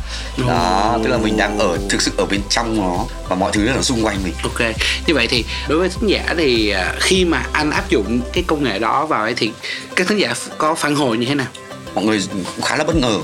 Đó 0.48 0.98
tức 1.04 1.10
là 1.10 1.18
mình 1.18 1.36
đang 1.36 1.58
ở 1.58 1.78
thực 1.88 2.02
sự 2.02 2.10
ở 2.16 2.26
bên 2.26 2.40
trong 2.48 2.80
nó 2.80 3.04
và 3.28 3.36
mọi 3.36 3.52
thứ 3.52 3.68
nó 3.74 3.82
xung 3.82 4.04
quanh 4.04 4.22
mình. 4.24 4.34
Ok, 4.42 4.60
như 5.06 5.14
vậy 5.14 5.26
thì 5.26 5.44
đối 5.68 5.78
với 5.78 5.88
khán 5.88 6.06
giả 6.06 6.34
thì 6.38 6.70
à, 6.70 6.94
khi 7.00 7.24
mà 7.24 7.42
anh 7.52 7.70
áp 7.70 7.88
dụng 7.88 8.20
cái 8.32 8.44
công 8.46 8.64
nghệ 8.64 8.78
đó 8.78 9.06
vào 9.06 9.22
ấy 9.22 9.34
thì 9.36 9.50
các 9.96 10.06
khán 10.06 10.18
giả 10.18 10.34
có 10.58 10.74
phản 10.74 10.94
hồi 10.94 11.18
như 11.18 11.26
thế 11.26 11.34
nào? 11.34 11.46
mọi 11.94 12.04
người 12.04 12.24
cũng 12.32 12.62
khá 12.62 12.76
là 12.76 12.84
bất 12.84 12.96
ngờ 12.96 13.18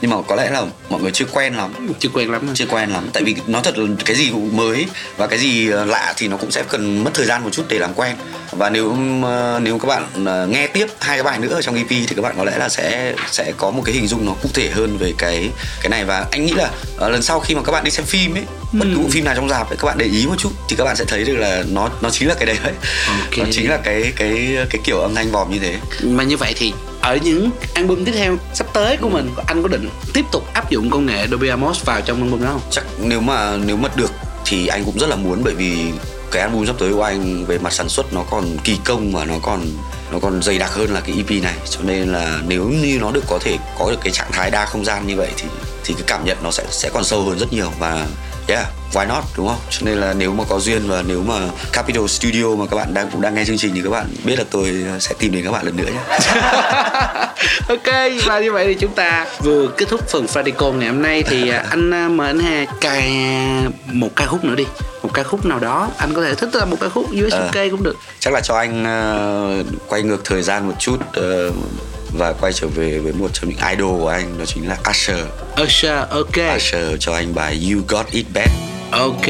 nhưng 0.00 0.10
mà 0.10 0.16
có 0.26 0.34
lẽ 0.34 0.50
là 0.50 0.64
mọi 0.88 1.02
người 1.02 1.10
chưa 1.10 1.24
quen 1.32 1.54
lắm. 1.54 1.72
Chưa 1.98 2.08
quen 2.14 2.32
lắm 2.32 2.48
chưa 2.54 2.66
quen 2.66 2.90
lắm. 2.90 3.08
Tại 3.12 3.22
vì 3.22 3.36
nó 3.46 3.60
thật 3.60 3.78
là 3.78 3.86
cái 4.04 4.16
gì 4.16 4.30
cũng 4.30 4.56
mới 4.56 4.86
và 5.16 5.26
cái 5.26 5.38
gì 5.38 5.70
ờ, 5.70 5.84
lạ 5.84 6.14
thì 6.16 6.28
nó 6.28 6.36
cũng 6.36 6.50
sẽ 6.50 6.62
cần 6.68 7.04
mất 7.04 7.10
thời 7.14 7.26
gian 7.26 7.44
một 7.44 7.50
chút 7.52 7.64
để 7.68 7.78
làm 7.78 7.94
quen. 7.94 8.16
Và 8.52 8.70
nếu 8.70 8.96
ờ, 9.22 9.60
nếu 9.62 9.78
các 9.78 9.88
bạn 9.88 10.26
ờ, 10.26 10.46
nghe 10.46 10.66
tiếp 10.66 10.86
hai 11.00 11.16
cái 11.16 11.22
bài 11.22 11.38
nữa 11.38 11.54
ở 11.54 11.62
trong 11.62 11.74
EP 11.74 11.88
thì 11.88 12.14
các 12.16 12.22
bạn 12.22 12.34
có 12.38 12.44
lẽ 12.44 12.58
là 12.58 12.68
sẽ 12.68 13.14
sẽ 13.30 13.52
có 13.56 13.70
một 13.70 13.82
cái 13.84 13.94
hình 13.94 14.06
dung 14.06 14.26
nó 14.26 14.32
cụ 14.42 14.48
thể 14.54 14.70
hơn 14.70 14.98
về 14.98 15.14
cái 15.18 15.50
cái 15.82 15.90
này. 15.90 16.04
Và 16.04 16.26
anh 16.30 16.46
nghĩ 16.46 16.52
là 16.52 16.70
lần 17.00 17.22
sau 17.22 17.40
khi 17.40 17.54
mà 17.54 17.62
các 17.62 17.72
bạn 17.72 17.84
đi 17.84 17.90
xem 17.90 18.06
phim 18.06 18.34
ấy 18.34 18.44
bất 18.72 18.86
cứ 18.94 19.00
bộ 19.00 19.08
phim 19.10 19.24
nào 19.24 19.34
trong 19.34 19.48
rạp 19.48 19.70
ấy 19.70 19.76
các 19.76 19.86
bạn 19.86 19.98
để 19.98 20.06
ý 20.06 20.26
một 20.26 20.34
chút 20.38 20.50
thì 20.68 20.76
các 20.76 20.84
bạn 20.84 20.96
sẽ 20.96 21.04
thấy 21.04 21.24
được 21.24 21.36
là 21.36 21.64
nó 21.68 21.90
nó 22.00 22.10
chính 22.10 22.28
là 22.28 22.34
cái 22.34 22.46
đấy 22.46 22.56
đấy. 22.64 22.72
Ok. 23.06 23.38
nó 23.38 23.44
chính 23.50 23.70
là 23.70 23.76
cái 23.76 24.12
cái 24.16 24.56
cái 24.70 24.80
kiểu 24.84 25.00
âm 25.00 25.14
thanh 25.14 25.30
vòm 25.30 25.50
như 25.50 25.58
thế. 25.58 25.76
Mà 26.02 26.24
như 26.24 26.36
vậy 26.36 26.52
thì 26.56 26.72
ở 27.00 27.16
những 27.16 27.50
album 27.74 28.04
tiếp 28.04 28.12
theo 28.14 28.36
sắp 28.54 28.66
tới 28.72 28.96
của 28.96 29.08
mình, 29.08 29.30
anh 29.46 29.62
có 29.62 29.68
định 29.68 29.88
tiếp 30.14 30.24
tục 30.32 30.44
áp 30.54 30.70
dụng 30.70 30.90
công 30.90 31.06
nghệ 31.06 31.26
Dolby 31.30 31.48
Atmos 31.48 31.84
vào 31.84 32.00
trong 32.00 32.22
album 32.22 32.42
đó 32.42 32.48
không? 32.52 32.60
Chắc 32.70 32.84
nếu 32.98 33.20
mà 33.20 33.56
nếu 33.56 33.76
mà 33.76 33.88
được 33.96 34.10
thì 34.44 34.66
anh 34.66 34.84
cũng 34.84 34.98
rất 34.98 35.06
là 35.06 35.16
muốn, 35.16 35.42
bởi 35.44 35.54
vì 35.54 35.92
cái 36.30 36.42
album 36.42 36.66
sắp 36.66 36.76
tới 36.78 36.92
của 36.92 37.02
anh 37.02 37.44
về 37.44 37.58
mặt 37.58 37.72
sản 37.72 37.88
xuất 37.88 38.12
nó 38.12 38.24
còn 38.30 38.56
kỳ 38.64 38.78
công 38.84 39.12
và 39.12 39.24
nó 39.24 39.34
còn 39.42 39.66
nó 40.12 40.18
còn 40.18 40.42
dày 40.42 40.58
đặc 40.58 40.70
hơn 40.72 40.90
là 40.94 41.00
cái 41.00 41.16
EP 41.16 41.42
này. 41.42 41.54
Cho 41.70 41.80
nên 41.82 42.12
là 42.12 42.40
nếu 42.46 42.68
như 42.68 42.98
nó 43.00 43.10
được 43.10 43.24
có 43.28 43.38
thể 43.42 43.58
có 43.78 43.90
được 43.90 43.98
cái 44.02 44.12
trạng 44.12 44.32
thái 44.32 44.50
đa 44.50 44.66
không 44.66 44.84
gian 44.84 45.06
như 45.06 45.16
vậy 45.16 45.28
thì 45.36 45.48
thì 45.84 45.94
cái 45.94 46.02
cảm 46.06 46.24
nhận 46.24 46.36
nó 46.42 46.50
sẽ 46.50 46.64
sẽ 46.70 46.90
còn 46.94 47.04
sâu 47.04 47.22
hơn 47.22 47.38
rất 47.38 47.52
nhiều. 47.52 47.72
Và 47.78 48.06
yeah 48.48 48.66
why 48.92 49.06
not 49.08 49.24
đúng 49.36 49.46
không? 49.48 49.58
Cho 49.70 49.78
nên 49.86 49.98
là 49.98 50.12
nếu 50.12 50.32
mà 50.32 50.44
có 50.48 50.58
duyên 50.58 50.88
và 50.88 51.02
nếu 51.06 51.22
mà 51.22 51.34
Capital 51.72 52.06
Studio 52.06 52.54
mà 52.56 52.66
các 52.66 52.76
bạn 52.76 52.94
đang 52.94 53.10
cũng 53.10 53.20
đang 53.20 53.34
nghe 53.34 53.44
chương 53.44 53.58
trình 53.58 53.72
thì 53.74 53.80
các 53.84 53.90
bạn 53.90 54.06
biết 54.24 54.38
là 54.38 54.44
tôi 54.50 54.84
sẽ 55.00 55.14
tìm 55.18 55.32
đến 55.32 55.44
các 55.44 55.50
bạn 55.52 55.64
lần 55.66 55.76
nữa 55.76 55.84
nhé. 55.94 56.18
Ok 57.68 57.94
và 58.26 58.40
như 58.40 58.52
vậy 58.52 58.66
thì 58.66 58.74
chúng 58.80 58.94
ta 58.94 59.26
vừa 59.40 59.66
kết 59.76 59.88
thúc 59.88 60.08
phần 60.08 60.26
Fradicon 60.26 60.72
ngày 60.72 60.88
hôm 60.88 61.02
nay 61.02 61.22
thì 61.22 61.48
à, 61.50 61.64
anh 61.70 61.94
à, 61.94 62.08
mời 62.08 62.26
anh 62.26 62.38
Hà 62.38 62.64
cài 62.80 63.12
một 63.92 64.08
ca 64.16 64.26
khúc 64.26 64.44
nữa 64.44 64.54
đi. 64.54 64.66
Một 65.02 65.10
ca 65.14 65.22
khúc 65.22 65.46
nào 65.46 65.58
đó 65.58 65.88
anh 65.98 66.14
có 66.14 66.22
thể 66.22 66.34
thích 66.34 66.48
là 66.54 66.64
một 66.64 66.76
ca 66.80 66.88
khúc 66.88 67.06
US 67.26 67.32
Ờ. 67.32 67.46
UK 67.48 67.70
cũng 67.70 67.82
được. 67.82 67.96
chắc 68.20 68.34
là 68.34 68.40
cho 68.40 68.54
anh 68.56 68.84
ờ, 68.84 69.64
quay 69.88 70.02
ngược 70.02 70.24
thời 70.24 70.42
gian 70.42 70.66
một 70.68 70.74
chút 70.78 70.96
ờ, 71.12 71.50
và 72.12 72.32
quay 72.32 72.52
trở 72.52 72.66
về 72.66 72.98
với 72.98 73.12
một 73.12 73.30
trong 73.32 73.50
những 73.50 73.58
idol 73.70 74.00
của 74.00 74.08
anh 74.08 74.38
đó 74.38 74.44
chính 74.46 74.68
là 74.68 74.76
Usher. 74.90 75.24
Usher 75.62 76.08
ok. 76.10 76.56
Usher 76.56 76.94
cho 77.00 77.14
anh 77.14 77.34
bài 77.34 77.72
You 77.72 77.82
Got 77.88 78.06
It 78.10 78.26
Bad. 78.34 78.50
Ok 78.90 79.28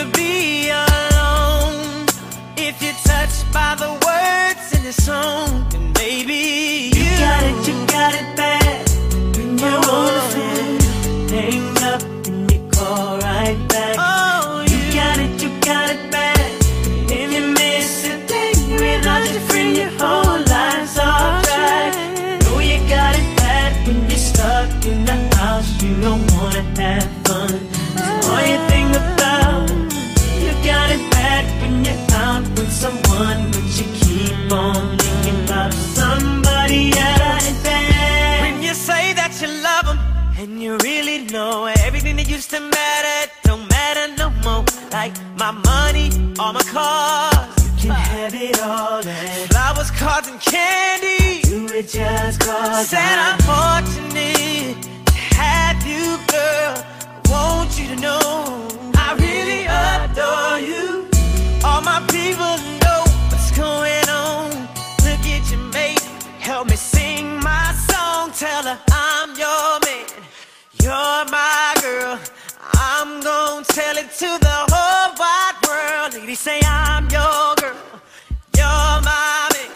to 0.00 0.06
be 0.16 0.70
alone. 0.70 2.06
If 2.56 2.82
you're 2.82 3.00
touched 3.04 3.44
by 3.52 3.74
the 3.74 3.92
words 4.06 4.72
in 4.76 4.82
the 4.84 4.92
song, 4.92 5.69
cause 52.80 52.90
Said 52.90 53.18
I'm 53.18 53.38
fortunate 53.50 54.82
to 55.06 55.12
have 55.36 55.86
you, 55.86 56.16
girl. 56.32 56.74
I 57.14 57.20
want 57.30 57.78
you 57.78 57.86
to 57.88 57.96
know 57.96 58.68
I 58.94 59.08
really 59.26 59.64
adore 59.66 60.58
you. 60.70 61.08
All 61.64 61.82
my 61.82 62.00
people 62.08 62.54
know 62.82 63.02
what's 63.28 63.50
going 63.52 64.08
on. 64.08 64.50
Look 65.04 65.22
at 65.34 65.50
your 65.50 65.60
mate, 65.72 66.00
help 66.38 66.68
me 66.68 66.76
sing 66.76 67.38
my 67.40 67.72
song. 67.88 68.32
Tell 68.32 68.62
her 68.62 68.78
I'm 68.90 69.30
your 69.36 69.70
man, 69.84 70.06
you're 70.82 71.24
my 71.30 71.74
girl. 71.82 72.18
I'm 72.74 73.20
gonna 73.20 73.64
tell 73.64 73.96
it 73.96 74.10
to 74.22 74.30
the 74.46 74.58
whole 74.72 75.12
wide 75.18 75.56
world. 75.66 76.14
Ladies 76.14 76.40
say 76.40 76.60
I'm 76.64 77.04
your 77.10 77.54
girl, 77.60 77.76
you're 78.56 78.96
my 79.10 79.50
man. 79.52 79.70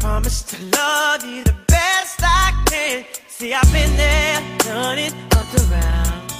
Promise 0.00 0.42
to 0.50 0.56
love 0.76 1.24
you 1.24 1.44
the 1.44 1.67
best 2.08 2.20
I 2.22 2.52
can. 2.66 3.04
See, 3.26 3.52
I've 3.52 3.70
been 3.72 3.94
there, 3.96 4.40
done 4.58 4.98
it 4.98 5.14
up 5.36 5.50
around. 5.62 6.32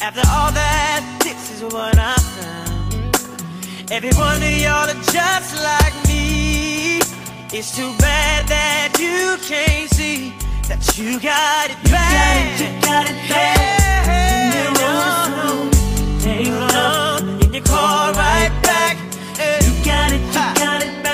After 0.00 0.24
all 0.34 0.50
that, 0.52 1.02
this 1.22 1.50
is 1.54 1.62
what 1.62 1.96
I 1.98 2.16
found. 2.36 3.90
Every 3.90 4.12
one 4.12 4.42
of 4.42 4.56
y'all 4.64 4.88
are 4.88 5.02
just 5.12 5.62
like 5.62 5.94
me. 6.08 6.98
It's 7.52 7.76
too 7.76 7.92
bad 7.98 8.46
that 8.48 8.96
you 8.98 9.36
can't 9.46 9.90
see 9.90 10.32
that 10.68 10.82
you 10.98 11.20
got 11.20 11.70
it 11.70 11.80
bad. 11.90 12.60
You 12.60 12.68
got 12.80 13.06
it, 13.10 13.18
bad. 13.28 14.54
you 14.56 14.66
know, 14.80 15.70
hang 16.26 16.52
on, 16.54 17.42
and 17.42 17.54
you 17.54 17.62
call 17.62 18.12
right 18.14 18.52
back. 18.62 18.96
You 19.64 19.72
got 19.84 20.12
it, 20.12 20.20
you 20.20 20.32
got 20.32 20.82
it 20.82 21.02
bad. 21.02 21.11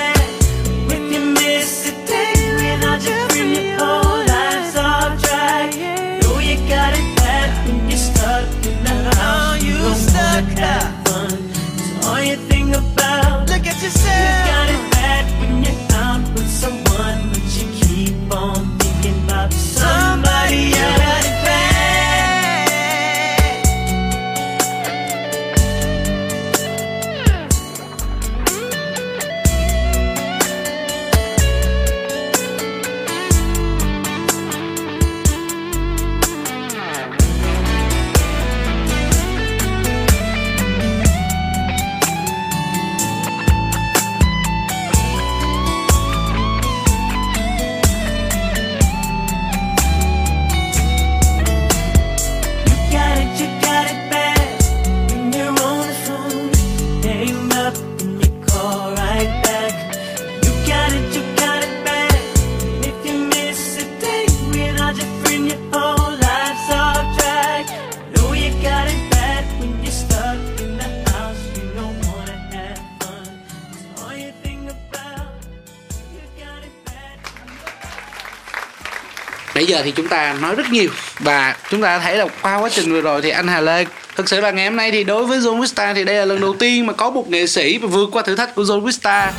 Giờ 79.79 79.85
thì 79.85 79.91
chúng 79.91 80.07
ta 80.07 80.35
nói 80.41 80.55
rất 80.55 80.69
nhiều 80.71 80.89
và 81.19 81.55
chúng 81.71 81.81
ta 81.81 81.99
thấy 81.99 82.17
là 82.17 82.25
qua 82.41 82.57
quá 82.57 82.69
trình 82.73 82.91
vừa 82.91 83.01
rồi 83.01 83.21
thì 83.21 83.29
anh 83.29 83.47
Hà 83.47 83.61
Lê 83.61 83.85
thực 84.15 84.29
sự 84.29 84.41
là 84.41 84.51
ngày 84.51 84.65
hôm 84.65 84.75
nay 84.75 84.91
thì 84.91 85.03
đối 85.03 85.25
với 85.25 85.39
Zone 85.39 85.61
Vista 85.61 85.93
thì 85.93 86.03
đây 86.03 86.15
là 86.15 86.25
lần 86.25 86.41
đầu 86.41 86.55
tiên 86.59 86.85
mà 86.85 86.93
có 86.93 87.09
một 87.09 87.29
nghệ 87.29 87.47
sĩ 87.47 87.79
mà 87.81 87.87
vượt 87.87 88.09
qua 88.11 88.21
thử 88.21 88.35
thách 88.35 88.55
của 88.55 88.63
Zone 88.63 88.79
Vista 88.81 89.31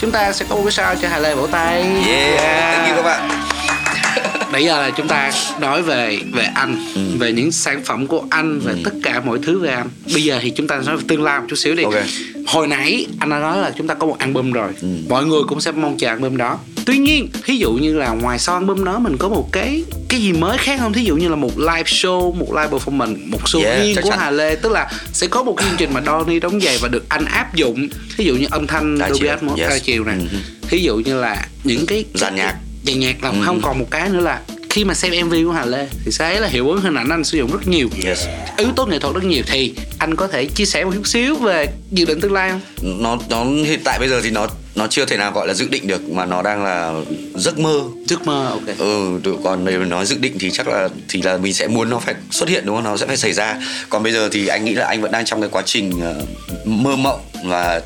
chúng 0.00 0.10
ta 0.10 0.32
sẽ 0.32 0.44
có 0.48 0.56
một 0.56 0.62
cái 0.64 0.72
sao 0.72 0.94
cho 1.02 1.08
Hà 1.08 1.18
Lê 1.18 1.34
vỗ 1.34 1.46
tay 1.46 1.82
Yeah, 2.06 2.76
thank 2.76 2.88
you 2.88 2.96
các 2.96 3.02
bạn. 3.02 3.30
nãy 4.52 4.64
giờ 4.64 4.82
là 4.82 4.90
chúng 4.90 5.08
ta 5.08 5.32
nói 5.60 5.82
về 5.82 6.18
về 6.34 6.46
anh 6.54 6.76
Ừ. 6.94 7.00
về 7.18 7.32
những 7.32 7.52
sản 7.52 7.82
phẩm 7.84 8.06
của 8.06 8.22
anh 8.30 8.60
về 8.60 8.74
tất 8.84 8.90
cả 9.02 9.20
mọi 9.20 9.38
thứ 9.42 9.58
về 9.58 9.72
anh 9.72 9.88
bây 10.14 10.24
giờ 10.24 10.38
thì 10.42 10.50
chúng 10.56 10.66
ta 10.68 10.76
nói 10.86 10.96
về 10.96 11.02
tương 11.08 11.22
lai 11.22 11.40
một 11.40 11.46
chút 11.48 11.56
xíu 11.56 11.74
đi 11.74 11.82
Ok. 11.82 11.94
hồi 12.46 12.66
nãy 12.66 13.06
anh 13.20 13.30
đã 13.30 13.38
nói 13.38 13.58
là 13.58 13.70
chúng 13.78 13.86
ta 13.86 13.94
có 13.94 14.06
một 14.06 14.16
album 14.18 14.52
rồi 14.52 14.70
Ừ. 14.80 14.88
mọi 15.08 15.24
người 15.24 15.40
cũng 15.48 15.60
sẽ 15.60 15.72
mong 15.72 15.96
chờ 15.98 16.08
album 16.08 16.36
đó 16.36 16.58
tuy 16.86 16.98
nhiên 16.98 17.28
thí 17.44 17.56
dụ 17.56 17.72
như 17.72 17.94
là 17.96 18.08
ngoài 18.10 18.38
sau 18.38 18.54
album 18.54 18.84
đó 18.84 18.98
mình 18.98 19.16
có 19.16 19.28
một 19.28 19.48
cái 19.52 19.84
cái 20.08 20.20
gì 20.20 20.32
mới 20.32 20.58
khác 20.58 20.80
không 20.80 20.92
thí 20.92 21.04
dụ 21.04 21.16
như 21.16 21.28
là 21.28 21.36
một 21.36 21.58
live 21.58 21.82
show 21.82 22.34
một 22.34 22.46
live 22.54 22.68
performance 22.68 23.16
một 23.30 23.38
show 23.44 23.64
Yeah, 23.64 23.82
riêng 23.82 23.96
của. 24.02 24.10
Hà 24.18 24.30
Lê 24.30 24.54
tức 24.56 24.72
là 24.72 24.90
sẽ 25.12 25.26
có 25.26 25.42
một 25.42 25.56
chương 25.60 25.76
trình 25.78 25.90
mà 25.94 26.00
Donny 26.06 26.40
đóng 26.40 26.60
giày 26.60 26.78
và 26.78 26.88
được 26.88 27.04
anh 27.08 27.24
áp 27.24 27.54
dụng 27.54 27.88
thí 28.16 28.24
dụ 28.24 28.34
như 28.34 28.46
âm 28.50 28.66
thanh 28.66 28.98
chiều, 29.14 29.28
Atmos 29.30 29.58
yes. 29.58 29.82
chiều 29.82 30.04
này 30.04 30.16
Mhm. 30.16 30.40
thí 30.68 30.78
dụ 30.78 30.96
như 30.96 31.20
là 31.20 31.46
những 31.64 31.86
cái 31.86 32.04
Dàn 32.14 32.36
nhạc. 32.36 32.54
dàn 32.86 33.00
nhạc 33.00 33.22
là 33.24 33.30
Ừ. 33.30 33.36
không 33.44 33.60
còn 33.62 33.78
một 33.78 33.86
cái 33.90 34.08
nữa 34.08 34.20
là 34.20 34.40
khi 34.70 34.84
mà 34.84 34.94
xem 34.94 35.12
MV 35.28 35.34
của 35.44 35.52
Hà 35.52 35.64
Lê 35.64 35.88
thì 36.04 36.12
sẽ 36.12 36.24
thấy 36.32 36.40
là 36.40 36.48
hiệu 36.48 36.70
ứng 36.70 36.80
hình 36.80 36.94
ảnh 36.94 37.08
anh 37.08 37.24
sử 37.24 37.38
dụng 37.38 37.50
rất 37.52 37.68
nhiều 37.68 37.88
Yes. 38.04 38.24
yếu 38.56 38.68
tố 38.76 38.86
nghệ 38.86 38.98
thuật 38.98 39.14
rất 39.14 39.24
nhiều 39.24 39.42
thì 39.46 39.72
anh 39.98 40.16
có 40.16 40.26
thể 40.28 40.44
chia 40.44 40.64
sẻ 40.64 40.84
một 40.84 40.90
chút 40.94 41.06
xíu 41.06 41.36
về 41.36 41.66
dự 41.92 42.04
định 42.04 42.20
tương 42.20 42.32
lai 42.32 42.50
không? 42.50 42.60
Nó 43.02 43.18
nó 43.30 43.44
hiện 43.44 43.80
tại 43.84 43.98
bây 43.98 44.08
giờ 44.08 44.20
thì 44.24 44.30
nó 44.30 44.46
nó 44.74 44.86
chưa 44.86 45.04
thể 45.04 45.16
nào 45.16 45.32
gọi 45.32 45.48
là 45.48 45.54
dự 45.54 45.68
định 45.68 45.86
được 45.86 46.10
mà 46.10 46.26
nó 46.26 46.42
đang 46.42 46.64
là 46.64 46.94
giấc 47.34 47.58
mơ. 47.58 47.80
Giấc 48.06 48.26
mơ 48.26 48.46
ok. 48.50 48.78
Ừ, 48.78 49.20
được 49.22 49.36
còn 49.44 49.64
nếu 49.64 49.84
nói 49.84 50.06
dự 50.06 50.16
định 50.18 50.36
thì 50.38 50.50
chắc 50.50 50.68
là 50.68 50.88
thì 51.08 51.22
là 51.22 51.36
mình 51.36 51.54
sẽ 51.54 51.68
muốn 51.68 51.90
nó 51.90 51.98
phải 51.98 52.14
xuất 52.30 52.48
hiện 52.48 52.66
đúng 52.66 52.76
không? 52.76 52.84
Nó 52.84 52.96
sẽ 52.96 53.06
phải 53.06 53.16
xảy 53.16 53.32
ra. 53.32 53.56
Còn 53.88 54.02
bây 54.02 54.12
giờ 54.12 54.28
thì 54.32 54.46
anh 54.46 54.64
nghĩ 54.64 54.74
là 54.74 54.86
anh 54.86 55.00
vẫn 55.00 55.12
đang 55.12 55.24
trong 55.24 55.40
cái 55.40 55.50
quá 55.52 55.62
trình 55.66 56.00
ờ, 56.00 56.22
mơ 56.64 56.96
mộng 56.96 57.20
và 57.44 57.80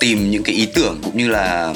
tìm 0.00 0.30
những 0.30 0.42
cái 0.42 0.54
ý 0.54 0.66
tưởng 0.66 1.00
cũng 1.04 1.16
như 1.16 1.28
là 1.28 1.74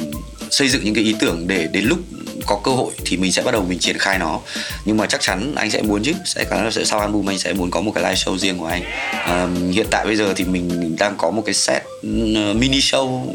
xây 0.51 0.69
dựng 0.69 0.85
những 0.85 0.95
cái 0.95 1.05
ý 1.05 1.15
tưởng 1.19 1.49
để 1.49 1.69
đến 1.73 1.85
lúc 1.85 1.99
có 2.47 2.61
cơ 2.65 2.71
hội 2.71 2.93
thì 3.05 3.17
mình 3.17 3.33
sẽ 3.33 3.43
bắt 3.43 3.51
đầu 3.53 3.65
mình 3.69 3.79
triển 3.79 3.99
khai 3.99 4.19
nó. 4.19 4.41
Nhưng 4.85 4.97
mà 4.97 5.07
chắc 5.07 5.21
chắn 5.21 5.55
anh 5.57 5.71
sẽ 5.71 5.83
muốn 5.83 6.03
chứ 6.03 6.13
sẽ 6.25 6.45
có 6.51 6.71
sẽ 6.71 6.85
sau 6.85 7.01
album 7.01 7.29
anh 7.31 7.39
sẽ 7.39 7.53
muốn 7.53 7.71
có 7.71 7.81
một 7.81 7.93
cái 7.95 8.05
live 8.05 8.15
show 8.15 8.39
riêng 8.39 8.59
của 8.59 8.67
anh. 8.67 8.83
À, 9.13 9.49
hiện 9.73 9.87
tại 9.91 10.05
bây 10.05 10.17
giờ 10.17 10.33
thì 10.37 10.45
mình 10.45 10.97
đang 10.99 11.15
có 11.19 11.31
một 11.31 11.43
cái 11.47 11.55
set 11.55 11.83
ừ, 12.03 12.09
mini 12.57 12.79
show 12.79 13.27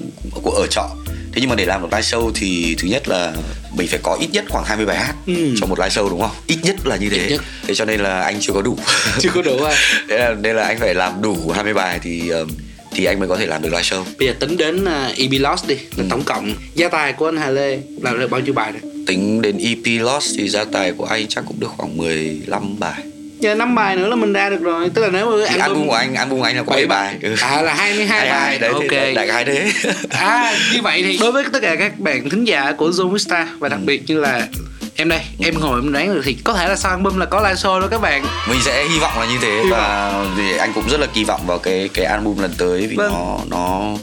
của 0.43 0.51
ở 0.51 0.68
trọ. 0.68 0.89
Thế 1.34 1.41
nhưng 1.41 1.49
mà 1.49 1.55
để 1.55 1.66
làm 1.66 1.82
một 1.82 1.88
live 1.91 2.01
show 2.01 2.32
thì 2.36 2.76
thứ 2.80 2.88
nhất 2.88 3.07
là 3.07 3.34
mình 3.76 3.88
phải 3.88 3.99
có 4.03 4.18
ít 4.22 4.28
nhất 4.34 4.45
khoảng 4.49 4.66
20 4.66 4.86
bài 4.86 4.97
hát 4.97 5.14
Ừ. 5.28 5.55
cho 5.62 5.66
một 5.68 5.80
live 5.80 5.89
show 5.89 6.10
đúng 6.10 6.22
không? 6.22 6.32
Ít 6.47 6.57
nhất 6.64 6.76
là 6.88 6.95
như 6.95 7.10
thế. 7.10 7.38
thế 7.68 7.76
cho 7.76 7.86
nên 7.86 7.99
là 7.99 8.22
anh 8.22 8.38
chưa 8.41 8.53
có 8.53 8.62
đủ. 8.62 8.78
Chưa 9.20 9.30
có 9.36 9.41
đủ 9.41 9.64
à. 9.64 9.76
thế 10.10 10.18
là 10.18 10.34
nên 10.41 10.55
là 10.55 10.64
anh 10.64 10.80
phải 10.80 10.93
làm 10.95 11.22
đủ 11.22 11.51
20 11.55 11.74
bài 11.74 11.99
thì 12.03 12.30
ờ, 12.30 12.45
thì 12.91 13.05
anh 13.05 13.20
mới 13.20 13.28
có 13.28 13.38
thể 13.38 13.45
làm 13.45 13.62
được 13.62 13.70
live 13.70 13.82
show. 13.82 14.03
Bây 14.20 14.28
giờ 14.28 14.34
tính 14.39 14.57
đến 14.57 14.84
uh, 14.84 15.18
EB 15.18 15.34
Lost 15.39 15.68
đi 15.68 15.76
là 15.97 16.03
tổng 16.10 16.24
cộng 16.24 16.53
gia 16.76 16.89
tài 16.89 17.14
của 17.14 17.28
anh 17.28 17.38
Hà 17.38 17.49
Lê 17.49 17.80
là 18.01 18.12
được 18.14 18.32
bao 18.32 18.39
nhiêu 18.41 18.53
bài 18.53 18.72
rồi? 18.72 18.89
Tính 19.08 19.41
đến 19.41 19.58
EP 19.58 20.02
Lost 20.02 20.36
thì 20.38 20.50
gia 20.50 20.64
tài 20.64 20.91
của 20.91 21.06
anh 21.06 21.28
chắc 21.28 21.43
cũng 21.47 21.60
được 21.60 21.68
khoảng 21.78 21.97
15 21.97 22.80
bài. 22.80 23.02
Giờ 23.39 23.56
5 23.56 23.76
bài 23.76 23.95
nữa 23.95 24.08
là 24.08 24.16
mình 24.16 24.34
ra 24.34 24.50
được 24.50 24.62
rồi. 24.62 24.89
Tức 24.93 25.02
là 25.02 25.08
nếu 25.14 25.26
mà 25.32 25.45
album, 25.45 25.62
album 25.62 25.88
của 25.88 25.93
anh 25.93 26.16
album 26.16 26.39
của 26.39 26.45
anh 26.45 26.56
là 26.58 26.64
có 26.64 26.72
7 26.74 26.86
bài. 26.86 27.16
ừ. 27.22 27.36
À 27.41 27.62
là 27.62 27.74
22 27.74 28.30
bài. 28.30 28.60
đấy 28.60 28.72
Ok. 28.74 28.84
thì 28.89 29.14
đại, 29.16 29.28
khái 29.28 29.45
thế. 29.45 29.72
À 30.10 30.54
như 30.74 30.82
vậy 30.82 31.04
thì 31.04 31.18
đối 31.18 31.32
với 31.32 31.43
tất 31.54 31.60
cả 31.62 31.76
các 31.76 32.00
bạn 32.00 32.30
thính 32.30 32.45
giả 32.45 32.72
của 32.78 32.89
Zone 32.89 33.10
Vista 33.10 33.47
Và 33.60 33.70
đặc 33.70 33.80
biệt 33.86 34.04
như 34.08 34.20
là 34.20 34.47
em 34.95 35.10
đây 35.10 35.20
em 35.39 35.60
ngồi 35.60 35.80
em 35.84 35.91
đoán 35.93 36.14
được 36.14 36.22
thì 36.26 36.38
có 36.43 36.54
thể 36.54 36.68
là 36.70 36.76
sau 36.76 36.91
album 36.91 37.18
là 37.18 37.26
có 37.26 37.39
live 37.39 37.54
show 37.56 37.80
đó 37.80 37.88
các 37.91 38.02
bạn. 38.02 38.24
Mình 38.50 38.60
sẽ 38.66 38.88
hy 38.88 39.00
vọng 39.00 39.20
là 39.20 39.26
như 39.26 39.38
thế 39.41 39.62
Hy 39.64 39.70
và 39.72 40.14
thì 40.38 40.58
anh 40.58 40.74
cũng 40.74 40.89
rất 40.89 41.00
là 41.00 41.08
kỳ 41.14 41.24
vọng 41.24 41.41
vào 41.47 41.60
cái 41.60 41.89
cái 41.93 42.06
album 42.06 42.39
lần 42.41 42.52
tới 42.58 42.88
vì 42.88 42.95
Vâng. 42.95 43.12
nó 43.14 43.39
nó 43.50 43.93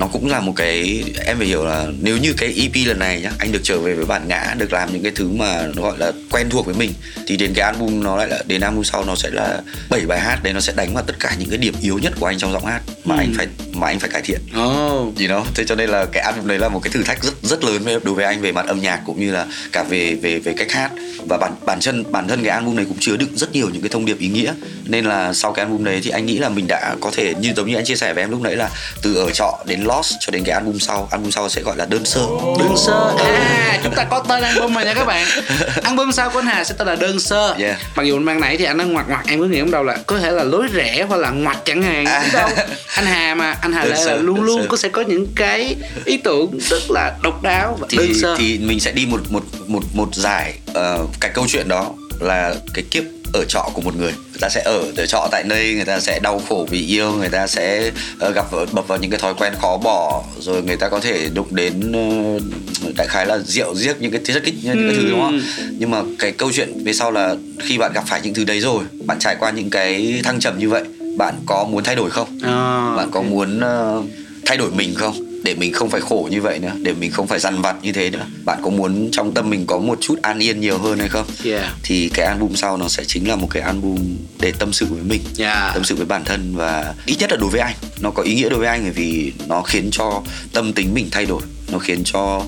nó 0.00 0.06
cũng 0.06 0.28
là 0.28 0.40
một 0.40 0.52
cái 0.56 1.04
em 1.26 1.38
phải 1.38 1.46
hiểu 1.46 1.64
là 1.64 1.86
nếu 2.00 2.16
như 2.16 2.32
cái 2.36 2.54
EP 2.56 2.86
lần 2.86 2.98
này 2.98 3.20
nhá 3.20 3.30
anh 3.38 3.52
được 3.52 3.60
trở 3.62 3.78
về 3.80 3.94
với 3.94 4.04
bản 4.06 4.28
ngã 4.28 4.54
được 4.58 4.72
làm 4.72 4.92
những 4.92 5.02
cái 5.02 5.12
thứ 5.14 5.28
mà 5.28 5.66
nó 5.76 5.82
gọi 5.82 5.98
là 5.98 6.12
quen 6.30 6.46
thuộc 6.50 6.66
với 6.66 6.74
mình 6.74 6.92
thì 7.26 7.36
đến 7.36 7.52
cái 7.54 7.64
album 7.64 8.02
nó 8.02 8.16
lại 8.16 8.28
là 8.28 8.42
đến 8.46 8.60
album 8.60 8.82
sau 8.82 9.04
nó 9.04 9.14
sẽ 9.16 9.30
là 9.32 9.60
bảy 9.90 10.00
bài 10.06 10.20
hát 10.20 10.38
đấy 10.42 10.52
nó 10.52 10.60
sẽ 10.60 10.72
đánh 10.76 10.94
vào 10.94 11.04
tất 11.06 11.14
cả 11.20 11.34
những 11.38 11.48
cái 11.48 11.58
điểm 11.58 11.74
yếu 11.82 11.98
nhất 11.98 12.12
của 12.20 12.26
anh 12.26 12.38
trong 12.38 12.52
giọng 12.52 12.66
hát 12.66 12.80
mà 13.04 13.14
Ừ. 13.14 13.18
anh 13.20 13.34
phải 13.36 13.46
mà 13.72 13.86
anh 13.86 13.98
phải 13.98 14.10
cải 14.10 14.22
thiện. 14.22 14.40
Oh. 14.50 15.18
You 15.18 15.26
know 15.28 15.42
thế 15.54 15.64
cho 15.64 15.74
nên 15.74 15.90
là 15.90 16.04
cái 16.12 16.22
album 16.22 16.46
đấy 16.46 16.58
là 16.58 16.68
một 16.68 16.80
cái 16.82 16.90
thử 16.92 17.02
thách 17.02 17.24
rất 17.24 17.34
rất 17.42 17.64
lớn 17.64 17.84
đối 18.04 18.14
với 18.14 18.24
anh 18.24 18.40
về 18.40 18.52
mặt 18.52 18.66
âm 18.66 18.80
nhạc 18.80 19.00
cũng 19.06 19.20
như 19.20 19.30
là 19.32 19.46
cả 19.72 19.82
về 19.82 20.14
về 20.14 20.38
về 20.38 20.54
cách 20.56 20.72
hát. 20.72 20.90
Và 21.28 21.36
bản 21.38 21.52
bản 21.66 21.80
chân 21.80 22.04
bản 22.12 22.28
thân 22.28 22.40
cái 22.44 22.50
album 22.50 22.76
này 22.76 22.84
cũng 22.88 22.96
chứa 23.00 23.16
đựng 23.16 23.36
rất 23.36 23.52
nhiều 23.52 23.68
những 23.72 23.82
cái 23.82 23.88
thông 23.88 24.04
điệp 24.04 24.18
ý 24.18 24.28
nghĩa. 24.28 24.52
Nên 24.84 25.04
là 25.04 25.32
sau 25.32 25.52
cái 25.52 25.64
album 25.64 25.84
đấy 25.84 26.00
thì 26.04 26.10
anh 26.10 26.26
nghĩ 26.26 26.38
là 26.38 26.48
mình 26.48 26.66
đã 26.68 26.96
có 27.00 27.10
thể 27.16 27.34
như 27.40 27.52
giống 27.56 27.68
như 27.70 27.76
anh 27.76 27.84
chia 27.84 27.96
sẻ 27.96 28.14
với 28.14 28.22
em 28.22 28.30
lúc 28.30 28.40
nãy 28.40 28.56
là 28.56 28.70
từ 29.02 29.14
ở 29.14 29.30
trọ 29.30 29.58
đến 29.66 29.84
Lost 29.90 30.14
cho 30.20 30.30
đến 30.30 30.44
cái 30.44 30.54
album 30.54 30.78
sau. 30.78 31.08
Album 31.10 31.30
sau 31.30 31.48
sẽ 31.48 31.62
gọi 31.62 31.76
là 31.76 31.86
đơn 31.86 32.04
sơ. 32.04 32.20
Đơn 32.58 32.74
sơ. 32.76 33.14
À 33.18 33.80
chúng 33.84 33.94
ta 33.94 34.04
có 34.04 34.24
tên 34.28 34.42
album 34.42 34.74
rồi 34.74 34.84
nha 34.84 34.94
các 34.94 35.04
bạn. 35.04 35.26
Album 35.82 36.10
sau 36.10 36.30
của 36.30 36.38
anh 36.38 36.46
Hà 36.46 36.64
sẽ 36.64 36.74
tên 36.78 36.88
là 36.88 36.96
đơn 36.96 37.20
sơ. 37.20 37.54
Yeah. 37.58 37.76
mặc 37.96 38.02
dù 38.02 38.18
ban 38.24 38.40
nãy 38.40 38.56
thì 38.56 38.64
anh 38.64 38.78
đã 38.78 38.84
ngoặt 38.84 39.08
ngoặt 39.08 39.26
em 39.26 39.40
cứ 39.40 39.46
nghĩ 39.46 39.58
trong 39.58 39.70
đầu 39.70 39.82
là 39.84 39.96
có 40.06 40.18
thể 40.18 40.30
là 40.30 40.44
lối 40.44 40.66
rẽ 40.72 41.04
hoặc 41.08 41.16
là 41.16 41.30
ngoặt 41.30 41.56
chẳng 41.64 41.82
hạn. 41.82 42.04
À. 42.04 42.30
Đâu. 42.32 42.48
Anh 42.94 43.06
Hà 43.06 43.34
mà 43.34 43.56
anh 43.62 43.72
Hà 43.72 43.84
Đơn 43.84 43.92
Lê 43.92 43.98
là 43.98 44.04
sơ, 44.04 44.16
luôn 44.16 44.42
luôn 44.42 44.60
sơ. 44.60 44.66
có 44.68 44.76
sẽ 44.76 44.88
có 44.88 45.02
những 45.02 45.26
cái 45.36 45.76
ý 46.04 46.16
tưởng 46.16 46.58
rất 46.70 46.90
là 46.90 47.12
độc 47.22 47.42
đáo 47.42 47.76
và 47.80 47.86
thì 47.90 47.98
đơn 47.98 48.14
sơ. 48.22 48.36
thì 48.38 48.58
mình 48.58 48.80
sẽ 48.80 48.92
đi 48.92 49.06
một 49.06 49.20
một 49.30 49.42
một 49.66 49.82
một 49.94 50.14
giải 50.14 50.54
ờ, 50.74 51.06
cái 51.20 51.30
câu 51.34 51.46
chuyện 51.48 51.68
đó 51.68 51.90
là 52.20 52.54
cái 52.74 52.84
kiếp 52.90 53.04
ở 53.32 53.44
trọ 53.48 53.68
của 53.74 53.80
một 53.82 53.96
người. 53.96 54.12
Người 54.12 54.40
ta 54.40 54.48
sẽ 54.48 54.62
ở 54.64 54.84
ở 54.96 55.06
trọ 55.06 55.28
tại 55.30 55.44
nơi 55.44 55.74
người 55.74 55.84
ta 55.84 56.00
sẽ 56.00 56.20
đau 56.22 56.42
khổ 56.48 56.66
vì 56.70 56.86
yêu 56.86 57.12
người 57.12 57.28
ta 57.28 57.46
sẽ 57.46 57.90
ờ, 58.18 58.32
gặp 58.32 58.46
bập 58.72 58.88
vào 58.88 58.98
những 58.98 59.10
cái 59.10 59.20
thói 59.20 59.34
quen 59.34 59.52
khó 59.60 59.76
bỏ 59.76 60.24
rồi 60.40 60.62
người 60.62 60.76
ta 60.76 60.88
có 60.88 61.00
thể 61.00 61.28
đụng 61.34 61.54
đến 61.54 61.92
ờ, 61.92 62.90
đại 62.96 63.06
khái 63.06 63.26
là 63.26 63.38
rượu 63.38 63.74
giết 63.74 63.96
những 64.00 64.10
cái 64.12 64.20
chất 64.24 64.42
kích 64.44 64.54
những 64.62 64.88
cái 64.88 64.96
thứ 64.96 65.10
đúng 65.10 65.20
không? 65.20 65.40
Nhưng 65.78 65.90
mà 65.90 66.02
cái 66.18 66.32
câu 66.32 66.52
chuyện 66.52 66.84
về 66.84 66.92
sau 66.92 67.10
là 67.10 67.36
khi 67.58 67.78
bạn 67.78 67.92
gặp 67.92 68.04
phải 68.06 68.20
những 68.24 68.34
thứ 68.34 68.44
đấy 68.44 68.60
rồi 68.60 68.84
bạn 69.06 69.18
trải 69.18 69.36
qua 69.40 69.50
những 69.50 69.70
cái 69.70 70.20
thăng 70.24 70.40
trầm 70.40 70.58
như 70.58 70.68
vậy 70.68 70.82
bạn 71.16 71.34
có 71.46 71.64
muốn 71.64 71.84
thay 71.84 71.96
đổi 71.96 72.10
không? 72.10 72.38
À, 72.42 72.94
bạn 72.96 73.10
có 73.10 73.22
muốn 73.22 73.60
ờ, 73.60 74.02
thay 74.46 74.56
đổi 74.56 74.70
mình 74.70 74.94
không 74.94 75.29
để 75.42 75.54
mình 75.54 75.72
không 75.72 75.90
phải 75.90 76.00
khổ 76.00 76.28
như 76.30 76.40
vậy 76.40 76.58
nữa 76.58 76.72
để 76.82 76.92
mình 76.92 77.10
không 77.10 77.26
phải 77.26 77.38
dằn 77.38 77.62
vặt 77.62 77.76
như 77.82 77.92
thế 77.92 78.10
nữa. 78.10 78.26
Bạn 78.44 78.60
có 78.62 78.70
muốn 78.70 79.08
trong 79.12 79.34
tâm 79.34 79.50
mình 79.50 79.66
có 79.66 79.78
một 79.78 79.98
chút 80.00 80.22
an 80.22 80.38
yên 80.38 80.60
nhiều 80.60 80.78
hơn 80.78 80.98
hay 80.98 81.08
không? 81.08 81.26
Yeah. 81.44 81.72
Thì 81.82 82.10
cái 82.14 82.26
album 82.26 82.54
sau 82.54 82.76
nó 82.76 82.88
sẽ 82.88 83.04
chính 83.04 83.28
là 83.28 83.36
một 83.36 83.48
cái 83.50 83.62
album 83.62 84.16
để 84.40 84.52
tâm 84.58 84.72
sự 84.72 84.86
với 84.86 85.02
mình 85.02 85.20
yeah. 85.38 85.74
tâm 85.74 85.84
sự 85.84 85.94
với 85.94 86.06
bản 86.06 86.24
thân 86.24 86.56
và 86.56 86.94
ít 87.06 87.16
nhất 87.18 87.30
là 87.30 87.36
đối 87.36 87.50
với 87.50 87.60
anh. 87.60 87.74
Nó 88.00 88.10
có 88.10 88.22
ý 88.22 88.34
nghĩa 88.34 88.48
đối 88.48 88.58
với 88.58 88.68
anh 88.68 88.82
bởi 88.82 88.92
vì 88.92 89.32
nó 89.46 89.62
khiến 89.62 89.88
cho 89.92 90.22
tâm 90.52 90.72
tính 90.72 90.94
mình 90.94 91.08
thay 91.10 91.26
đổi. 91.26 91.42
Nó 91.72 91.78
khiến 91.78 92.02
cho 92.04 92.42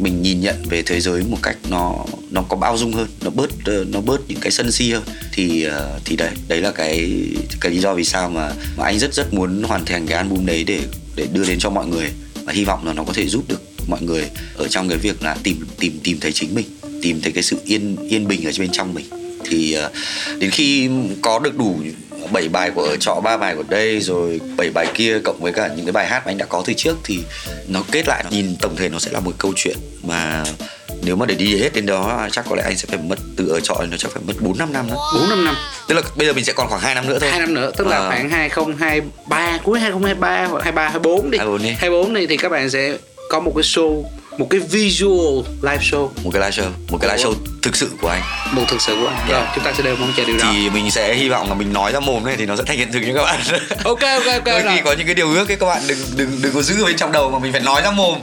mình 0.00 0.22
nhìn 0.22 0.40
nhận 0.40 0.56
về 0.68 0.82
thế 0.82 1.00
giới 1.00 1.22
một 1.22 1.38
cách 1.42 1.56
nó 1.70 2.04
nó 2.30 2.42
có 2.42 2.56
bao 2.56 2.78
dung 2.78 2.92
hơn 2.92 3.08
nó 3.24 3.30
bớt 3.30 3.50
ờ, 3.64 3.84
nó 3.88 4.00
bớt 4.00 4.28
những 4.28 4.40
cái 4.40 4.50
sân 4.50 4.72
si 4.72 4.92
hơn. 4.92 5.02
Thì 5.32 5.62
ờ, 5.62 6.00
thì 6.04 6.16
đấy 6.16 6.30
đấy 6.48 6.60
là 6.60 6.70
cái 6.70 7.10
cái 7.60 7.72
lý 7.72 7.78
do 7.78 7.94
vì 7.94 8.04
sao 8.04 8.30
mà 8.30 8.52
mà 8.76 8.84
anh 8.84 8.98
rất 8.98 9.14
rất 9.14 9.34
muốn 9.34 9.62
hoàn 9.62 9.84
thành 9.84 10.06
cái 10.06 10.16
album 10.16 10.46
đấy 10.46 10.64
để 10.64 10.80
để 11.16 11.26
đưa 11.32 11.44
đến 11.44 11.58
cho 11.58 11.70
mọi 11.70 11.86
người 11.86 12.10
và 12.46 12.52
hy 12.52 12.64
vọng 12.64 12.86
là 12.86 12.92
nó 12.92 13.04
có 13.04 13.12
thể 13.12 13.26
giúp 13.26 13.44
được 13.48 13.60
mọi 13.88 14.02
người 14.02 14.24
ở 14.56 14.68
trong 14.68 14.88
cái 14.88 14.98
việc 14.98 15.22
là 15.22 15.36
tìm 15.42 15.66
tìm 15.78 16.00
tìm 16.04 16.20
thấy 16.20 16.32
chính 16.32 16.54
mình, 16.54 16.66
tìm 17.02 17.20
thấy 17.20 17.32
cái 17.32 17.42
sự 17.42 17.56
yên 17.64 17.96
yên 18.08 18.28
bình 18.28 18.44
ở 18.44 18.52
bên 18.58 18.68
trong 18.72 18.94
mình. 18.94 19.06
Thì 19.44 19.72
ờ, 19.72 19.90
đến 20.38 20.50
khi 20.50 20.90
có 21.22 21.38
được 21.38 21.58
đủ 21.58 21.80
7 22.32 22.48
bài 22.48 22.70
của 22.70 22.82
ở 22.82 22.96
trọ 22.96 23.20
ba 23.24 23.36
bài 23.36 23.54
của 23.56 23.62
đây, 23.68 24.00
rồi 24.00 24.40
7 24.56 24.70
bài 24.70 24.86
kia 24.94 25.18
cộng 25.24 25.40
với 25.40 25.52
cả 25.52 25.68
những 25.76 25.86
cái 25.86 25.92
bài 25.92 26.06
hát 26.06 26.22
mà 26.26 26.30
anh 26.30 26.38
đã 26.38 26.46
có 26.46 26.62
từ 26.66 26.72
trước 26.72 26.96
thì 27.04 27.18
nó 27.68 27.82
kết 27.92 28.04
lại, 28.06 28.24
nhìn 28.30 28.56
tổng 28.60 28.76
thể 28.76 28.88
nó 28.88 28.98
sẽ 28.98 29.10
là 29.10 29.20
một 29.20 29.32
câu 29.38 29.52
chuyện 29.56 29.76
mà 30.02 30.44
nếu 31.02 31.16
mà 31.16 31.26
để 31.26 31.34
đi 31.34 31.56
hết 31.62 31.70
đến 31.74 31.86
đó 31.86 32.28
chắc 32.32 32.44
có 32.50 32.56
lẽ 32.56 32.62
anh 32.62 32.76
sẽ 32.76 32.86
phải 32.88 32.98
mất 32.98 33.18
từ 33.36 33.48
ở 33.48 33.60
trọ 33.60 33.74
nó 33.90 33.96
chắc 33.96 34.10
phải 34.12 34.22
mất 34.26 34.32
4 34.40 34.58
5 34.58 34.72
năm 34.72 34.86
nữa. 34.86 34.96
bốn 35.14 35.28
năm 35.28 35.44
năm 35.44 35.54
Tức 35.88 35.94
là 35.94 36.02
bây 36.16 36.26
giờ 36.26 36.32
mình 36.32 36.44
sẽ 36.44 36.52
còn 36.52 36.68
khoảng 36.68 36.80
2 36.80 36.94
năm 36.94 37.06
nữa 37.08 37.18
thôi. 37.20 37.30
hai 37.30 37.40
năm 37.40 37.54
nữa 37.54 37.70
tức 37.76 37.86
là 37.86 37.96
Ờ. 37.96 38.08
khoảng 38.08 38.30
2023 38.30 39.58
cuối 39.64 39.80
2023 39.80 40.44
hoặc 40.46 40.62
23 40.64 40.82
24 40.88 41.30
đi 41.30 41.38
24 41.38 41.62
đi. 41.62 41.68
24 41.78 42.14
đi 42.14 42.26
thì 42.26 42.36
các 42.36 42.48
bạn 42.48 42.70
sẽ 42.70 42.96
có 43.30 43.40
một 43.40 43.52
cái 43.56 43.62
show 43.62 44.02
một 44.38 44.46
cái 44.50 44.60
visual 44.60 45.44
live 45.62 45.78
show 45.82 46.08
Một 46.24 46.30
cái 46.32 46.42
live 46.50 46.50
show, 46.62 46.70
một 46.90 46.98
cái 47.00 47.10
live 47.16 47.28
show 47.28 47.34
thực 47.62 47.76
sự 47.76 47.90
của 48.00 48.08
anh. 48.08 48.22
một 48.52 48.62
thực 48.68 48.80
sự 48.82 48.96
của 49.00 49.06
anh 49.08 49.16
Yeah. 49.16 49.30
rồi 49.30 49.42
chúng 49.54 49.64
ta 49.64 49.72
sẽ 49.76 49.82
đều 49.82 49.96
mong 49.96 50.12
chờ 50.16 50.24
điều 50.24 50.36
đó 50.36 50.44
Thì 50.52 50.70
mình 50.70 50.90
sẽ 50.90 51.14
hy 51.14 51.28
vọng 51.28 51.48
là 51.48 51.54
mình 51.54 51.72
nói 51.72 51.92
ra 51.92 52.00
mồm 52.00 52.24
này 52.24 52.34
thì 52.38 52.46
nó 52.46 52.56
sẽ 52.56 52.62
thành 52.66 52.76
hiện 52.76 52.92
thực 52.92 53.00
nha 53.00 53.12
các 53.14 53.22
bạn. 53.24 53.40
ok 53.84 54.00
ok 54.00 54.26
ok 54.34 54.44
Đôi 54.44 54.62
khi 54.62 54.80
có 54.84 54.92
những 54.92 55.06
cái 55.06 55.14
điều 55.14 55.30
ước 55.34 55.50
ấy 55.50 55.56
các 55.56 55.66
bạn 55.66 55.82
đừng 55.88 55.98
đừng 56.16 56.38
đừng 56.42 56.54
có 56.54 56.62
giữ 56.62 56.82
ở 56.82 56.86
bên 56.86 56.96
trong 56.96 57.12
đầu 57.12 57.30
mà 57.30 57.38
mình 57.38 57.52
phải 57.52 57.60
nói 57.60 57.82
ra 57.84 57.90
mồm. 57.90 58.18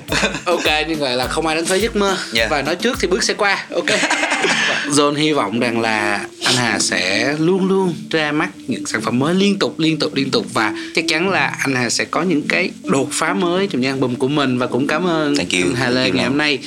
ok 0.45 0.65
như 0.87 0.95
vậy 0.99 1.15
là 1.15 1.27
không 1.27 1.47
ai 1.47 1.55
đánh 1.55 1.65
thuế 1.65 1.77
giấc 1.77 1.95
mơ 1.95 2.17
Yeah. 2.35 2.49
và 2.49 2.61
nói 2.61 2.75
trước 2.75 2.97
thì 3.01 3.07
bước 3.07 3.23
sẽ 3.23 3.33
qua 3.33 3.65
ok 3.75 3.85
John 4.91 5.13
hy 5.13 5.33
vọng 5.33 5.59
rằng 5.59 5.79
là 5.79 6.27
anh 6.43 6.55
Hà 6.55 6.79
sẽ 6.79 7.35
luôn 7.39 7.67
luôn 7.67 7.93
ra 8.09 8.31
mắt 8.31 8.49
những 8.67 8.85
sản 8.85 9.01
phẩm 9.01 9.19
mới 9.19 9.35
liên 9.35 9.59
tục 9.59 9.79
liên 9.79 9.99
tục 9.99 10.15
liên 10.15 10.31
tục. 10.31 10.45
Và 10.53 10.73
chắc 10.95 11.05
chắn 11.07 11.29
là 11.29 11.57
anh 11.59 11.75
Hà 11.75 11.89
sẽ 11.89 12.05
có 12.05 12.21
những 12.21 12.41
cái 12.47 12.71
đột 12.83 13.07
phá 13.11 13.33
mới 13.33 13.67
trong 13.67 13.81
những 13.81 13.91
album 13.91 14.15
của 14.15 14.27
mình. 14.27 14.57
Và 14.57 14.67
cũng 14.67 14.87
cảm 14.87 15.07
ơn 15.07 15.35
anh 15.37 15.73
Hà 15.75 15.89
Lê 15.89 16.11
ngày 16.11 16.25
hôm 16.25 16.37
nay 16.37 16.59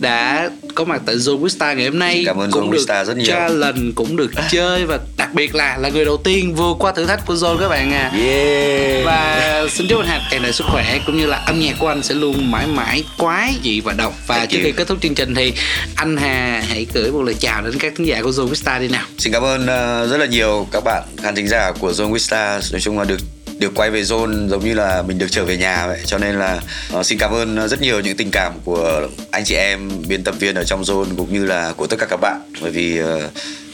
đã 0.00 0.50
có 0.74 0.84
mặt 0.84 1.02
tại 1.06 1.16
Zone 1.16 1.48
Star 1.48 1.76
ngày 1.76 1.86
hôm 1.88 1.98
nay. 1.98 2.22
Cảm 2.26 2.36
ơn 2.40 2.50
cũng 2.50 2.68
Zone 2.68 2.72
được 2.72 2.84
Star 2.84 3.08
rất 3.08 3.16
nhiều. 3.16 3.26
challenge 3.26 3.92
cũng 3.94 4.16
được 4.16 4.30
chơi 4.50 4.86
và 4.86 4.98
đặc 5.16 5.34
biệt 5.34 5.54
là 5.54 5.76
là 5.76 5.88
người 5.88 6.04
đầu 6.04 6.16
tiên 6.16 6.54
vượt 6.54 6.76
qua 6.78 6.92
thử 6.92 7.06
thách 7.06 7.26
của 7.26 7.34
Zone 7.34 7.58
các 7.58 7.68
bạn 7.68 7.92
à. 7.92 8.10
Yeah. 8.18 9.04
Và 9.04 9.66
xin 9.70 9.86
chúc 9.88 10.00
anh 10.00 10.08
Hà 10.08 10.28
tràn 10.30 10.42
đầy 10.42 10.52
sức 10.52 10.64
khỏe 10.72 10.98
cũng 11.06 11.16
như 11.16 11.26
là 11.26 11.36
âm 11.36 11.60
nhạc 11.60 11.74
của 11.78 11.88
anh 11.88 12.02
sẽ 12.02 12.14
luôn 12.14 12.50
mãi 12.50 12.66
mãi 12.66 13.04
quái 13.18 13.54
dị 13.64 13.80
và 13.80 13.92
độc. 13.92 14.14
Và 14.26 14.36
Thank 14.36 14.50
trước 14.50 14.58
you. 14.58 14.64
khi 14.64 14.72
kết 14.72 14.88
thúc 14.88 14.98
chương 15.02 15.14
trình 15.14 15.34
thì 15.34 15.52
anh 15.94 16.16
Hà 16.16 16.64
hãy 16.68 16.86
gửi 16.94 17.10
một 17.12 17.22
lời 17.22 17.34
chào 17.40 17.62
đến 17.62 17.78
các 17.78 17.92
khán 17.96 18.06
giả 18.06 18.22
của 18.22 18.30
Zone 18.30 18.54
Star 18.54 18.82
đi 18.82 18.88
nào. 18.88 19.04
Xin 19.18 19.32
cảm 19.32 19.42
ơn 19.42 19.66
ờ, 19.66 20.06
rất 20.06 20.16
là 20.16 20.26
nhiều 20.26 20.66
các 20.72 20.84
bạn 20.84 21.02
khán 21.22 21.34
thính 21.34 21.48
giả 21.48 21.72
của 21.78 21.92
Zone 21.92 22.12
Wista 22.12 22.60
Nói 22.72 22.80
chung 22.80 22.98
là 22.98 23.04
được 23.04 23.20
được 23.62 23.74
quay 23.74 23.90
về 23.90 24.02
Zone 24.02 24.48
giống 24.48 24.64
như 24.64 24.74
là 24.74 25.02
mình 25.02 25.18
được 25.18 25.26
trở 25.30 25.44
về 25.44 25.56
nhà 25.56 25.86
vậy. 25.86 26.00
Cho 26.06 26.18
nên 26.18 26.38
là 26.38 26.60
uh, 26.98 27.06
xin 27.06 27.18
cảm 27.18 27.32
ơn 27.32 27.56
ờ, 27.56 27.68
rất 27.68 27.80
nhiều 27.80 28.00
những 28.00 28.16
tình 28.16 28.30
cảm 28.30 28.52
của 28.64 29.08
anh 29.30 29.44
chị 29.44 29.54
em 29.54 29.90
biên 30.08 30.24
tập 30.24 30.34
viên 30.38 30.54
ở 30.54 30.64
trong 30.64 30.82
Zone 30.82 31.16
Cũng 31.16 31.32
như 31.32 31.46
là 31.46 31.72
của 31.76 31.86
tất 31.86 31.96
cả 31.98 32.06
các 32.06 32.20
bạn. 32.20 32.40
Bởi 32.62 32.70
vì 32.70 33.02
uh, 33.02 33.06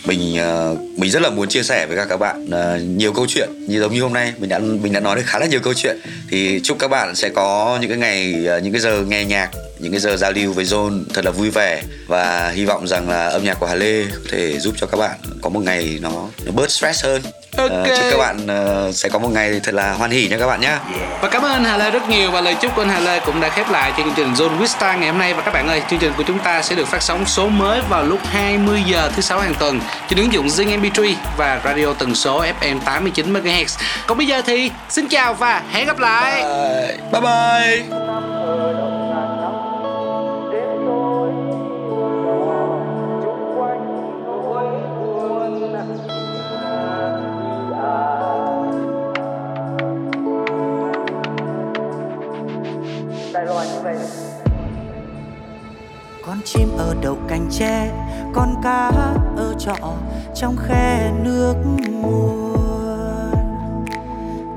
mình 0.04 0.38
mình 0.96 1.10
rất 1.10 1.22
là 1.22 1.30
muốn 1.30 1.48
chia 1.48 1.62
sẻ 1.62 1.86
với 1.86 1.96
các 1.96 2.06
các 2.08 2.16
bạn 2.16 2.50
nhiều 2.98 3.12
câu 3.12 3.26
chuyện. 3.28 3.48
Như 3.68 3.80
giống 3.80 3.94
như 3.94 4.02
hôm 4.02 4.12
nay 4.12 4.32
mình 4.38 4.48
đã 4.48 4.58
mình 4.58 4.92
đã 4.92 5.00
nói 5.00 5.16
được 5.16 5.22
khá 5.26 5.38
là 5.38 5.46
nhiều 5.46 5.60
câu 5.60 5.74
chuyện. 5.74 5.98
Thì 6.30 6.60
chúc 6.64 6.78
các 6.78 6.88
bạn 6.88 7.14
sẽ 7.14 7.28
có 7.28 7.78
những 7.80 7.90
cái 7.90 7.98
ngày 7.98 8.32
những 8.62 8.72
cái 8.72 8.80
giờ 8.80 9.04
nghe 9.08 9.24
nhạc 9.24 9.50
những 9.78 9.92
cái 9.92 10.00
giờ 10.00 10.16
giao 10.16 10.32
lưu 10.32 10.52
với 10.52 10.64
Zone 10.64 11.04
thật 11.14 11.24
là 11.24 11.30
vui 11.30 11.50
vẻ. 11.50 11.82
Và 12.06 12.50
hy 12.54 12.64
vọng 12.64 12.86
rằng 12.86 13.08
là 13.08 13.26
âm 13.26 13.44
nhạc 13.44 13.54
của 13.60 13.66
Hà 13.66 13.74
Lê 13.74 14.04
có 14.04 14.30
thể 14.30 14.58
giúp 14.58 14.74
cho 14.78 14.86
các 14.86 14.96
bạn 14.96 15.18
có 15.42 15.50
một 15.50 15.60
ngày 15.60 15.98
nó, 16.02 16.28
nó 16.44 16.52
bớt 16.52 16.70
stress 16.70 17.04
hơn. 17.04 17.22
Ok. 17.58 17.70
Ờ, 17.70 17.84
chúc 17.86 18.06
các 18.10 18.18
bạn 18.18 18.46
ờ, 18.46 18.92
sẽ 18.92 19.08
có 19.08 19.18
một 19.18 19.28
ngày 19.28 19.60
thật 19.62 19.74
là 19.74 19.92
hoan 19.92 20.10
hỉ 20.10 20.28
nha 20.28 20.36
các 20.38 20.46
bạn 20.46 20.60
nhé 20.60 20.76
Và 21.20 21.28
cảm 21.28 21.42
ơn 21.42 21.64
Hà 21.64 21.76
Lê 21.76 21.90
rất 21.90 22.08
nhiều 22.08 22.30
và 22.30 22.40
lời 22.40 22.54
chúc 22.60 22.74
của 22.76 22.82
anh 22.82 22.88
Hà 22.88 23.00
Lê 23.00 23.20
cũng 23.20 23.40
đã 23.40 23.48
khép 23.48 23.70
lại 23.70 23.92
chương 23.96 24.12
trình 24.16 24.32
Zone 24.32 24.58
with 24.58 24.66
Star 24.66 24.98
ngày 24.98 25.08
hôm 25.08 25.18
nay 25.18 25.34
và 25.34 25.42
các 25.42 25.54
bạn 25.54 25.68
ơi, 25.68 25.82
chương 25.90 25.98
trình 25.98 26.12
của 26.16 26.22
chúng 26.22 26.38
ta 26.38 26.62
sẽ 26.62 26.74
được 26.74 26.88
phát 26.88 27.02
sóng 27.02 27.26
số 27.26 27.48
mới 27.48 27.80
vào 27.88 28.04
lúc 28.04 28.20
20 28.24 28.82
giờ 28.86 29.10
thứ 29.16 29.22
sáu 29.22 29.40
hàng 29.40 29.54
tuần 29.58 29.80
trên 30.08 30.18
ứng 30.18 30.32
dụng 30.32 30.46
Zing 30.46 30.80
MP3 30.80 31.14
và 31.36 31.60
radio 31.64 31.92
tần 31.98 32.14
số 32.14 32.44
FM 32.60 32.80
89 32.80 33.32
MHz. 33.32 33.78
Còn 34.06 34.18
bây 34.18 34.26
giờ 34.26 34.42
thì 34.46 34.70
xin 34.88 35.08
chào 35.08 35.34
và 35.34 35.62
hẹn 35.70 35.86
gặp 35.86 35.98
lại. 35.98 36.42
bye 37.12 37.20
bye 37.20 37.82
con 37.90 38.97
trong 60.40 60.56
khe 60.56 61.12
nước 61.22 61.54
nguồn 61.90 63.84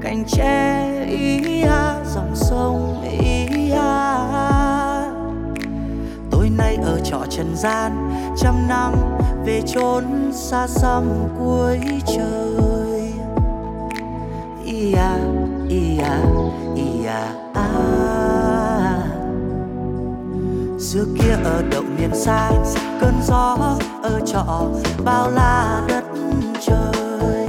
cành 0.02 0.24
tre 0.28 0.90
ý 1.10 1.62
a 1.62 1.96
dòng 2.06 2.36
sông 2.36 3.02
ý 3.20 3.72
a 3.72 5.12
tối 6.32 6.50
nay 6.58 6.78
ở 6.84 7.00
trọ 7.04 7.20
trần 7.30 7.56
gian, 7.56 8.12
trăm 8.38 8.68
năm 8.68 8.94
về 9.46 9.62
chốn 9.68 10.04
xa 10.34 10.68
xăm 10.68 11.04
cuối 11.40 11.80
trời. 12.06 13.14
Ý 14.66 14.94
a 14.94 15.18
ý 15.70 15.98
a. 15.98 16.20
Ý 16.76 17.06
a 17.06 17.34
a 17.54 17.68
xưa 20.80 21.06
kia 21.20 21.36
ở 21.44 21.64
động 21.72 21.96
miền 21.98 22.16
xa 22.16 22.52
cơn 23.02 23.14
gió 23.28 23.58
ở 24.04 24.20
trọ 24.26 24.41
bao 25.04 25.32
la 25.32 25.82
đất 25.88 26.04
trời. 26.62 27.48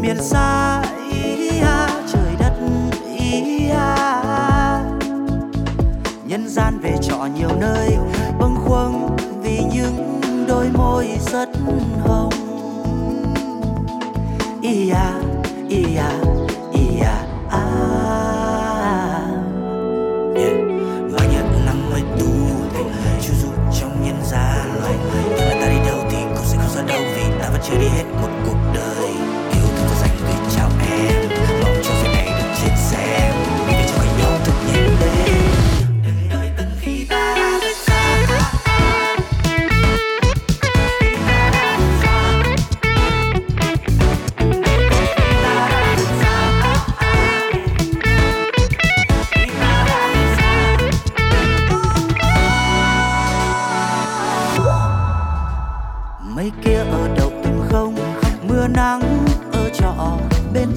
Miền 0.00 0.22
xa 0.22 0.82
ý 1.12 1.60
a, 1.60 1.88
trời 2.12 2.36
đất 2.38 2.52
ý 3.18 3.68
a. 3.68 4.84
Nhân 6.24 6.48
gian 6.48 6.78
về 6.78 6.96
trọ 7.02 7.28
nhiều 7.34 7.50
nơi 7.60 7.96
bâng 8.38 8.56
khuâng 8.64 9.16
vì 9.42 9.62
những 9.74 10.20
đôi 10.48 10.68
môi 10.74 11.08
rất 11.32 11.47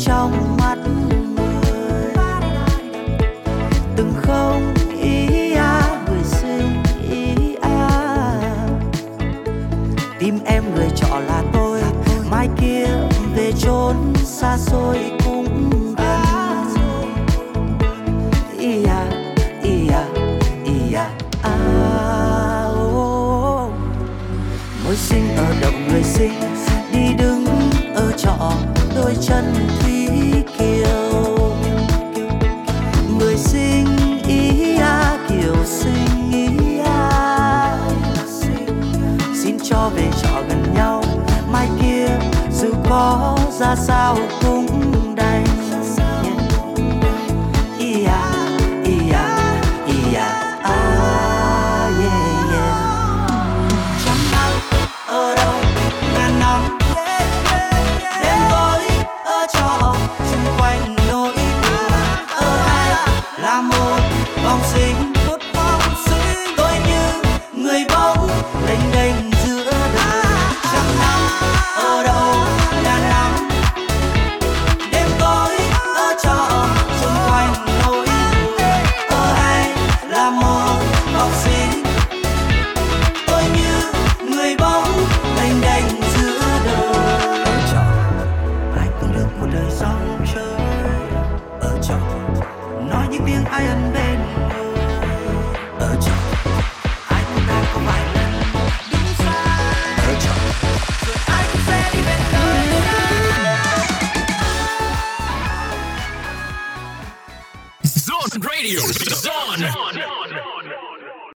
bên 0.02 0.06
trong 0.08 0.61
cho 43.62 44.61